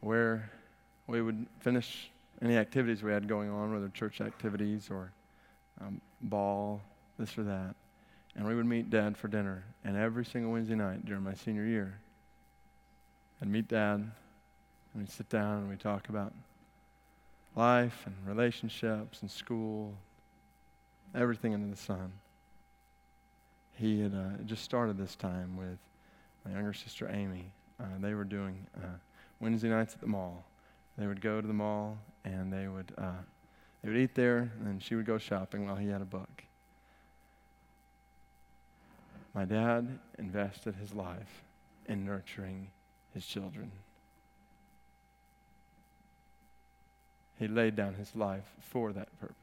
where 0.00 0.50
we 1.06 1.22
would 1.22 1.46
finish 1.60 2.10
any 2.40 2.56
activities 2.56 3.02
we 3.02 3.12
had 3.12 3.28
going 3.28 3.48
on, 3.48 3.72
whether 3.72 3.88
church 3.88 4.20
activities 4.20 4.88
or 4.90 5.12
um, 5.80 6.00
ball, 6.20 6.80
this 7.18 7.36
or 7.36 7.44
that. 7.44 7.74
And 8.34 8.46
we 8.46 8.54
would 8.54 8.66
meet 8.66 8.90
Dad 8.90 9.16
for 9.16 9.28
dinner. 9.28 9.64
And 9.84 9.96
every 9.96 10.24
single 10.24 10.52
Wednesday 10.52 10.74
night 10.74 11.04
during 11.04 11.22
my 11.22 11.34
senior 11.34 11.64
year, 11.64 11.98
I'd 13.40 13.48
meet 13.48 13.68
Dad, 13.68 13.94
and 13.96 14.12
we'd 14.94 15.10
sit 15.10 15.28
down 15.28 15.58
and 15.58 15.68
we'd 15.68 15.80
talk 15.80 16.08
about 16.08 16.32
life 17.56 18.04
and 18.06 18.14
relationships 18.26 19.20
and 19.20 19.30
school, 19.30 19.94
everything 21.14 21.52
under 21.54 21.68
the 21.68 21.76
sun. 21.76 22.12
He 23.74 24.00
had 24.00 24.14
uh, 24.14 24.42
just 24.46 24.64
started 24.64 24.96
this 24.96 25.16
time 25.16 25.56
with 25.56 25.78
my 26.44 26.52
younger 26.52 26.72
sister 26.72 27.10
Amy. 27.12 27.50
Uh, 27.80 27.86
they 28.00 28.14
were 28.14 28.24
doing 28.24 28.66
uh, 28.76 28.86
Wednesday 29.40 29.68
nights 29.68 29.94
at 29.94 30.00
the 30.00 30.06
mall. 30.06 30.44
They 30.96 31.06
would 31.06 31.20
go 31.20 31.40
to 31.40 31.46
the 31.46 31.54
mall 31.54 31.98
and 32.24 32.52
they 32.52 32.68
would 32.68 32.92
uh, 32.96 33.22
they 33.82 33.90
would 33.90 33.98
eat 33.98 34.14
there, 34.14 34.52
and 34.64 34.82
she 34.82 34.94
would 34.94 35.06
go 35.06 35.18
shopping 35.18 35.66
while 35.66 35.76
he 35.76 35.88
had 35.88 36.00
a 36.00 36.06
book. 36.06 36.44
My 39.34 39.44
dad 39.44 39.98
invested 40.18 40.74
his 40.76 40.94
life 40.94 41.42
in 41.86 42.04
nurturing 42.04 42.68
his 43.14 43.26
children. 43.26 43.72
He 47.38 47.48
laid 47.48 47.74
down 47.74 47.94
his 47.94 48.14
life 48.14 48.44
for 48.60 48.92
that 48.92 49.08
purpose. 49.18 49.36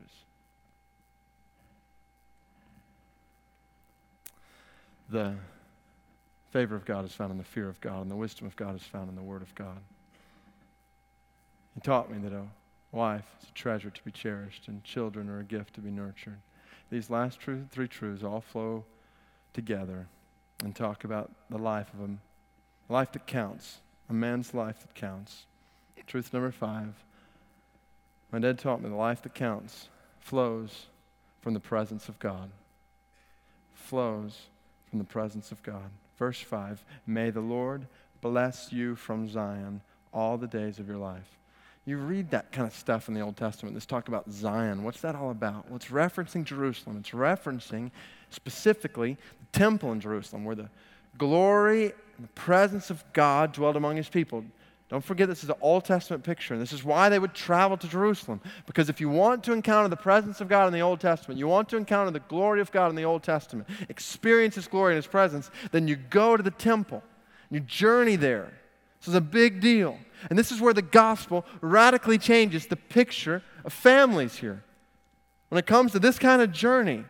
The 5.09 5.35
favor 6.51 6.75
of 6.75 6.85
God 6.85 7.03
is 7.03 7.11
found 7.11 7.31
in 7.31 7.37
the 7.37 7.43
fear 7.43 7.67
of 7.67 7.81
God, 7.81 8.03
and 8.03 8.11
the 8.11 8.15
wisdom 8.15 8.47
of 8.47 8.55
God 8.55 8.75
is 8.75 8.83
found 8.83 9.09
in 9.09 9.15
the 9.15 9.21
Word 9.21 9.41
of 9.41 9.53
God. 9.55 9.79
He 11.73 11.81
taught 11.81 12.11
me 12.11 12.19
that 12.19 12.31
a 12.31 12.45
Wife 12.91 13.25
is 13.41 13.49
a 13.49 13.53
treasure 13.53 13.89
to 13.89 14.03
be 14.03 14.11
cherished, 14.11 14.67
and 14.67 14.83
children 14.83 15.29
are 15.29 15.39
a 15.39 15.43
gift 15.43 15.75
to 15.75 15.81
be 15.81 15.91
nurtured. 15.91 16.39
These 16.89 17.09
last 17.09 17.39
three 17.39 17.87
truths 17.87 18.23
all 18.23 18.41
flow 18.41 18.85
together 19.53 20.07
and 20.63 20.75
talk 20.75 21.03
about 21.03 21.31
the 21.49 21.57
life 21.57 21.93
of 21.93 22.09
a 22.09 22.91
life 22.91 23.11
that 23.11 23.27
counts, 23.27 23.79
a 24.09 24.13
man's 24.13 24.53
life 24.53 24.81
that 24.81 24.95
counts. 24.95 25.45
Truth 26.07 26.33
number 26.33 26.51
five 26.51 26.95
my 28.31 28.39
dad 28.39 28.59
taught 28.59 28.81
me 28.81 28.89
the 28.89 28.95
life 28.95 29.23
that 29.23 29.33
counts 29.33 29.89
flows 30.19 30.85
from 31.41 31.53
the 31.53 31.59
presence 31.59 32.09
of 32.09 32.19
God. 32.19 32.51
Flows 33.73 34.41
from 34.89 34.99
the 34.99 35.05
presence 35.05 35.51
of 35.51 35.63
God. 35.63 35.89
Verse 36.17 36.39
5 36.39 36.83
May 37.07 37.31
the 37.31 37.41
Lord 37.41 37.87
bless 38.21 38.71
you 38.71 38.95
from 38.95 39.29
Zion 39.29 39.81
all 40.13 40.37
the 40.37 40.47
days 40.47 40.77
of 40.77 40.87
your 40.87 40.97
life. 40.97 41.38
You 41.85 41.97
read 41.97 42.29
that 42.31 42.51
kind 42.51 42.67
of 42.67 42.73
stuff 42.73 43.07
in 43.07 43.13
the 43.13 43.21
Old 43.21 43.37
Testament. 43.37 43.73
This 43.73 43.85
talk 43.85 44.07
about 44.07 44.29
Zion. 44.31 44.83
What's 44.83 45.01
that 45.01 45.15
all 45.15 45.31
about? 45.31 45.67
Well, 45.67 45.77
it's 45.77 45.87
referencing 45.87 46.43
Jerusalem. 46.43 46.97
It's 46.99 47.11
referencing 47.11 47.91
specifically 48.29 49.17
the 49.39 49.59
temple 49.59 49.91
in 49.91 49.99
Jerusalem, 49.99 50.45
where 50.45 50.55
the 50.55 50.69
glory 51.17 51.85
and 51.85 52.23
the 52.23 52.33
presence 52.33 52.89
of 52.89 53.03
God 53.13 53.53
dwelled 53.53 53.75
among 53.75 53.95
his 53.95 54.09
people. 54.09 54.43
Don't 54.89 55.03
forget, 55.03 55.27
this 55.27 55.43
is 55.43 55.49
an 55.49 55.55
Old 55.61 55.85
Testament 55.85 56.23
picture, 56.23 56.55
and 56.55 56.61
this 56.61 56.73
is 56.73 56.83
why 56.83 57.09
they 57.09 57.19
would 57.19 57.35
travel 57.35 57.77
to 57.77 57.87
Jerusalem. 57.87 58.41
Because 58.65 58.89
if 58.89 58.99
you 58.99 59.07
want 59.07 59.43
to 59.43 59.53
encounter 59.53 59.87
the 59.87 59.95
presence 59.95 60.41
of 60.41 60.47
God 60.47 60.65
in 60.65 60.73
the 60.73 60.81
Old 60.81 60.99
Testament, 60.99 61.39
you 61.39 61.47
want 61.47 61.69
to 61.69 61.77
encounter 61.77 62.09
the 62.09 62.21
glory 62.21 62.59
of 62.59 62.71
God 62.71 62.89
in 62.89 62.95
the 62.95 63.05
Old 63.05 63.21
Testament, 63.21 63.69
experience 63.87 64.55
His 64.55 64.67
glory 64.67 64.93
and 64.93 64.97
His 64.97 65.07
presence, 65.07 65.51
then 65.71 65.87
you 65.87 65.95
go 65.95 66.35
to 66.35 66.41
the 66.41 66.51
temple. 66.51 67.03
You 67.51 67.59
journey 67.59 68.15
there. 68.15 68.51
This 68.99 69.09
is 69.09 69.15
a 69.15 69.21
big 69.21 69.61
deal. 69.61 69.97
And 70.29 70.37
this 70.37 70.51
is 70.51 70.59
where 70.59 70.73
the 70.73 70.81
gospel 70.81 71.45
radically 71.61 72.17
changes 72.17 72.67
the 72.67 72.75
picture 72.75 73.41
of 73.63 73.71
families 73.71 74.37
here. 74.37 74.63
When 75.49 75.57
it 75.57 75.65
comes 75.65 75.93
to 75.93 75.99
this 75.99 76.19
kind 76.19 76.41
of 76.41 76.51
journey, 76.51 77.05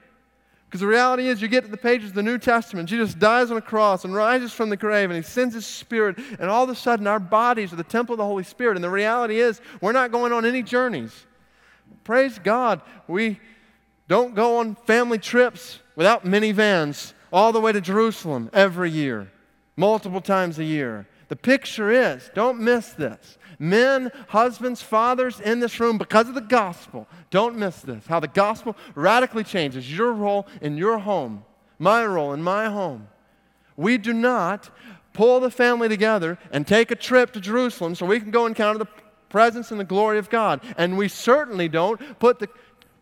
because 0.69 0.81
the 0.81 0.87
reality 0.87 1.27
is, 1.27 1.41
you 1.41 1.47
get 1.47 1.65
to 1.65 1.71
the 1.71 1.77
pages 1.77 2.09
of 2.09 2.15
the 2.15 2.21
New 2.21 2.37
Testament, 2.37 2.87
Jesus 2.87 3.15
dies 3.15 3.49
on 3.49 3.57
a 3.57 3.61
cross 3.61 4.05
and 4.05 4.13
rises 4.13 4.53
from 4.53 4.69
the 4.69 4.77
grave, 4.77 5.09
and 5.09 5.17
he 5.17 5.23
sends 5.23 5.55
his 5.55 5.65
spirit, 5.65 6.19
and 6.39 6.47
all 6.47 6.63
of 6.63 6.69
a 6.69 6.75
sudden, 6.75 7.07
our 7.07 7.19
bodies 7.19 7.73
are 7.73 7.75
the 7.75 7.83
temple 7.83 8.13
of 8.13 8.19
the 8.19 8.25
Holy 8.25 8.43
Spirit. 8.43 8.77
And 8.77 8.83
the 8.83 8.89
reality 8.89 9.39
is, 9.39 9.61
we're 9.81 9.93
not 9.93 10.11
going 10.11 10.31
on 10.31 10.45
any 10.45 10.61
journeys. 10.61 11.25
Praise 12.03 12.37
God, 12.37 12.83
we 13.07 13.39
don't 14.07 14.35
go 14.35 14.59
on 14.59 14.75
family 14.75 15.17
trips 15.17 15.79
without 15.95 16.23
minivans 16.23 17.13
all 17.33 17.51
the 17.51 17.59
way 17.59 17.71
to 17.71 17.81
Jerusalem 17.81 18.51
every 18.53 18.91
year, 18.91 19.31
multiple 19.75 20.21
times 20.21 20.59
a 20.59 20.63
year. 20.63 21.07
The 21.29 21.35
picture 21.35 21.91
is 21.91 22.29
don't 22.35 22.59
miss 22.59 22.89
this. 22.89 23.37
Men, 23.59 24.11
husbands, 24.29 24.81
fathers 24.81 25.39
in 25.39 25.59
this 25.59 25.79
room, 25.79 25.97
because 25.97 26.27
of 26.27 26.35
the 26.35 26.41
gospel, 26.41 27.07
don't 27.29 27.57
miss 27.57 27.81
this. 27.81 28.05
How 28.07 28.19
the 28.19 28.27
gospel 28.27 28.75
radically 28.95 29.43
changes 29.43 29.95
your 29.95 30.13
role 30.13 30.47
in 30.61 30.77
your 30.77 30.97
home, 30.99 31.43
my 31.77 32.05
role 32.05 32.33
in 32.33 32.41
my 32.41 32.69
home. 32.69 33.07
We 33.77 33.97
do 33.97 34.13
not 34.13 34.69
pull 35.13 35.39
the 35.39 35.51
family 35.51 35.89
together 35.89 36.37
and 36.51 36.65
take 36.65 36.91
a 36.91 36.95
trip 36.95 37.31
to 37.33 37.41
Jerusalem 37.41 37.95
so 37.95 38.05
we 38.05 38.19
can 38.19 38.31
go 38.31 38.45
encounter 38.45 38.79
the 38.79 38.87
presence 39.29 39.71
and 39.71 39.79
the 39.79 39.85
glory 39.85 40.17
of 40.17 40.29
God. 40.29 40.61
And 40.77 40.97
we 40.97 41.07
certainly 41.07 41.69
don't 41.69 41.99
put 42.19 42.39
the 42.39 42.49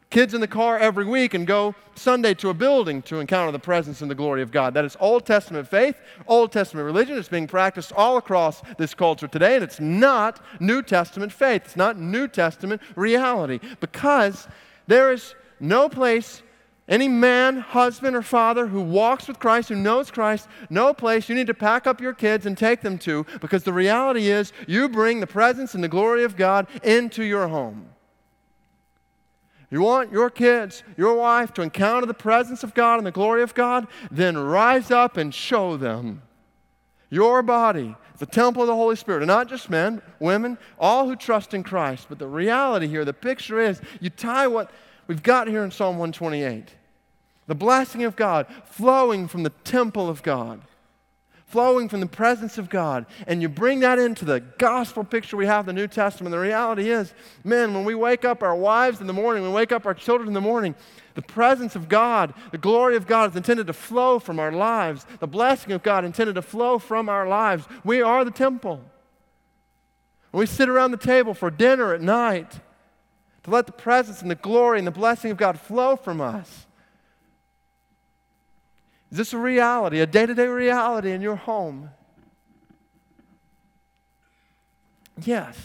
kids 0.10 0.34
in 0.34 0.42
the 0.42 0.48
car 0.48 0.78
every 0.78 1.06
week 1.06 1.34
and 1.34 1.46
go 1.46 1.76
Sunday 1.96 2.34
to 2.36 2.50
a 2.50 2.54
building 2.54 3.02
to 3.04 3.20
encounter 3.20 3.52
the 3.52 3.60
presence 3.60 4.02
and 4.02 4.10
the 4.10 4.16
glory 4.16 4.42
of 4.42 4.52
God. 4.52 4.74
That 4.74 4.86
is 4.86 4.96
Old 5.00 5.26
Testament 5.26 5.68
faith, 5.68 6.00
Old 6.28 6.52
Testament 6.52 6.86
religion. 6.86 7.18
It's 7.18 7.28
being 7.28 7.48
practiced 7.48 7.92
all 7.92 8.18
across 8.18 8.62
this 8.78 8.94
culture 8.94 9.28
today, 9.28 9.56
and 9.56 9.64
it's 9.64 9.80
not 9.80 10.40
New 10.60 10.82
Testament 10.82 11.34
faith. 11.34 11.64
It's 11.66 11.76
not 11.76 12.00
New 12.00 12.28
Testament 12.28 12.82
reality 12.96 13.60
because 13.80 14.48
there 14.88 15.12
is 15.12 15.36
no 15.60 15.90
place 15.90 16.42
Any 16.90 17.10
man, 17.10 17.58
husband, 17.58 18.16
or 18.16 18.22
father 18.22 18.68
who 18.68 18.82
walks 18.82 19.28
with 19.28 19.40
Christ, 19.40 19.68
who 19.70 19.76
knows 19.76 20.10
Christ, 20.10 20.48
no 20.70 20.94
place 20.94 21.28
you 21.28 21.36
need 21.36 21.48
to 21.48 21.54
pack 21.54 21.86
up 21.86 22.00
your 22.00 22.14
kids 22.14 22.46
and 22.46 22.58
take 22.58 22.82
them 22.82 22.98
to 23.00 23.26
because 23.42 23.64
the 23.64 23.74
reality 23.74 24.30
is 24.30 24.54
you 24.68 24.88
bring 24.88 25.20
the 25.20 25.28
presence 25.28 25.76
and 25.76 25.84
the 25.84 25.90
glory 25.90 26.24
of 26.24 26.38
God 26.38 26.66
into 26.84 27.24
your 27.24 27.50
home. 27.50 27.90
You 29.70 29.82
want 29.82 30.12
your 30.12 30.30
kids, 30.30 30.84
your 30.96 31.16
wife 31.16 31.54
to 31.56 31.62
encounter 31.62 32.06
the 32.06 32.14
presence 32.14 32.64
of 32.64 32.74
God 32.74 32.98
and 32.98 33.06
the 33.06 33.12
glory 33.12 33.42
of 33.42 33.54
God? 33.54 33.88
Then 34.10 34.38
rise 34.38 34.92
up 34.92 35.18
and 35.18 35.34
show 35.34 35.76
them. 35.76 36.22
Your 37.10 37.42
body, 37.42 37.96
the 38.18 38.26
temple 38.26 38.64
of 38.64 38.68
the 38.68 38.76
Holy 38.76 38.96
Spirit, 38.96 39.24
and 39.24 39.28
not 39.28 39.50
just 39.50 39.70
men, 39.70 40.02
women, 40.20 40.58
all 40.80 41.08
who 41.08 41.16
trust 41.16 41.54
in 41.54 41.64
Christ. 41.64 42.08
But 42.10 42.20
the 42.20 42.28
reality 42.28 42.88
here, 42.88 43.06
the 43.06 43.14
picture 43.14 43.60
is 43.60 43.82
you 44.00 44.10
tie 44.10 44.48
what 44.48 44.72
we've 45.08 45.24
got 45.24 45.48
here 45.48 45.64
in 45.64 45.72
Psalm 45.72 45.98
128 45.98 46.74
the 47.48 47.56
blessing 47.56 48.04
of 48.04 48.16
God 48.16 48.46
flowing 48.66 49.28
from 49.28 49.44
the 49.44 49.54
temple 49.64 50.10
of 50.10 50.22
God, 50.22 50.62
flowing 51.48 51.88
from 51.88 52.02
the 52.02 52.08
presence 52.08 52.58
of 52.58 52.70
God, 52.70 53.06
and 53.26 53.42
you 53.42 53.48
bring 53.48 53.80
that 53.80 53.98
into 53.98 54.26
the 54.26 54.42
gospel 54.58 55.04
picture 55.04 55.38
we 55.38 55.46
have 55.46 55.68
in 55.68 55.76
the 55.76 55.82
New 55.82 55.88
Testament. 55.88 56.32
The 56.32 56.40
reality 56.40 56.90
is, 56.90 57.14
man, 57.44 57.74
when 57.74 57.86
we 57.86 57.96
wake 57.96 58.26
up 58.26 58.44
our 58.44 58.56
wives 58.56 59.00
in 59.02 59.08
the 59.08 59.14
morning, 59.14 59.44
we 59.44 59.50
wake 59.50 59.72
up 59.72 59.86
our 59.86 59.94
children 59.94 60.28
in 60.28 60.34
the 60.34 60.42
morning, 60.42 60.76
the 61.16 61.22
presence 61.22 61.76
of 61.76 61.90
God, 61.90 62.34
the 62.52 62.60
glory 62.60 62.96
of 62.96 63.08
God 63.08 63.32
is 63.32 63.36
intended 63.36 63.66
to 63.68 63.74
flow 63.74 64.20
from 64.20 64.40
our 64.40 64.52
lives. 64.52 65.06
The 65.20 65.26
blessing 65.26 65.72
of 65.72 65.82
God 65.82 66.06
intended 66.06 66.36
to 66.36 66.44
flow 66.44 66.78
from 66.78 67.10
our 67.10 67.28
lives. 67.28 67.66
We 67.84 68.04
are 68.04 68.24
the 68.24 68.30
temple. 68.30 68.84
When 70.30 70.42
we 70.42 70.46
sit 70.46 70.70
around 70.70 70.92
the 70.92 70.98
table 70.98 71.34
for 71.34 71.50
dinner 71.50 71.94
at 71.94 72.02
night, 72.02 72.60
to 73.44 73.50
let 73.50 73.66
the 73.66 73.72
presence 73.72 74.22
and 74.22 74.30
the 74.30 74.36
glory 74.36 74.78
and 74.78 74.86
the 74.86 74.92
blessing 74.92 75.32
of 75.32 75.38
God 75.38 75.60
flow 75.60 75.96
from 75.96 76.22
us. 76.22 76.67
Is 79.12 79.18
this 79.18 79.34
a 79.34 79.38
reality, 79.38 80.00
a 80.00 80.06
day 80.06 80.26
to 80.26 80.34
day 80.34 80.48
reality 80.48 81.12
in 81.12 81.22
your 81.22 81.36
home? 81.36 81.90
Yes. 85.24 85.58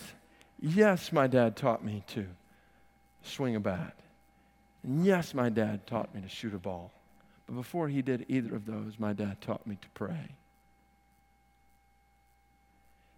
Yes, 0.60 1.12
my 1.12 1.26
dad 1.26 1.56
taught 1.56 1.84
me 1.84 2.04
to 2.08 2.26
swing 3.22 3.56
a 3.56 3.60
bat. 3.60 3.96
And 4.84 5.04
yes, 5.04 5.34
my 5.34 5.48
dad 5.48 5.86
taught 5.86 6.14
me 6.14 6.20
to 6.20 6.28
shoot 6.28 6.54
a 6.54 6.58
ball. 6.58 6.92
But 7.46 7.54
before 7.54 7.88
he 7.88 8.00
did 8.00 8.26
either 8.28 8.54
of 8.54 8.66
those, 8.66 8.98
my 8.98 9.12
dad 9.12 9.40
taught 9.40 9.66
me 9.66 9.76
to 9.80 9.88
pray. 9.90 10.36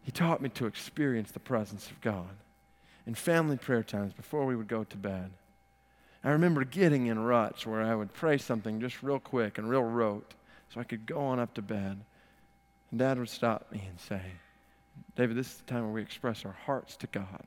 He 0.02 0.10
taught 0.10 0.42
me 0.42 0.48
to 0.50 0.66
experience 0.66 1.30
the 1.30 1.40
presence 1.40 1.90
of 1.90 2.00
God 2.00 2.36
in 3.06 3.14
family 3.14 3.56
prayer 3.56 3.82
times 3.82 4.12
before 4.12 4.46
we 4.46 4.56
would 4.56 4.68
go 4.68 4.84
to 4.84 4.96
bed. 4.96 5.30
I 6.24 6.30
remember 6.30 6.64
getting 6.64 7.06
in 7.06 7.18
ruts 7.18 7.66
where 7.66 7.82
I 7.82 7.94
would 7.94 8.14
pray 8.14 8.38
something 8.38 8.80
just 8.80 9.02
real 9.02 9.20
quick 9.20 9.58
and 9.58 9.68
real 9.68 9.82
rote 9.82 10.32
so 10.72 10.80
I 10.80 10.84
could 10.84 11.06
go 11.06 11.20
on 11.20 11.38
up 11.38 11.54
to 11.54 11.62
bed. 11.62 12.00
And 12.90 12.98
Dad 12.98 13.18
would 13.18 13.28
stop 13.28 13.70
me 13.70 13.82
and 13.86 14.00
say, 14.00 14.22
David, 15.16 15.36
this 15.36 15.48
is 15.48 15.58
the 15.58 15.64
time 15.64 15.82
where 15.82 15.92
we 15.92 16.02
express 16.02 16.44
our 16.44 16.56
hearts 16.64 16.96
to 16.96 17.06
God. 17.08 17.44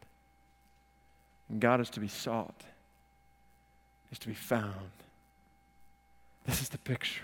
And 1.50 1.60
God 1.60 1.82
is 1.82 1.90
to 1.92 2.00
be 2.00 2.08
sought, 2.08 2.64
is 4.12 4.20
to 4.20 4.28
be 4.28 4.34
found. 4.34 4.92
This 6.46 6.62
is 6.62 6.70
the 6.70 6.78
picture. 6.78 7.24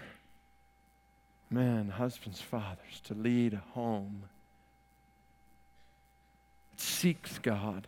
Man, 1.50 1.90
husbands, 1.90 2.42
fathers, 2.42 3.00
to 3.04 3.14
lead 3.14 3.54
a 3.54 3.64
home 3.74 4.24
seeks 6.78 7.38
God 7.40 7.88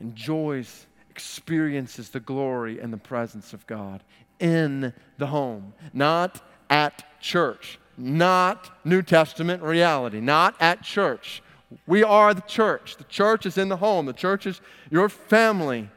enjoys, 0.00 0.86
experiences 1.16 2.10
the 2.10 2.20
glory 2.20 2.78
and 2.78 2.92
the 2.92 2.98
presence 2.98 3.54
of 3.54 3.66
God 3.66 4.02
in 4.38 4.92
the 5.16 5.28
home, 5.28 5.72
not 5.94 6.42
at 6.68 7.22
church, 7.22 7.78
not 7.96 8.70
New 8.84 9.00
Testament 9.00 9.62
reality, 9.62 10.20
not 10.20 10.54
at 10.60 10.82
church. 10.82 11.42
We 11.86 12.04
are 12.04 12.34
the 12.34 12.42
church. 12.42 12.98
The 12.98 13.04
church 13.04 13.46
is 13.46 13.56
in 13.56 13.70
the 13.70 13.78
home, 13.78 14.04
the 14.04 14.12
church 14.12 14.46
is 14.46 14.60
your 14.90 15.08
family. 15.08 15.88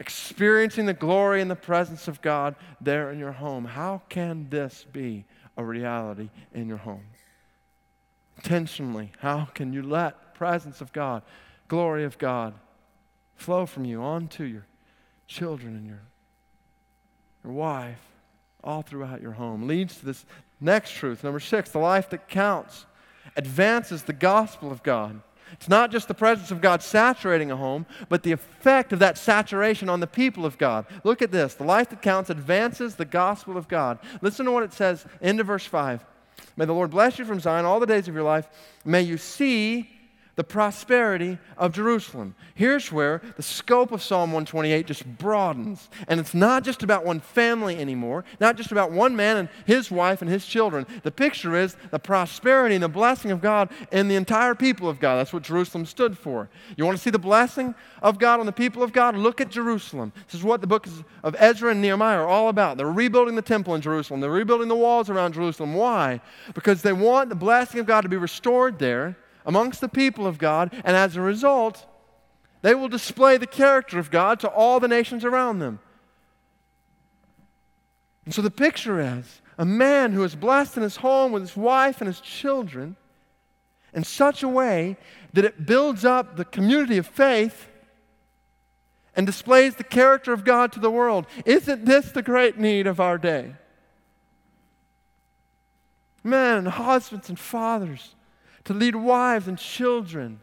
Experiencing 0.00 0.86
the 0.86 0.94
glory 0.94 1.40
and 1.40 1.48
the 1.48 1.54
presence 1.54 2.08
of 2.08 2.20
God 2.20 2.56
there 2.80 3.12
in 3.12 3.20
your 3.20 3.30
home. 3.30 3.64
How 3.64 4.02
can 4.08 4.48
this 4.50 4.84
be 4.92 5.24
a 5.56 5.62
reality 5.62 6.30
in 6.52 6.66
your 6.66 6.78
home? 6.78 7.04
Intentionally, 8.38 9.12
how 9.20 9.44
can 9.54 9.72
you 9.72 9.84
let 9.84 10.34
presence 10.34 10.80
of 10.80 10.92
God, 10.92 11.22
glory 11.68 12.02
of 12.02 12.18
God, 12.18 12.54
flow 13.42 13.66
from 13.66 13.84
you 13.84 14.00
onto 14.00 14.44
your 14.44 14.66
children 15.26 15.76
and 15.76 15.86
your, 15.86 16.02
your 17.44 17.52
wife, 17.52 18.00
all 18.62 18.82
throughout 18.82 19.20
your 19.20 19.32
home. 19.32 19.66
Leads 19.66 19.98
to 19.98 20.06
this 20.06 20.24
next 20.60 20.92
truth. 20.92 21.24
Number 21.24 21.40
six, 21.40 21.70
the 21.70 21.78
life 21.78 22.08
that 22.10 22.28
counts 22.28 22.86
advances 23.36 24.04
the 24.04 24.12
gospel 24.12 24.70
of 24.70 24.82
God. 24.82 25.20
It's 25.52 25.68
not 25.68 25.90
just 25.90 26.08
the 26.08 26.14
presence 26.14 26.50
of 26.50 26.60
God 26.60 26.82
saturating 26.82 27.50
a 27.50 27.56
home, 27.56 27.84
but 28.08 28.22
the 28.22 28.32
effect 28.32 28.92
of 28.92 29.00
that 29.00 29.18
saturation 29.18 29.88
on 29.88 30.00
the 30.00 30.06
people 30.06 30.46
of 30.46 30.56
God. 30.56 30.86
Look 31.04 31.20
at 31.20 31.30
this. 31.30 31.54
The 31.54 31.64
life 31.64 31.90
that 31.90 32.00
counts 32.00 32.30
advances 32.30 32.94
the 32.94 33.04
gospel 33.04 33.56
of 33.56 33.68
God. 33.68 33.98
Listen 34.22 34.46
to 34.46 34.52
what 34.52 34.62
it 34.62 34.72
says 34.72 35.04
end 35.20 35.40
of 35.40 35.48
verse 35.48 35.66
5. 35.66 36.04
May 36.56 36.64
the 36.64 36.72
Lord 36.72 36.90
bless 36.90 37.18
you 37.18 37.24
from 37.24 37.40
Zion 37.40 37.66
all 37.66 37.80
the 37.80 37.86
days 37.86 38.08
of 38.08 38.14
your 38.14 38.22
life. 38.22 38.48
May 38.84 39.02
you 39.02 39.18
see 39.18 39.90
the 40.34 40.44
prosperity 40.44 41.38
of 41.58 41.74
Jerusalem. 41.74 42.34
Here's 42.54 42.90
where 42.90 43.20
the 43.36 43.42
scope 43.42 43.92
of 43.92 44.02
Psalm 44.02 44.32
128 44.32 44.86
just 44.86 45.06
broadens. 45.18 45.90
And 46.08 46.18
it's 46.18 46.32
not 46.32 46.64
just 46.64 46.82
about 46.82 47.04
one 47.04 47.20
family 47.20 47.78
anymore, 47.78 48.24
not 48.40 48.56
just 48.56 48.72
about 48.72 48.92
one 48.92 49.14
man 49.14 49.36
and 49.36 49.48
his 49.66 49.90
wife 49.90 50.22
and 50.22 50.30
his 50.30 50.46
children. 50.46 50.86
The 51.02 51.10
picture 51.10 51.54
is 51.54 51.76
the 51.90 51.98
prosperity 51.98 52.74
and 52.74 52.82
the 52.82 52.88
blessing 52.88 53.30
of 53.30 53.42
God 53.42 53.68
in 53.90 54.08
the 54.08 54.16
entire 54.16 54.54
people 54.54 54.88
of 54.88 54.98
God. 54.98 55.16
That's 55.16 55.34
what 55.34 55.42
Jerusalem 55.42 55.84
stood 55.84 56.16
for. 56.16 56.48
You 56.76 56.86
want 56.86 56.96
to 56.96 57.02
see 57.02 57.10
the 57.10 57.18
blessing 57.18 57.74
of 58.00 58.18
God 58.18 58.40
on 58.40 58.46
the 58.46 58.52
people 58.52 58.82
of 58.82 58.92
God? 58.92 59.14
Look 59.14 59.42
at 59.42 59.50
Jerusalem. 59.50 60.12
This 60.26 60.34
is 60.34 60.44
what 60.44 60.62
the 60.62 60.66
books 60.66 60.90
of 61.22 61.36
Ezra 61.38 61.72
and 61.72 61.82
Nehemiah 61.82 62.18
are 62.18 62.28
all 62.28 62.48
about. 62.48 62.78
They're 62.78 62.90
rebuilding 62.90 63.34
the 63.34 63.42
temple 63.42 63.74
in 63.74 63.82
Jerusalem, 63.82 64.20
they're 64.20 64.30
rebuilding 64.30 64.68
the 64.68 64.76
walls 64.76 65.10
around 65.10 65.34
Jerusalem. 65.34 65.74
Why? 65.74 66.20
Because 66.54 66.80
they 66.80 66.94
want 66.94 67.28
the 67.28 67.34
blessing 67.34 67.80
of 67.80 67.86
God 67.86 68.00
to 68.00 68.08
be 68.08 68.16
restored 68.16 68.78
there 68.78 69.16
amongst 69.44 69.80
the 69.80 69.88
people 69.88 70.26
of 70.26 70.38
God, 70.38 70.72
and 70.84 70.96
as 70.96 71.16
a 71.16 71.20
result, 71.20 71.86
they 72.62 72.74
will 72.74 72.88
display 72.88 73.36
the 73.36 73.46
character 73.46 73.98
of 73.98 74.10
God 74.10 74.40
to 74.40 74.48
all 74.48 74.80
the 74.80 74.88
nations 74.88 75.24
around 75.24 75.58
them. 75.58 75.80
And 78.24 78.32
so 78.32 78.40
the 78.40 78.50
picture 78.50 79.00
is 79.00 79.40
a 79.58 79.64
man 79.64 80.12
who 80.12 80.22
is 80.22 80.34
blessed 80.34 80.76
in 80.76 80.82
his 80.82 80.96
home 80.96 81.32
with 81.32 81.42
his 81.42 81.56
wife 81.56 82.00
and 82.00 82.06
his 82.06 82.20
children 82.20 82.96
in 83.92 84.04
such 84.04 84.42
a 84.42 84.48
way 84.48 84.96
that 85.32 85.44
it 85.44 85.66
builds 85.66 86.04
up 86.04 86.36
the 86.36 86.44
community 86.44 86.98
of 86.98 87.06
faith 87.06 87.68
and 89.14 89.26
displays 89.26 89.74
the 89.74 89.84
character 89.84 90.32
of 90.32 90.44
God 90.44 90.72
to 90.72 90.80
the 90.80 90.90
world. 90.90 91.26
Isn't 91.44 91.84
this 91.84 92.12
the 92.12 92.22
great 92.22 92.58
need 92.58 92.86
of 92.86 93.00
our 93.00 93.18
day? 93.18 93.54
Men, 96.24 96.66
husbands, 96.66 97.28
and 97.28 97.38
fathers 97.38 98.14
to 98.64 98.74
lead 98.74 98.94
wives 98.96 99.48
and 99.48 99.58
children, 99.58 100.40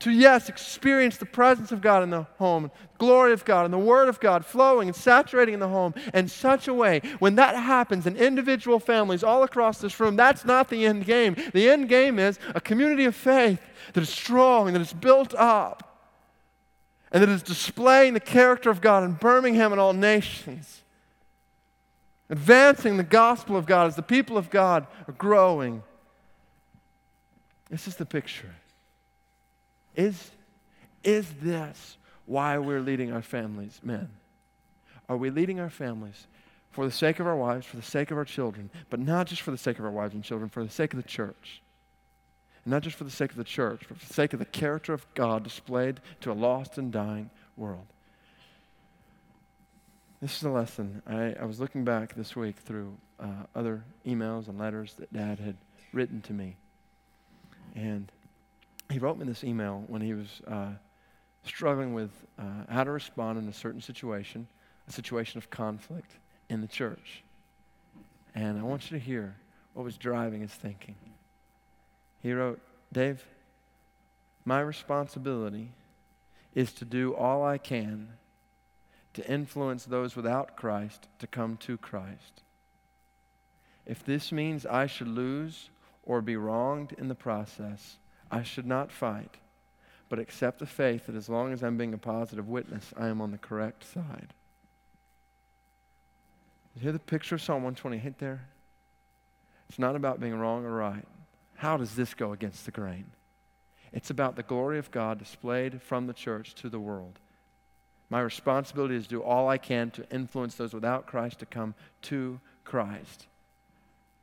to, 0.00 0.12
yes, 0.12 0.48
experience 0.48 1.16
the 1.16 1.26
presence 1.26 1.72
of 1.72 1.80
God 1.80 2.04
in 2.04 2.10
the 2.10 2.22
home, 2.38 2.70
glory 2.98 3.32
of 3.32 3.44
God, 3.44 3.64
and 3.64 3.74
the 3.74 3.78
Word 3.78 4.08
of 4.08 4.20
God 4.20 4.44
flowing 4.44 4.88
and 4.88 4.96
saturating 4.96 5.54
in 5.54 5.60
the 5.60 5.68
home 5.68 5.92
in 6.14 6.28
such 6.28 6.68
a 6.68 6.74
way. 6.74 7.00
When 7.18 7.34
that 7.34 7.56
happens 7.56 8.06
in 8.06 8.16
individual 8.16 8.78
families 8.78 9.24
all 9.24 9.42
across 9.42 9.80
this 9.80 9.98
room, 9.98 10.14
that's 10.14 10.44
not 10.44 10.68
the 10.68 10.86
end 10.86 11.04
game. 11.04 11.34
The 11.52 11.68
end 11.68 11.88
game 11.88 12.20
is 12.20 12.38
a 12.54 12.60
community 12.60 13.06
of 13.06 13.16
faith 13.16 13.60
that 13.92 14.02
is 14.02 14.08
strong 14.08 14.68
and 14.68 14.76
that 14.76 14.82
is 14.82 14.92
built 14.92 15.34
up 15.34 15.88
and 17.10 17.22
that 17.22 17.28
is 17.28 17.42
displaying 17.42 18.14
the 18.14 18.20
character 18.20 18.70
of 18.70 18.80
God 18.80 19.02
in 19.02 19.12
Birmingham 19.12 19.72
and 19.72 19.80
all 19.80 19.92
nations. 19.92 20.82
Advancing 22.30 22.98
the 22.98 23.02
gospel 23.02 23.56
of 23.56 23.66
God 23.66 23.86
as 23.86 23.96
the 23.96 24.02
people 24.02 24.36
of 24.36 24.50
God 24.50 24.86
are 25.08 25.14
growing 25.14 25.82
this 27.70 27.86
is 27.86 27.96
the 27.96 28.06
picture. 28.06 28.54
Is, 29.94 30.30
is 31.04 31.28
this 31.42 31.96
why 32.26 32.58
we're 32.58 32.80
leading 32.80 33.12
our 33.12 33.22
families, 33.22 33.80
men? 33.82 34.08
Are 35.08 35.16
we 35.16 35.30
leading 35.30 35.60
our 35.60 35.70
families 35.70 36.26
for 36.70 36.84
the 36.84 36.92
sake 36.92 37.18
of 37.18 37.26
our 37.26 37.36
wives, 37.36 37.66
for 37.66 37.76
the 37.76 37.82
sake 37.82 38.10
of 38.10 38.18
our 38.18 38.24
children, 38.24 38.70
but 38.90 39.00
not 39.00 39.26
just 39.26 39.42
for 39.42 39.50
the 39.50 39.58
sake 39.58 39.78
of 39.78 39.84
our 39.84 39.90
wives 39.90 40.14
and 40.14 40.22
children, 40.22 40.48
for 40.48 40.62
the 40.62 40.70
sake 40.70 40.92
of 40.92 41.02
the 41.02 41.08
church? 41.08 41.62
And 42.64 42.72
not 42.72 42.82
just 42.82 42.96
for 42.96 43.04
the 43.04 43.10
sake 43.10 43.30
of 43.30 43.36
the 43.36 43.44
church, 43.44 43.84
but 43.88 43.98
for 43.98 44.06
the 44.06 44.14
sake 44.14 44.32
of 44.32 44.38
the 44.38 44.44
character 44.44 44.92
of 44.92 45.06
God 45.14 45.44
displayed 45.44 46.00
to 46.20 46.30
a 46.30 46.34
lost 46.34 46.78
and 46.78 46.92
dying 46.92 47.30
world. 47.56 47.86
This 50.20 50.36
is 50.36 50.42
a 50.42 50.50
lesson. 50.50 51.02
I, 51.06 51.34
I 51.40 51.44
was 51.44 51.60
looking 51.60 51.84
back 51.84 52.14
this 52.14 52.34
week 52.34 52.56
through 52.56 52.96
uh, 53.20 53.44
other 53.54 53.84
emails 54.06 54.48
and 54.48 54.58
letters 54.58 54.94
that 54.98 55.12
Dad 55.12 55.38
had 55.38 55.56
written 55.92 56.20
to 56.22 56.32
me. 56.32 56.56
And 57.74 58.10
he 58.90 58.98
wrote 58.98 59.18
me 59.18 59.26
this 59.26 59.44
email 59.44 59.84
when 59.86 60.02
he 60.02 60.14
was 60.14 60.40
uh, 60.46 60.70
struggling 61.44 61.94
with 61.94 62.10
uh, 62.38 62.64
how 62.68 62.84
to 62.84 62.90
respond 62.90 63.38
in 63.38 63.48
a 63.48 63.52
certain 63.52 63.80
situation, 63.80 64.46
a 64.88 64.92
situation 64.92 65.38
of 65.38 65.50
conflict. 65.50 66.12
in 66.48 66.60
the 66.60 66.66
church. 66.66 67.22
And 68.34 68.58
I 68.58 68.62
want 68.62 68.90
you 68.90 68.98
to 68.98 69.04
hear 69.04 69.36
what 69.74 69.84
was 69.84 69.96
driving 69.96 70.40
his 70.40 70.52
thinking. 70.52 70.96
He 72.22 72.32
wrote, 72.32 72.60
Dave, 72.92 73.24
my 74.44 74.60
responsibility 74.60 75.70
is 76.54 76.72
to 76.74 76.84
do 76.84 77.14
all 77.14 77.44
I 77.44 77.58
can 77.58 78.08
to 79.14 79.30
influence 79.30 79.84
those 79.84 80.16
without 80.16 80.56
Christ 80.56 81.08
to 81.18 81.26
come 81.26 81.56
to 81.58 81.76
Christ. 81.76 82.42
If 83.86 84.04
this 84.04 84.32
means 84.32 84.66
I 84.66 84.86
should 84.86 85.08
lose 85.08 85.70
or 86.08 86.22
be 86.22 86.36
wronged 86.36 86.92
in 86.98 87.06
the 87.06 87.14
process, 87.14 87.98
I 88.30 88.42
should 88.42 88.66
not 88.66 88.90
fight, 88.90 89.36
but 90.08 90.18
accept 90.18 90.58
the 90.58 90.66
faith 90.66 91.06
that 91.06 91.14
as 91.14 91.28
long 91.28 91.52
as 91.52 91.62
I'm 91.62 91.76
being 91.76 91.94
a 91.94 91.98
positive 91.98 92.48
witness, 92.48 92.92
I 92.96 93.06
am 93.08 93.20
on 93.20 93.30
the 93.30 93.38
correct 93.38 93.84
side. 93.84 94.32
You 96.74 96.82
hear 96.82 96.92
the 96.92 96.98
picture 96.98 97.34
of 97.34 97.42
Psalm 97.42 97.62
128 97.62 98.18
there? 98.18 98.46
It's 99.68 99.78
not 99.78 99.96
about 99.96 100.18
being 100.18 100.38
wrong 100.38 100.64
or 100.64 100.72
right. 100.72 101.06
How 101.56 101.76
does 101.76 101.94
this 101.94 102.14
go 102.14 102.32
against 102.32 102.64
the 102.64 102.70
grain? 102.70 103.04
It's 103.92 104.10
about 104.10 104.36
the 104.36 104.42
glory 104.42 104.78
of 104.78 104.90
God 104.90 105.18
displayed 105.18 105.82
from 105.82 106.06
the 106.06 106.12
church 106.14 106.54
to 106.56 106.70
the 106.70 106.80
world. 106.80 107.18
My 108.08 108.20
responsibility 108.20 108.96
is 108.96 109.04
to 109.04 109.10
do 109.10 109.22
all 109.22 109.48
I 109.48 109.58
can 109.58 109.90
to 109.90 110.08
influence 110.10 110.54
those 110.54 110.72
without 110.72 111.06
Christ 111.06 111.40
to 111.40 111.46
come 111.46 111.74
to 112.02 112.40
Christ. 112.64 113.26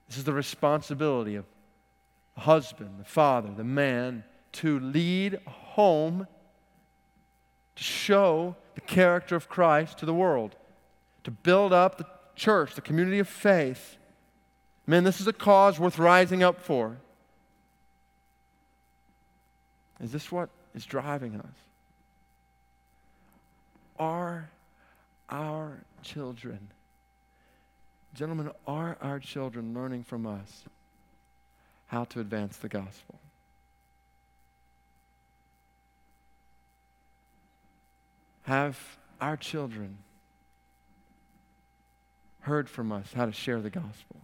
This 0.08 0.18
is 0.18 0.24
the 0.24 0.34
responsibility 0.34 1.36
of 1.36 1.46
the 2.36 2.42
husband, 2.42 3.00
the 3.00 3.06
father, 3.06 3.50
the 3.56 3.64
man 3.64 4.24
to 4.54 4.80
lead 4.80 5.40
home, 5.46 6.28
to 7.76 7.84
show 7.84 8.56
the 8.76 8.82
character 8.82 9.36
of 9.36 9.50
Christ 9.50 9.98
to 10.00 10.06
the 10.06 10.14
world, 10.14 10.56
to 11.24 11.32
build 11.32 11.74
up 11.74 11.98
the 11.98 12.06
church, 12.36 12.76
the 12.76 12.82
community 12.82 13.20
of 13.20 13.28
faith. 13.28 13.98
Man, 14.86 15.04
this 15.04 15.20
is 15.20 15.28
a 15.28 15.34
cause 15.34 15.80
worth 15.80 15.98
rising 15.98 16.44
up 16.44 16.62
for. 16.62 16.98
Is 20.02 20.12
this 20.12 20.32
what 20.32 20.50
is 20.74 20.86
driving 20.86 21.36
us? 21.36 21.46
Are 23.98 24.50
our 25.30 25.80
children, 26.04 26.68
gentlemen, 28.14 28.52
are 28.68 28.98
our 29.02 29.20
children 29.20 29.74
learning 29.74 30.04
from 30.04 30.28
us 30.28 30.66
how 31.88 32.04
to 32.06 32.20
advance 32.20 32.58
the 32.58 32.70
gospel? 32.70 33.20
Have 38.44 38.80
our 39.20 39.38
children 39.38 39.98
heard 42.42 42.70
from 42.70 42.92
us 42.92 43.12
how 43.14 43.26
to 43.26 43.32
share 43.32 43.60
the 43.60 43.72
gospel? 43.72 44.22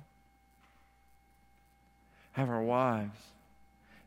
Have 2.34 2.50
our 2.50 2.62
wives 2.62 3.20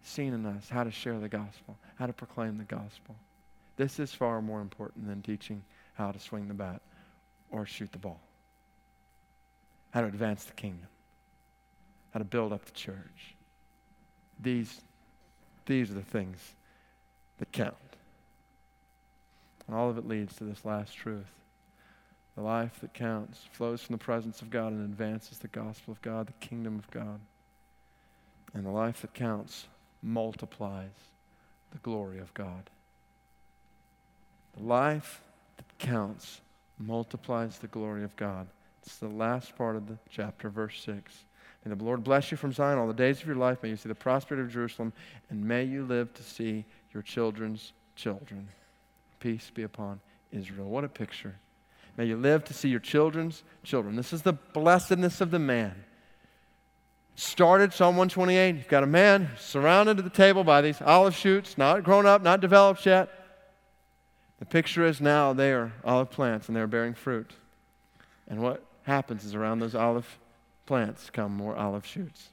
seen 0.04 0.32
in 0.32 0.46
us 0.46 0.68
how 0.68 0.84
to 0.84 0.90
share 0.90 1.18
the 1.18 1.28
gospel, 1.28 1.76
how 1.96 2.06
to 2.06 2.12
proclaim 2.12 2.58
the 2.58 2.64
gospel? 2.64 3.16
This 3.76 3.98
is 3.98 4.14
far 4.14 4.40
more 4.40 4.60
important 4.60 5.08
than 5.08 5.20
teaching 5.20 5.62
how 5.94 6.12
to 6.12 6.20
swing 6.20 6.46
the 6.46 6.54
bat 6.54 6.80
or 7.50 7.66
shoot 7.66 7.90
the 7.90 7.98
ball, 7.98 8.20
how 9.90 10.00
to 10.02 10.06
advance 10.06 10.44
the 10.44 10.52
kingdom, 10.52 10.88
how 12.12 12.18
to 12.18 12.24
build 12.24 12.52
up 12.52 12.64
the 12.64 12.72
church. 12.72 13.33
These, 14.40 14.80
these 15.66 15.90
are 15.90 15.94
the 15.94 16.02
things 16.02 16.38
that 17.38 17.52
count. 17.52 17.74
And 19.66 19.76
all 19.76 19.88
of 19.88 19.98
it 19.98 20.06
leads 20.06 20.36
to 20.36 20.44
this 20.44 20.64
last 20.64 20.94
truth. 20.94 21.32
The 22.36 22.42
life 22.42 22.80
that 22.80 22.94
counts 22.94 23.40
flows 23.52 23.82
from 23.82 23.94
the 23.94 24.04
presence 24.04 24.42
of 24.42 24.50
God 24.50 24.72
and 24.72 24.84
advances 24.84 25.38
the 25.38 25.48
gospel 25.48 25.92
of 25.92 26.02
God, 26.02 26.26
the 26.26 26.46
kingdom 26.46 26.78
of 26.78 26.90
God. 26.90 27.20
And 28.52 28.66
the 28.66 28.70
life 28.70 29.02
that 29.02 29.14
counts 29.14 29.66
multiplies 30.02 30.90
the 31.70 31.78
glory 31.78 32.18
of 32.18 32.32
God. 32.34 32.70
The 34.56 34.64
life 34.64 35.20
that 35.56 35.78
counts 35.78 36.40
multiplies 36.78 37.58
the 37.58 37.66
glory 37.68 38.04
of 38.04 38.14
God. 38.16 38.46
It's 38.82 38.96
the 38.96 39.08
last 39.08 39.56
part 39.56 39.76
of 39.76 39.88
the 39.88 39.98
chapter, 40.10 40.50
verse 40.50 40.80
6. 40.82 41.24
May 41.64 41.74
the 41.74 41.84
Lord 41.84 42.04
bless 42.04 42.30
you 42.30 42.36
from 42.36 42.52
Zion 42.52 42.78
all 42.78 42.86
the 42.86 42.92
days 42.92 43.20
of 43.20 43.26
your 43.26 43.36
life. 43.36 43.62
May 43.62 43.70
you 43.70 43.76
see 43.76 43.88
the 43.88 43.94
prosperity 43.94 44.44
of 44.44 44.52
Jerusalem, 44.52 44.92
and 45.30 45.44
may 45.44 45.64
you 45.64 45.84
live 45.84 46.12
to 46.14 46.22
see 46.22 46.64
your 46.92 47.02
children's 47.02 47.72
children. 47.96 48.48
Peace 49.18 49.50
be 49.54 49.62
upon 49.62 50.00
Israel. 50.30 50.68
What 50.68 50.84
a 50.84 50.88
picture. 50.88 51.36
May 51.96 52.06
you 52.06 52.16
live 52.16 52.44
to 52.44 52.54
see 52.54 52.68
your 52.68 52.80
children's 52.80 53.44
children. 53.62 53.96
This 53.96 54.12
is 54.12 54.22
the 54.22 54.32
blessedness 54.32 55.20
of 55.20 55.30
the 55.30 55.38
man. 55.38 55.84
Started 57.14 57.72
Psalm 57.72 57.96
128. 57.96 58.56
You've 58.56 58.68
got 58.68 58.82
a 58.82 58.88
man 58.88 59.30
surrounded 59.38 59.98
at 59.98 60.04
the 60.04 60.10
table 60.10 60.44
by 60.44 60.60
these 60.60 60.82
olive 60.82 61.14
shoots, 61.14 61.56
not 61.56 61.84
grown 61.84 62.04
up, 62.04 62.22
not 62.22 62.40
developed 62.40 62.84
yet. 62.84 63.08
The 64.40 64.44
picture 64.44 64.84
is 64.84 65.00
now 65.00 65.32
they 65.32 65.52
are 65.52 65.72
olive 65.84 66.10
plants 66.10 66.48
and 66.48 66.56
they're 66.56 66.66
bearing 66.66 66.94
fruit. 66.94 67.30
And 68.28 68.40
what 68.40 68.64
happens 68.82 69.24
is 69.24 69.34
around 69.34 69.60
those 69.60 69.76
olive 69.76 70.18
plants 70.66 71.10
come 71.10 71.32
more 71.34 71.56
olive 71.56 71.86
shoots. 71.86 72.30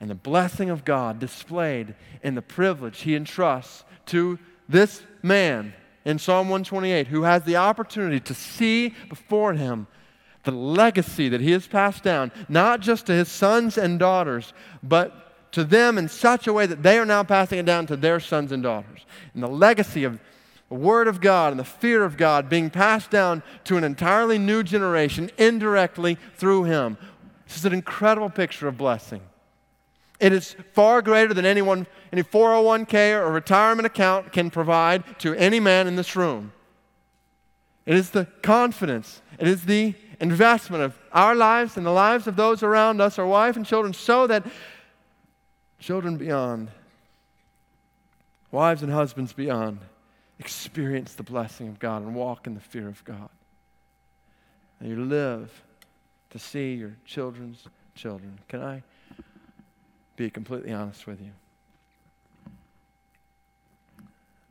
And 0.00 0.10
the 0.10 0.14
blessing 0.14 0.70
of 0.70 0.84
God 0.84 1.18
displayed 1.18 1.94
in 2.22 2.34
the 2.34 2.42
privilege 2.42 3.02
he 3.02 3.14
entrusts 3.14 3.84
to 4.06 4.38
this 4.68 5.02
man 5.22 5.74
in 6.04 6.18
Psalm 6.18 6.48
128 6.48 7.06
who 7.06 7.22
has 7.22 7.44
the 7.44 7.56
opportunity 7.56 8.18
to 8.20 8.34
see 8.34 8.94
before 9.08 9.54
him 9.54 9.86
the 10.44 10.50
legacy 10.50 11.28
that 11.28 11.40
he 11.40 11.52
has 11.52 11.68
passed 11.68 12.02
down, 12.02 12.32
not 12.48 12.80
just 12.80 13.06
to 13.06 13.12
his 13.12 13.28
sons 13.28 13.78
and 13.78 13.98
daughters, 13.98 14.52
but 14.82 15.52
to 15.52 15.62
them 15.62 15.98
in 15.98 16.08
such 16.08 16.46
a 16.46 16.52
way 16.52 16.66
that 16.66 16.82
they 16.82 16.98
are 16.98 17.06
now 17.06 17.22
passing 17.22 17.58
it 17.58 17.66
down 17.66 17.86
to 17.86 17.96
their 17.96 18.18
sons 18.18 18.50
and 18.50 18.62
daughters. 18.62 19.06
And 19.34 19.42
the 19.42 19.48
legacy 19.48 20.04
of 20.04 20.18
the 20.68 20.74
Word 20.74 21.06
of 21.06 21.20
God 21.20 21.52
and 21.52 21.60
the 21.60 21.64
fear 21.64 22.02
of 22.02 22.16
God 22.16 22.48
being 22.48 22.70
passed 22.70 23.10
down 23.10 23.42
to 23.64 23.76
an 23.76 23.84
entirely 23.84 24.38
new 24.38 24.62
generation 24.62 25.30
indirectly 25.36 26.16
through 26.36 26.64
Him. 26.64 26.96
This 27.52 27.58
is 27.58 27.64
an 27.66 27.74
incredible 27.74 28.30
picture 28.30 28.66
of 28.66 28.78
blessing. 28.78 29.20
It 30.18 30.32
is 30.32 30.56
far 30.72 31.02
greater 31.02 31.34
than 31.34 31.44
anyone, 31.44 31.86
any 32.10 32.22
401k 32.22 33.20
or 33.20 33.30
retirement 33.30 33.84
account 33.84 34.32
can 34.32 34.48
provide 34.48 35.18
to 35.18 35.34
any 35.34 35.60
man 35.60 35.86
in 35.86 35.94
this 35.94 36.16
room. 36.16 36.54
It 37.84 37.94
is 37.94 38.08
the 38.08 38.24
confidence, 38.40 39.20
it 39.38 39.46
is 39.46 39.66
the 39.66 39.94
investment 40.18 40.82
of 40.82 40.98
our 41.12 41.34
lives 41.34 41.76
and 41.76 41.84
the 41.84 41.90
lives 41.90 42.26
of 42.26 42.36
those 42.36 42.62
around 42.62 43.02
us, 43.02 43.18
our 43.18 43.26
wife 43.26 43.54
and 43.54 43.66
children, 43.66 43.92
so 43.92 44.26
that 44.28 44.46
children 45.78 46.16
beyond, 46.16 46.70
wives 48.50 48.82
and 48.82 48.90
husbands 48.90 49.34
beyond, 49.34 49.78
experience 50.38 51.16
the 51.16 51.22
blessing 51.22 51.68
of 51.68 51.78
God 51.78 52.00
and 52.00 52.14
walk 52.14 52.46
in 52.46 52.54
the 52.54 52.60
fear 52.60 52.88
of 52.88 53.04
God. 53.04 53.28
And 54.80 54.88
you 54.88 55.04
live 55.04 55.62
to 56.32 56.38
see 56.38 56.74
your 56.74 56.96
children's 57.04 57.62
children. 57.94 58.38
Can 58.48 58.62
I 58.62 58.82
be 60.16 60.30
completely 60.30 60.72
honest 60.72 61.06
with 61.06 61.20
you? 61.20 61.30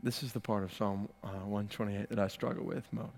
This 0.03 0.21
is 0.21 0.31
the 0.31 0.39
part 0.39 0.63
of 0.63 0.73
Psalm 0.73 1.09
uh, 1.23 1.27
128 1.27 2.09
that 2.09 2.19
I 2.19 2.27
struggle 2.27 2.63
with 2.63 2.85
most. 2.91 3.09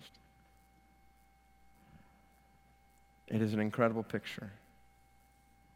It 3.27 3.41
is 3.41 3.53
an 3.53 3.59
incredible 3.59 4.03
picture 4.03 4.51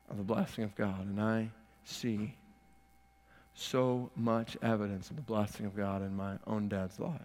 of 0.10 0.18
the 0.18 0.24
blessing 0.24 0.64
of 0.64 0.74
God, 0.76 1.06
and 1.06 1.20
I 1.22 1.50
see 1.84 2.36
so 3.54 4.10
much 4.16 4.56
evidence 4.62 5.10
of 5.10 5.18
the 5.18 5.22
blessing 5.22 5.66
of 5.66 5.76
God 5.76 6.02
in 6.02 6.16
my 6.16 6.36
own 6.46 6.70
dad's 6.70 7.00
life. 7.00 7.20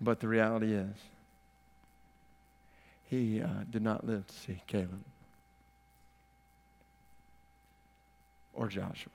But 0.00 0.20
the 0.20 0.28
reality 0.28 0.72
is, 0.72 0.96
he 3.08 3.42
uh, 3.42 3.48
did 3.70 3.82
not 3.82 4.06
live 4.06 4.26
to 4.26 4.34
see 4.34 4.60
Caleb 4.66 5.02
or 8.54 8.68
Joshua. 8.68 9.12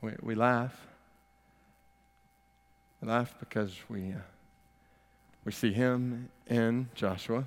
We, 0.00 0.12
we 0.22 0.34
laugh. 0.34 0.86
We 3.00 3.08
laugh 3.08 3.34
because 3.40 3.74
we. 3.88 4.12
Uh, 4.12 4.18
we 5.48 5.52
see 5.52 5.72
him 5.72 6.28
in 6.48 6.90
Joshua, 6.94 7.42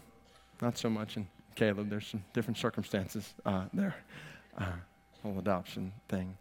not 0.59 0.75
so 0.75 0.89
much 0.89 1.17
in 1.17 1.27
Caleb. 1.53 1.87
There's 1.87 2.07
some 2.07 2.23
different 2.33 2.57
circumstances 2.57 3.35
uh, 3.45 3.65
there, 3.75 3.95
uh, 4.57 4.71
whole 5.21 5.37
adoption 5.37 5.91
thing. 6.09 6.35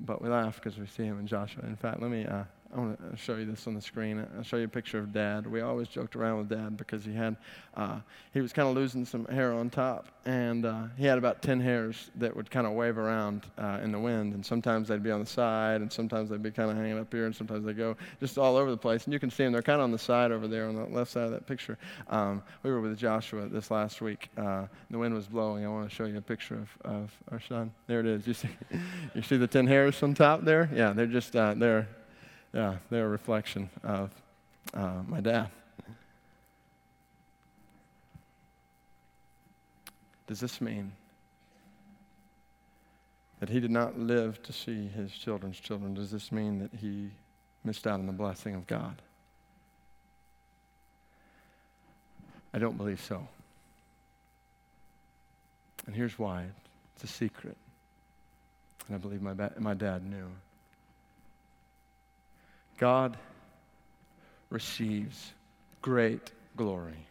But 0.00 0.22
we 0.22 0.28
laugh 0.28 0.56
because 0.56 0.78
we 0.78 0.86
see 0.86 1.04
him 1.04 1.18
in 1.18 1.26
Joshua. 1.26 1.64
In 1.64 1.76
fact, 1.76 2.00
let 2.00 2.10
me, 2.10 2.24
uh, 2.24 2.44
I 2.74 2.78
want 2.80 3.10
to 3.10 3.16
show 3.16 3.36
you 3.36 3.46
this 3.46 3.66
on 3.66 3.74
the 3.74 3.80
screen. 3.80 4.26
I'll 4.36 4.42
show 4.42 4.58
you 4.58 4.64
a 4.64 4.68
picture 4.68 4.98
of 4.98 5.10
Dad. 5.10 5.46
We 5.46 5.62
always 5.62 5.88
joked 5.88 6.14
around 6.16 6.38
with 6.38 6.48
Dad 6.50 6.76
because 6.76 7.02
he 7.02 7.14
had, 7.14 7.36
uh, 7.74 8.00
he 8.34 8.42
was 8.42 8.52
kind 8.52 8.68
of 8.68 8.74
losing 8.74 9.06
some 9.06 9.24
hair 9.26 9.54
on 9.54 9.70
top, 9.70 10.08
and 10.26 10.66
uh, 10.66 10.82
he 10.98 11.06
had 11.06 11.16
about 11.16 11.40
10 11.40 11.60
hairs 11.60 12.10
that 12.16 12.36
would 12.36 12.50
kind 12.50 12.66
of 12.66 12.74
wave 12.74 12.98
around 12.98 13.46
uh, 13.56 13.80
in 13.82 13.90
the 13.90 13.98
wind, 13.98 14.34
and 14.34 14.44
sometimes 14.44 14.88
they'd 14.88 15.02
be 15.02 15.10
on 15.10 15.20
the 15.20 15.26
side, 15.26 15.80
and 15.80 15.90
sometimes 15.90 16.28
they'd 16.28 16.42
be 16.42 16.50
kind 16.50 16.70
of 16.70 16.76
hanging 16.76 16.98
up 16.98 17.10
here, 17.10 17.24
and 17.24 17.34
sometimes 17.34 17.64
they 17.64 17.72
go 17.72 17.96
just 18.20 18.36
all 18.36 18.56
over 18.56 18.70
the 18.70 18.76
place. 18.76 19.04
And 19.04 19.14
you 19.14 19.18
can 19.18 19.30
see 19.30 19.44
them; 19.44 19.52
they're 19.52 19.62
kind 19.62 19.80
of 19.80 19.84
on 19.84 19.90
the 19.90 19.98
side 19.98 20.30
over 20.30 20.46
there 20.46 20.68
on 20.68 20.74
the 20.74 20.84
left 20.84 21.10
side 21.10 21.24
of 21.24 21.30
that 21.30 21.46
picture. 21.46 21.78
Um, 22.08 22.42
we 22.62 22.70
were 22.70 22.82
with 22.82 22.98
Joshua 22.98 23.48
this 23.48 23.70
last 23.70 24.02
week. 24.02 24.28
Uh, 24.36 24.66
the 24.90 24.98
wind 24.98 25.14
was 25.14 25.26
blowing. 25.26 25.64
I 25.64 25.68
want 25.68 25.88
to 25.88 25.94
show 25.94 26.04
you 26.04 26.18
a 26.18 26.22
picture 26.22 26.56
of, 26.56 26.68
of 26.84 27.10
our 27.32 27.40
son. 27.40 27.72
There 27.86 28.00
it 28.00 28.06
is. 28.06 28.26
You 28.26 28.34
see, 28.34 28.50
you 29.14 29.22
see 29.22 29.38
the 29.38 29.46
10 29.46 29.66
hairs 29.66 30.02
on 30.02 30.12
top 30.12 30.42
there? 30.42 30.68
Yeah, 30.74 30.92
they're 30.92 31.06
just 31.06 31.34
uh, 31.34 31.54
they're 31.54 31.88
yeah, 32.52 32.76
they're 32.90 33.06
a 33.06 33.08
reflection 33.08 33.70
of 33.82 34.10
uh, 34.74 35.02
my 35.06 35.20
dad. 35.20 35.48
Does 40.26 40.40
this 40.40 40.60
mean 40.60 40.92
that 43.40 43.48
he 43.48 43.60
did 43.60 43.70
not 43.70 43.98
live 43.98 44.42
to 44.42 44.52
see 44.52 44.86
his 44.88 45.12
children's 45.12 45.58
children? 45.58 45.94
Does 45.94 46.10
this 46.10 46.30
mean 46.30 46.58
that 46.58 46.70
he 46.78 47.10
missed 47.64 47.86
out 47.86 47.94
on 47.94 48.06
the 48.06 48.12
blessing 48.12 48.54
of 48.54 48.66
God? 48.66 49.00
I 52.52 52.58
don't 52.58 52.76
believe 52.76 53.00
so. 53.00 53.26
And 55.86 55.94
here's 55.94 56.18
why 56.18 56.44
it's 56.94 57.04
a 57.04 57.06
secret. 57.06 57.56
And 58.86 58.96
I 58.96 58.98
believe 58.98 59.22
my, 59.22 59.32
ba- 59.32 59.52
my 59.58 59.74
dad 59.74 60.04
knew. 60.04 60.26
God 62.78 63.16
receives 64.50 65.32
great 65.82 66.30
glory. 66.56 67.06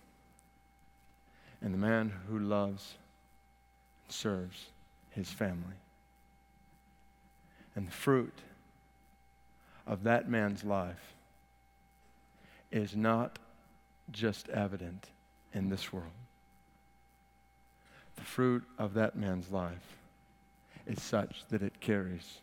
And 1.61 1.74
the 1.74 1.78
man 1.78 2.11
who 2.28 2.39
loves 2.39 2.95
and 4.05 4.13
serves 4.13 4.68
his 5.11 5.30
family. 5.30 5.76
And 7.76 7.88
the 7.88 7.91
fruit 7.91 8.34
of 9.86 10.03
that 10.03 10.30
man's 10.30 10.63
life 10.63 11.13
is 12.72 12.95
not 12.95 13.38
just 14.11 14.49
evident 14.49 15.07
in 15.53 15.70
this 15.70 15.91
world. 15.91 16.07
The 18.15 18.24
fruit 18.24 18.63
of 18.78 18.93
that 18.95 19.15
man's 19.15 19.51
life 19.51 19.97
is 20.86 21.01
such 21.01 21.43
that 21.49 21.61
it 21.61 21.80
carries 21.80 22.39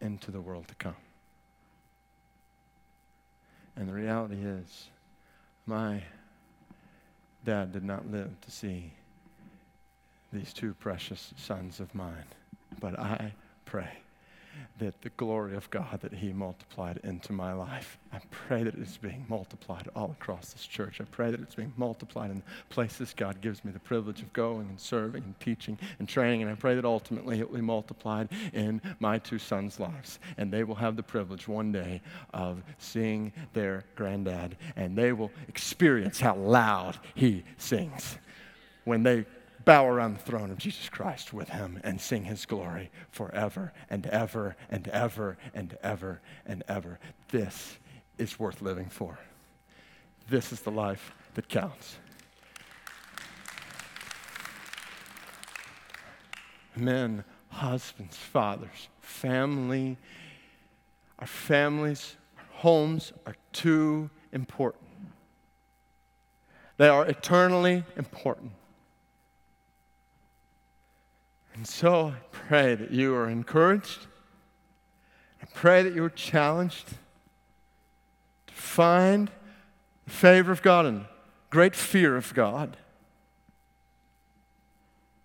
into 0.00 0.30
the 0.30 0.40
world 0.40 0.68
to 0.68 0.74
come. 0.74 0.96
And 3.76 3.88
the 3.88 3.92
reality 3.92 4.36
is, 4.36 4.88
my 5.66 6.02
dad 7.44 7.72
did 7.72 7.84
not 7.84 8.10
live 8.10 8.30
to 8.40 8.50
see 8.50 8.92
these 10.32 10.52
two 10.52 10.74
precious 10.74 11.34
sons 11.36 11.80
of 11.80 11.94
mine. 11.94 12.26
But 12.80 12.98
I 12.98 13.34
pray 13.64 14.03
that 14.78 15.02
the 15.02 15.10
glory 15.10 15.56
of 15.56 15.70
God 15.70 16.00
that 16.02 16.12
He 16.12 16.32
multiplied 16.32 17.00
into 17.04 17.32
my 17.32 17.52
life, 17.52 17.98
I 18.12 18.20
pray 18.30 18.62
that 18.64 18.74
it's 18.74 18.96
being 18.96 19.24
multiplied 19.28 19.88
all 19.94 20.10
across 20.10 20.52
this 20.52 20.66
church. 20.66 21.00
I 21.00 21.04
pray 21.04 21.30
that 21.30 21.40
it's 21.40 21.54
being 21.54 21.72
multiplied 21.76 22.30
in 22.30 22.36
the 22.38 22.42
places 22.74 23.14
God 23.16 23.40
gives 23.40 23.64
me 23.64 23.72
the 23.72 23.78
privilege 23.78 24.20
of 24.20 24.32
going 24.32 24.68
and 24.68 24.80
serving 24.80 25.22
and 25.22 25.38
teaching 25.40 25.78
and 25.98 26.08
training. 26.08 26.42
And 26.42 26.50
I 26.50 26.54
pray 26.54 26.74
that 26.74 26.84
ultimately 26.84 27.38
it 27.38 27.48
will 27.48 27.58
be 27.58 27.62
multiplied 27.62 28.28
in 28.52 28.80
my 28.98 29.18
two 29.18 29.38
sons' 29.38 29.78
lives. 29.78 30.18
And 30.36 30.52
they 30.52 30.64
will 30.64 30.74
have 30.74 30.96
the 30.96 31.02
privilege 31.02 31.46
one 31.46 31.72
day 31.72 32.02
of 32.32 32.62
seeing 32.78 33.32
their 33.52 33.84
granddad, 33.94 34.56
and 34.76 34.96
they 34.96 35.12
will 35.12 35.30
experience 35.48 36.20
how 36.20 36.36
loud 36.36 36.98
he 37.14 37.44
sings 37.56 38.18
when 38.84 39.02
they 39.02 39.24
bow 39.64 39.86
around 39.86 40.14
the 40.14 40.22
throne 40.22 40.50
of 40.50 40.58
Jesus 40.58 40.88
Christ 40.88 41.32
with 41.32 41.48
him 41.48 41.80
and 41.82 42.00
sing 42.00 42.24
his 42.24 42.46
glory 42.46 42.90
forever 43.10 43.72
and 43.88 44.06
ever 44.06 44.56
and 44.70 44.88
ever 44.88 45.36
and 45.54 45.76
ever 45.82 46.20
and 46.46 46.62
ever. 46.68 46.98
This 47.28 47.78
is 48.18 48.38
worth 48.38 48.62
living 48.62 48.88
for. 48.88 49.18
This 50.28 50.52
is 50.52 50.60
the 50.60 50.70
life 50.70 51.12
that 51.34 51.48
counts. 51.48 51.96
Men, 56.76 57.24
husbands, 57.48 58.16
fathers, 58.16 58.88
family, 59.00 59.96
our 61.18 61.26
families, 61.26 62.16
our 62.36 62.44
homes 62.52 63.12
are 63.26 63.36
too 63.52 64.10
important. 64.32 64.82
They 66.76 66.88
are 66.88 67.06
eternally 67.06 67.84
important. 67.96 68.52
And 71.54 71.66
so 71.66 72.08
I 72.08 72.14
pray 72.32 72.74
that 72.74 72.90
you 72.90 73.14
are 73.14 73.28
encouraged. 73.28 74.06
I 75.40 75.46
pray 75.54 75.82
that 75.82 75.94
you 75.94 76.04
are 76.04 76.10
challenged 76.10 76.88
to 78.48 78.54
find 78.54 79.30
the 80.04 80.10
favor 80.10 80.50
of 80.50 80.62
God 80.62 80.84
and 80.84 81.04
great 81.50 81.76
fear 81.76 82.16
of 82.16 82.34
God, 82.34 82.76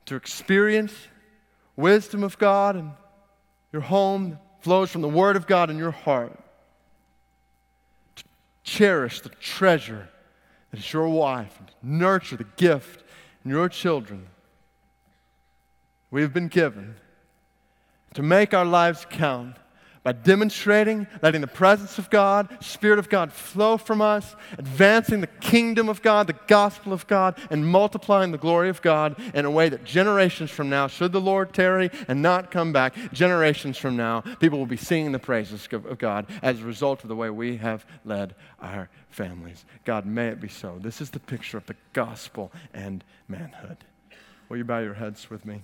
to 0.05 0.15
experience 0.15 0.93
wisdom 1.75 2.23
of 2.23 2.37
God 2.37 2.75
and 2.75 2.91
your 3.73 3.81
home 3.81 4.37
flows 4.61 4.91
from 4.91 5.01
the 5.01 5.09
Word 5.09 5.35
of 5.35 5.47
God 5.47 5.69
in 5.69 5.77
your 5.77 5.91
heart, 5.91 6.37
to 8.15 8.23
cherish 8.63 9.21
the 9.21 9.29
treasure 9.29 10.09
that 10.69 10.79
is 10.79 10.93
your 10.93 11.07
wife, 11.07 11.59
and 11.59 11.99
nurture 11.99 12.37
the 12.37 12.43
gift 12.57 13.03
in 13.43 13.49
your 13.49 13.69
children 13.69 14.27
we've 16.11 16.33
been 16.33 16.47
given 16.47 16.95
to 18.13 18.23
make 18.23 18.53
our 18.53 18.65
lives 18.65 19.05
count 19.09 19.55
by 20.03 20.13
demonstrating, 20.13 21.07
letting 21.21 21.41
the 21.41 21.47
presence 21.47 21.97
of 21.97 22.09
God, 22.09 22.47
Spirit 22.63 22.99
of 22.99 23.09
God 23.09 23.33
flow 23.33 23.77
from 23.77 24.01
us, 24.01 24.35
advancing 24.57 25.19
the 25.21 25.27
kingdom 25.27 25.89
of 25.89 26.01
God, 26.01 26.27
the 26.27 26.39
gospel 26.47 26.93
of 26.93 27.05
God, 27.07 27.37
and 27.49 27.67
multiplying 27.67 28.31
the 28.31 28.37
glory 28.37 28.69
of 28.69 28.81
God 28.81 29.15
in 29.33 29.45
a 29.45 29.51
way 29.51 29.67
that 29.69 29.83
generations 29.83 30.49
from 30.49 30.69
now, 30.69 30.87
should 30.87 31.11
the 31.11 31.21
Lord 31.21 31.53
tarry 31.53 31.91
and 32.07 32.21
not 32.21 32.49
come 32.49 32.71
back, 32.71 32.95
generations 33.11 33.77
from 33.77 33.97
now, 33.97 34.21
people 34.39 34.57
will 34.57 34.65
be 34.65 34.77
singing 34.77 35.11
the 35.11 35.19
praises 35.19 35.67
of 35.71 35.97
God 35.97 36.25
as 36.41 36.61
a 36.61 36.65
result 36.65 37.03
of 37.03 37.09
the 37.09 37.15
way 37.15 37.29
we 37.29 37.57
have 37.57 37.85
led 38.05 38.35
our 38.61 38.89
families. 39.09 39.65
God, 39.83 40.05
may 40.05 40.29
it 40.29 40.39
be 40.39 40.47
so. 40.47 40.79
This 40.81 41.01
is 41.01 41.09
the 41.09 41.19
picture 41.19 41.57
of 41.57 41.65
the 41.65 41.75
gospel 41.93 42.51
and 42.73 43.03
manhood. 43.27 43.77
Will 44.47 44.57
you 44.57 44.63
bow 44.63 44.79
your 44.79 44.93
heads 44.93 45.29
with 45.29 45.45
me? 45.45 45.61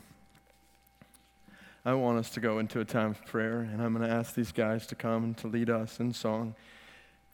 I 1.88 1.94
want 1.94 2.18
us 2.18 2.32
to 2.32 2.40
go 2.40 2.58
into 2.58 2.80
a 2.80 2.86
time 2.86 3.12
of 3.12 3.24
prayer, 3.26 3.60
and 3.60 3.80
I'm 3.80 3.94
going 3.94 4.08
to 4.08 4.12
ask 4.12 4.34
these 4.34 4.52
guys 4.52 4.88
to 4.88 4.96
come 4.96 5.24
and 5.24 5.38
to 5.38 5.48
lead 5.48 5.70
us 5.70 6.00
in 6.00 6.14
song. 6.14 6.56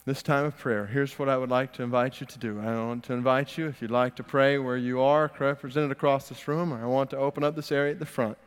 This 0.03 0.21
time 0.21 0.43
of 0.43 0.57
prayer, 0.57 0.87
here's 0.87 1.17
what 1.17 1.29
I 1.29 1.37
would 1.37 1.49
like 1.49 1.71
to 1.73 1.83
invite 1.83 2.19
you 2.19 2.27
to 2.27 2.37
do. 2.37 2.59
I 2.59 2.75
want 2.75 3.05
to 3.05 3.13
invite 3.13 3.57
you, 3.57 3.67
if 3.67 3.81
you'd 3.81 3.91
like 3.91 4.17
to 4.17 4.23
pray 4.23 4.57
where 4.57 4.75
you 4.75 4.99
are, 4.99 5.31
represented 5.39 5.91
across 5.91 6.27
this 6.27 6.49
room, 6.49 6.73
or 6.73 6.83
I 6.83 6.85
want 6.85 7.11
to 7.11 7.17
open 7.17 7.45
up 7.45 7.55
this 7.55 7.71
area 7.71 7.93
at 7.93 7.99
the 7.99 8.05
front. 8.05 8.37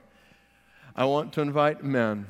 I 0.95 1.07
want 1.07 1.33
to 1.35 1.41
invite 1.41 1.83
men, 1.83 2.27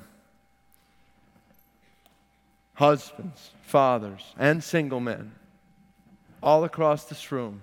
husbands, 2.75 3.51
fathers, 3.63 4.35
and 4.39 4.63
single 4.63 5.01
men, 5.01 5.33
all 6.41 6.63
across 6.63 7.07
this 7.07 7.33
room. 7.33 7.63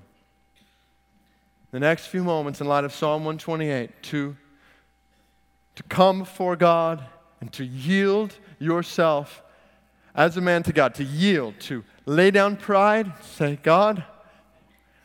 The 1.72 1.80
next 1.80 2.08
few 2.08 2.26
moments, 2.26 2.60
in 2.60 2.68
light 2.68 2.84
of 2.84 2.94
Psalm 2.94 3.24
128, 3.24 4.04
to 4.04 4.36
to 5.82 5.88
come 5.88 6.20
before 6.20 6.56
God 6.56 7.04
and 7.40 7.52
to 7.54 7.66
yield 7.66 8.38
yourself 8.60 9.42
as 10.14 10.38
a 10.38 10.42
man 10.42 10.64
to 10.64 10.74
God, 10.74 10.94
to 10.96 11.04
yield, 11.04 11.60
to 11.62 11.84
lay 12.06 12.30
down 12.32 12.56
pride, 12.58 13.12
say, 13.24 13.58
God, 13.64 14.04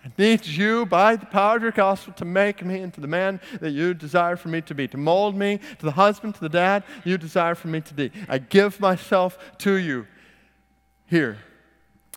I 0.05 0.12
need 0.18 0.45
you 0.47 0.85
by 0.87 1.16
the 1.16 1.27
power 1.27 1.57
of 1.57 1.62
your 1.62 1.72
gospel 1.72 2.12
to 2.14 2.24
make 2.24 2.64
me 2.64 2.81
into 2.81 3.01
the 3.01 3.07
man 3.07 3.41
that 3.61 3.70
you 3.70 3.95
desire 3.95 4.37
for 4.37 4.49
me 4.49 4.61
to 4.62 4.74
be, 4.74 4.87
to 4.89 4.97
mold 4.97 5.35
me 5.35 5.59
to 5.79 5.85
the 5.85 5.93
husband, 5.93 6.35
to 6.35 6.41
the 6.41 6.49
dad 6.49 6.85
you 7.05 7.16
desire 7.16 7.55
for 7.55 7.68
me 7.68 7.81
to 7.81 7.95
be. 7.95 8.11
I 8.29 8.39
give 8.39 8.79
myself 8.79 9.39
to 9.59 9.77
you 9.77 10.07
here. 11.07 11.39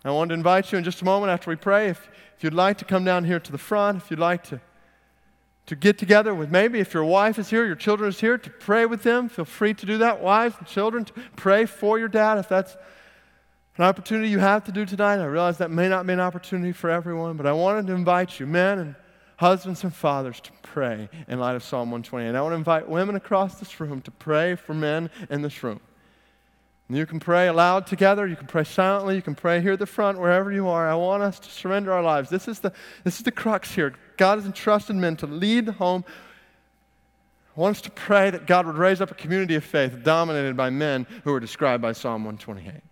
I 0.04 0.10
want 0.10 0.28
to 0.28 0.34
invite 0.34 0.72
you 0.72 0.78
in 0.78 0.84
just 0.84 1.02
a 1.02 1.04
moment 1.04 1.30
after 1.30 1.50
we 1.50 1.56
pray. 1.56 1.88
If, 1.88 2.08
if 2.36 2.44
you'd 2.44 2.54
like 2.54 2.78
to 2.78 2.84
come 2.84 3.04
down 3.04 3.24
here 3.24 3.40
to 3.40 3.52
the 3.52 3.58
front, 3.58 4.02
if 4.02 4.10
you'd 4.10 4.20
like 4.20 4.44
to 4.44 4.60
to 5.70 5.76
get 5.76 5.98
together 5.98 6.34
with 6.34 6.50
maybe 6.50 6.80
if 6.80 6.92
your 6.92 7.04
wife 7.04 7.38
is 7.38 7.48
here, 7.48 7.64
your 7.64 7.76
children 7.76 8.08
is 8.08 8.18
here, 8.18 8.36
to 8.36 8.50
pray 8.50 8.86
with 8.86 9.04
them. 9.04 9.28
Feel 9.28 9.44
free 9.44 9.72
to 9.72 9.86
do 9.86 9.98
that, 9.98 10.20
wives 10.20 10.56
and 10.58 10.66
children, 10.66 11.04
to 11.04 11.12
pray 11.36 11.64
for 11.64 11.96
your 11.96 12.08
dad 12.08 12.38
if 12.38 12.48
that's 12.48 12.76
an 13.76 13.84
opportunity 13.84 14.28
you 14.28 14.40
have 14.40 14.64
to 14.64 14.72
do 14.72 14.84
tonight. 14.84 15.20
I 15.20 15.26
realize 15.26 15.58
that 15.58 15.70
may 15.70 15.88
not 15.88 16.04
be 16.08 16.12
an 16.12 16.18
opportunity 16.18 16.72
for 16.72 16.90
everyone, 16.90 17.36
but 17.36 17.46
I 17.46 17.52
wanted 17.52 17.86
to 17.86 17.92
invite 17.92 18.40
you, 18.40 18.48
men 18.48 18.80
and 18.80 18.96
husbands 19.36 19.84
and 19.84 19.94
fathers, 19.94 20.40
to 20.40 20.50
pray 20.62 21.08
in 21.28 21.38
light 21.38 21.54
of 21.54 21.62
Psalm 21.62 21.92
128. 21.92 22.26
And 22.26 22.36
I 22.36 22.42
want 22.42 22.50
to 22.50 22.56
invite 22.56 22.88
women 22.88 23.14
across 23.14 23.60
this 23.60 23.78
room 23.78 24.00
to 24.00 24.10
pray 24.10 24.56
for 24.56 24.74
men 24.74 25.08
in 25.30 25.40
this 25.40 25.62
room. 25.62 25.78
And 26.88 26.98
you 26.98 27.06
can 27.06 27.20
pray 27.20 27.46
aloud 27.46 27.86
together. 27.86 28.26
You 28.26 28.34
can 28.34 28.48
pray 28.48 28.64
silently. 28.64 29.14
You 29.14 29.22
can 29.22 29.36
pray 29.36 29.60
here 29.60 29.74
at 29.74 29.78
the 29.78 29.86
front, 29.86 30.18
wherever 30.18 30.50
you 30.50 30.66
are. 30.66 30.90
I 30.90 30.96
want 30.96 31.22
us 31.22 31.38
to 31.38 31.48
surrender 31.48 31.92
our 31.92 32.02
lives. 32.02 32.28
This 32.28 32.48
is 32.48 32.58
the, 32.58 32.72
this 33.04 33.18
is 33.18 33.22
the 33.22 33.30
crux 33.30 33.72
here. 33.72 33.94
God 34.20 34.36
has 34.36 34.44
entrusted 34.44 34.96
men 34.96 35.16
to 35.16 35.26
lead 35.26 35.64
the 35.64 35.72
home. 35.72 36.04
I 37.56 37.60
want 37.60 37.78
us 37.78 37.82
to 37.84 37.90
pray 37.90 38.28
that 38.28 38.46
God 38.46 38.66
would 38.66 38.76
raise 38.76 39.00
up 39.00 39.10
a 39.10 39.14
community 39.14 39.54
of 39.54 39.64
faith 39.64 40.04
dominated 40.04 40.58
by 40.58 40.68
men 40.68 41.06
who 41.24 41.32
are 41.32 41.40
described 41.40 41.80
by 41.80 41.92
Psalm 41.92 42.26
128. 42.26 42.82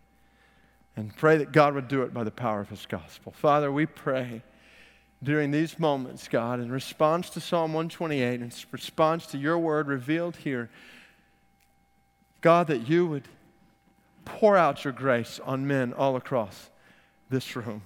And 0.96 1.14
pray 1.14 1.36
that 1.36 1.52
God 1.52 1.74
would 1.74 1.86
do 1.86 2.00
it 2.00 2.14
by 2.14 2.24
the 2.24 2.30
power 2.30 2.62
of 2.62 2.70
his 2.70 2.86
gospel. 2.86 3.32
Father, 3.32 3.70
we 3.70 3.84
pray 3.84 4.42
during 5.22 5.50
these 5.50 5.78
moments, 5.78 6.28
God, 6.28 6.60
in 6.60 6.72
response 6.72 7.28
to 7.30 7.40
Psalm 7.42 7.74
128, 7.74 8.40
in 8.40 8.50
response 8.72 9.26
to 9.26 9.36
your 9.36 9.58
word 9.58 9.86
revealed 9.86 10.36
here, 10.36 10.70
God, 12.40 12.68
that 12.68 12.88
you 12.88 13.06
would 13.06 13.28
pour 14.24 14.56
out 14.56 14.82
your 14.82 14.94
grace 14.94 15.40
on 15.44 15.66
men 15.66 15.92
all 15.92 16.16
across 16.16 16.70
this 17.28 17.54
room. 17.54 17.82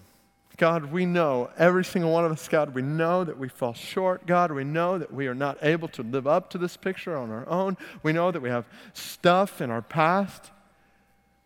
God, 0.57 0.92
we 0.92 1.07
know, 1.07 1.50
every 1.57 1.84
single 1.84 2.12
one 2.12 2.24
of 2.24 2.32
us, 2.32 2.48
God, 2.48 2.74
we 2.74 2.82
know 2.82 3.24
that 3.24 3.38
we 3.38 3.48
fall 3.48 3.74
short. 3.74 4.26
God, 4.26 4.53
we 4.53 4.64
know 4.64 4.98
that 4.98 5.12
we 5.12 5.26
are 5.26 5.34
not 5.34 5.59
able 5.62 5.88
to 5.88 6.03
live 6.03 6.26
up 6.26 6.50
to 6.50 6.59
this 6.59 6.76
picture 6.76 7.16
on 7.16 7.30
our 7.30 7.48
own. 7.48 7.76
We 8.03 8.12
know 8.12 8.30
that 8.30 8.42
we 8.42 8.50
have 8.50 8.66
stuff 8.92 9.61
in 9.61 9.70
our 9.70 9.82
past 9.82 10.50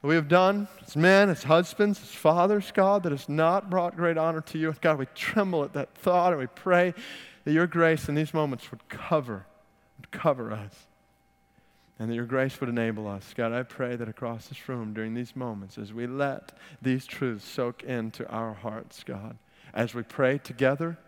that 0.03 0.09
we 0.09 0.15
have 0.15 0.29
done 0.29 0.69
as 0.87 0.95
men, 0.95 1.31
as 1.31 1.43
husbands, 1.43 2.01
as 2.01 2.11
fathers, 2.11 2.71
God, 2.73 3.03
that 3.03 3.13
has 3.13 3.29
not 3.29 3.71
brought 3.71 3.97
great 3.97 4.17
honor 4.17 4.41
to 4.43 4.59
you. 4.59 4.75
God, 4.81 4.99
we 4.99 5.07
tremble 5.15 5.65
at 5.65 5.73
that 5.73 5.95
thought 5.97 6.33
and 6.33 6.41
we 6.41 6.47
pray 6.47 6.95
that 7.45 7.53
your 7.53 7.67
grace 7.67 8.09
in 8.09 8.15
these 8.15 8.33
moments 8.33 8.71
would 8.71 8.89
cover, 8.89 9.47
would 9.99 10.11
cover 10.11 10.53
us 10.53 10.87
and 11.99 12.11
that 12.11 12.15
your 12.15 12.27
grace 12.27 12.61
would 12.61 12.69
enable 12.69 13.09
us. 13.09 13.33
God, 13.35 13.53
I 13.53 13.63
pray 13.63 13.97
that 13.97 14.09
across 14.09 14.49
this 14.49 14.69
room 14.69 14.93
during 14.93 15.15
these 15.15 15.35
moments, 15.35 15.79
as 15.79 15.93
we 15.93 16.07
let 16.07 16.53
these 16.83 17.07
truths 17.07 17.49
soak 17.49 17.83
into 17.85 18.29
our 18.29 18.53
hearts, 18.53 19.03
God, 19.03 19.39
as 19.73 19.95
we 19.95 20.03
pray 20.03 20.39
together, 20.39 20.99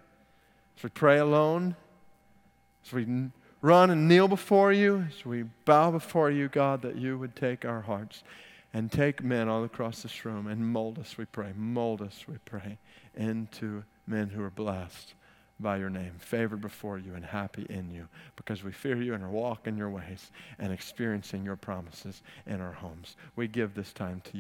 as 0.77 0.83
we 0.83 0.89
pray 0.91 1.19
alone, 1.19 1.77
as 2.87 2.93
we 2.93 3.31
run 3.61 3.91
and 3.91 4.09
kneel 4.09 4.29
before 4.29 4.73
you, 4.73 5.07
as 5.09 5.25
we 5.27 5.43
bow 5.65 5.91
before 5.91 6.31
you, 6.31 6.49
God, 6.49 6.83
that 6.83 6.97
you 6.97 7.19
would 7.19 7.37
take 7.37 7.65
our 7.65 7.83
hearts 7.83 8.23
and 8.73 8.91
take 8.91 9.23
men 9.23 9.49
all 9.49 9.65
across 9.65 10.03
this 10.03 10.25
room 10.25 10.47
and 10.47 10.73
mold 10.73 10.99
us, 10.99 11.19
we 11.19 11.25
pray. 11.25 11.53
Mold 11.57 12.01
us, 12.01 12.25
we 12.29 12.37
pray, 12.45 12.79
into 13.15 13.83
men 14.07 14.29
who 14.29 14.43
are 14.43 14.51
blessed 14.51 15.15
by 15.61 15.77
your 15.77 15.91
name, 15.91 16.13
favored 16.19 16.61
before 16.61 16.99
you 16.99 17.15
and 17.15 17.25
happy 17.25 17.67
in 17.69 17.91
you, 17.91 18.07
because 18.37 18.63
we 18.63 18.73
fear 18.73 19.01
you 19.01 19.15
and 19.15 19.25
are 19.25 19.31
walking 19.31 19.77
your 19.77 19.91
ways 19.91 20.31
and 20.59 20.73
experiencing 20.73 21.45
your 21.45 21.57
promises 21.57 22.23
in 22.47 22.61
our 22.61 22.73
homes. 22.73 23.17
We 23.37 23.49
give 23.49 23.75
this 23.75 23.93
time 23.93 24.21
to 24.25 24.31
you. 24.33 24.37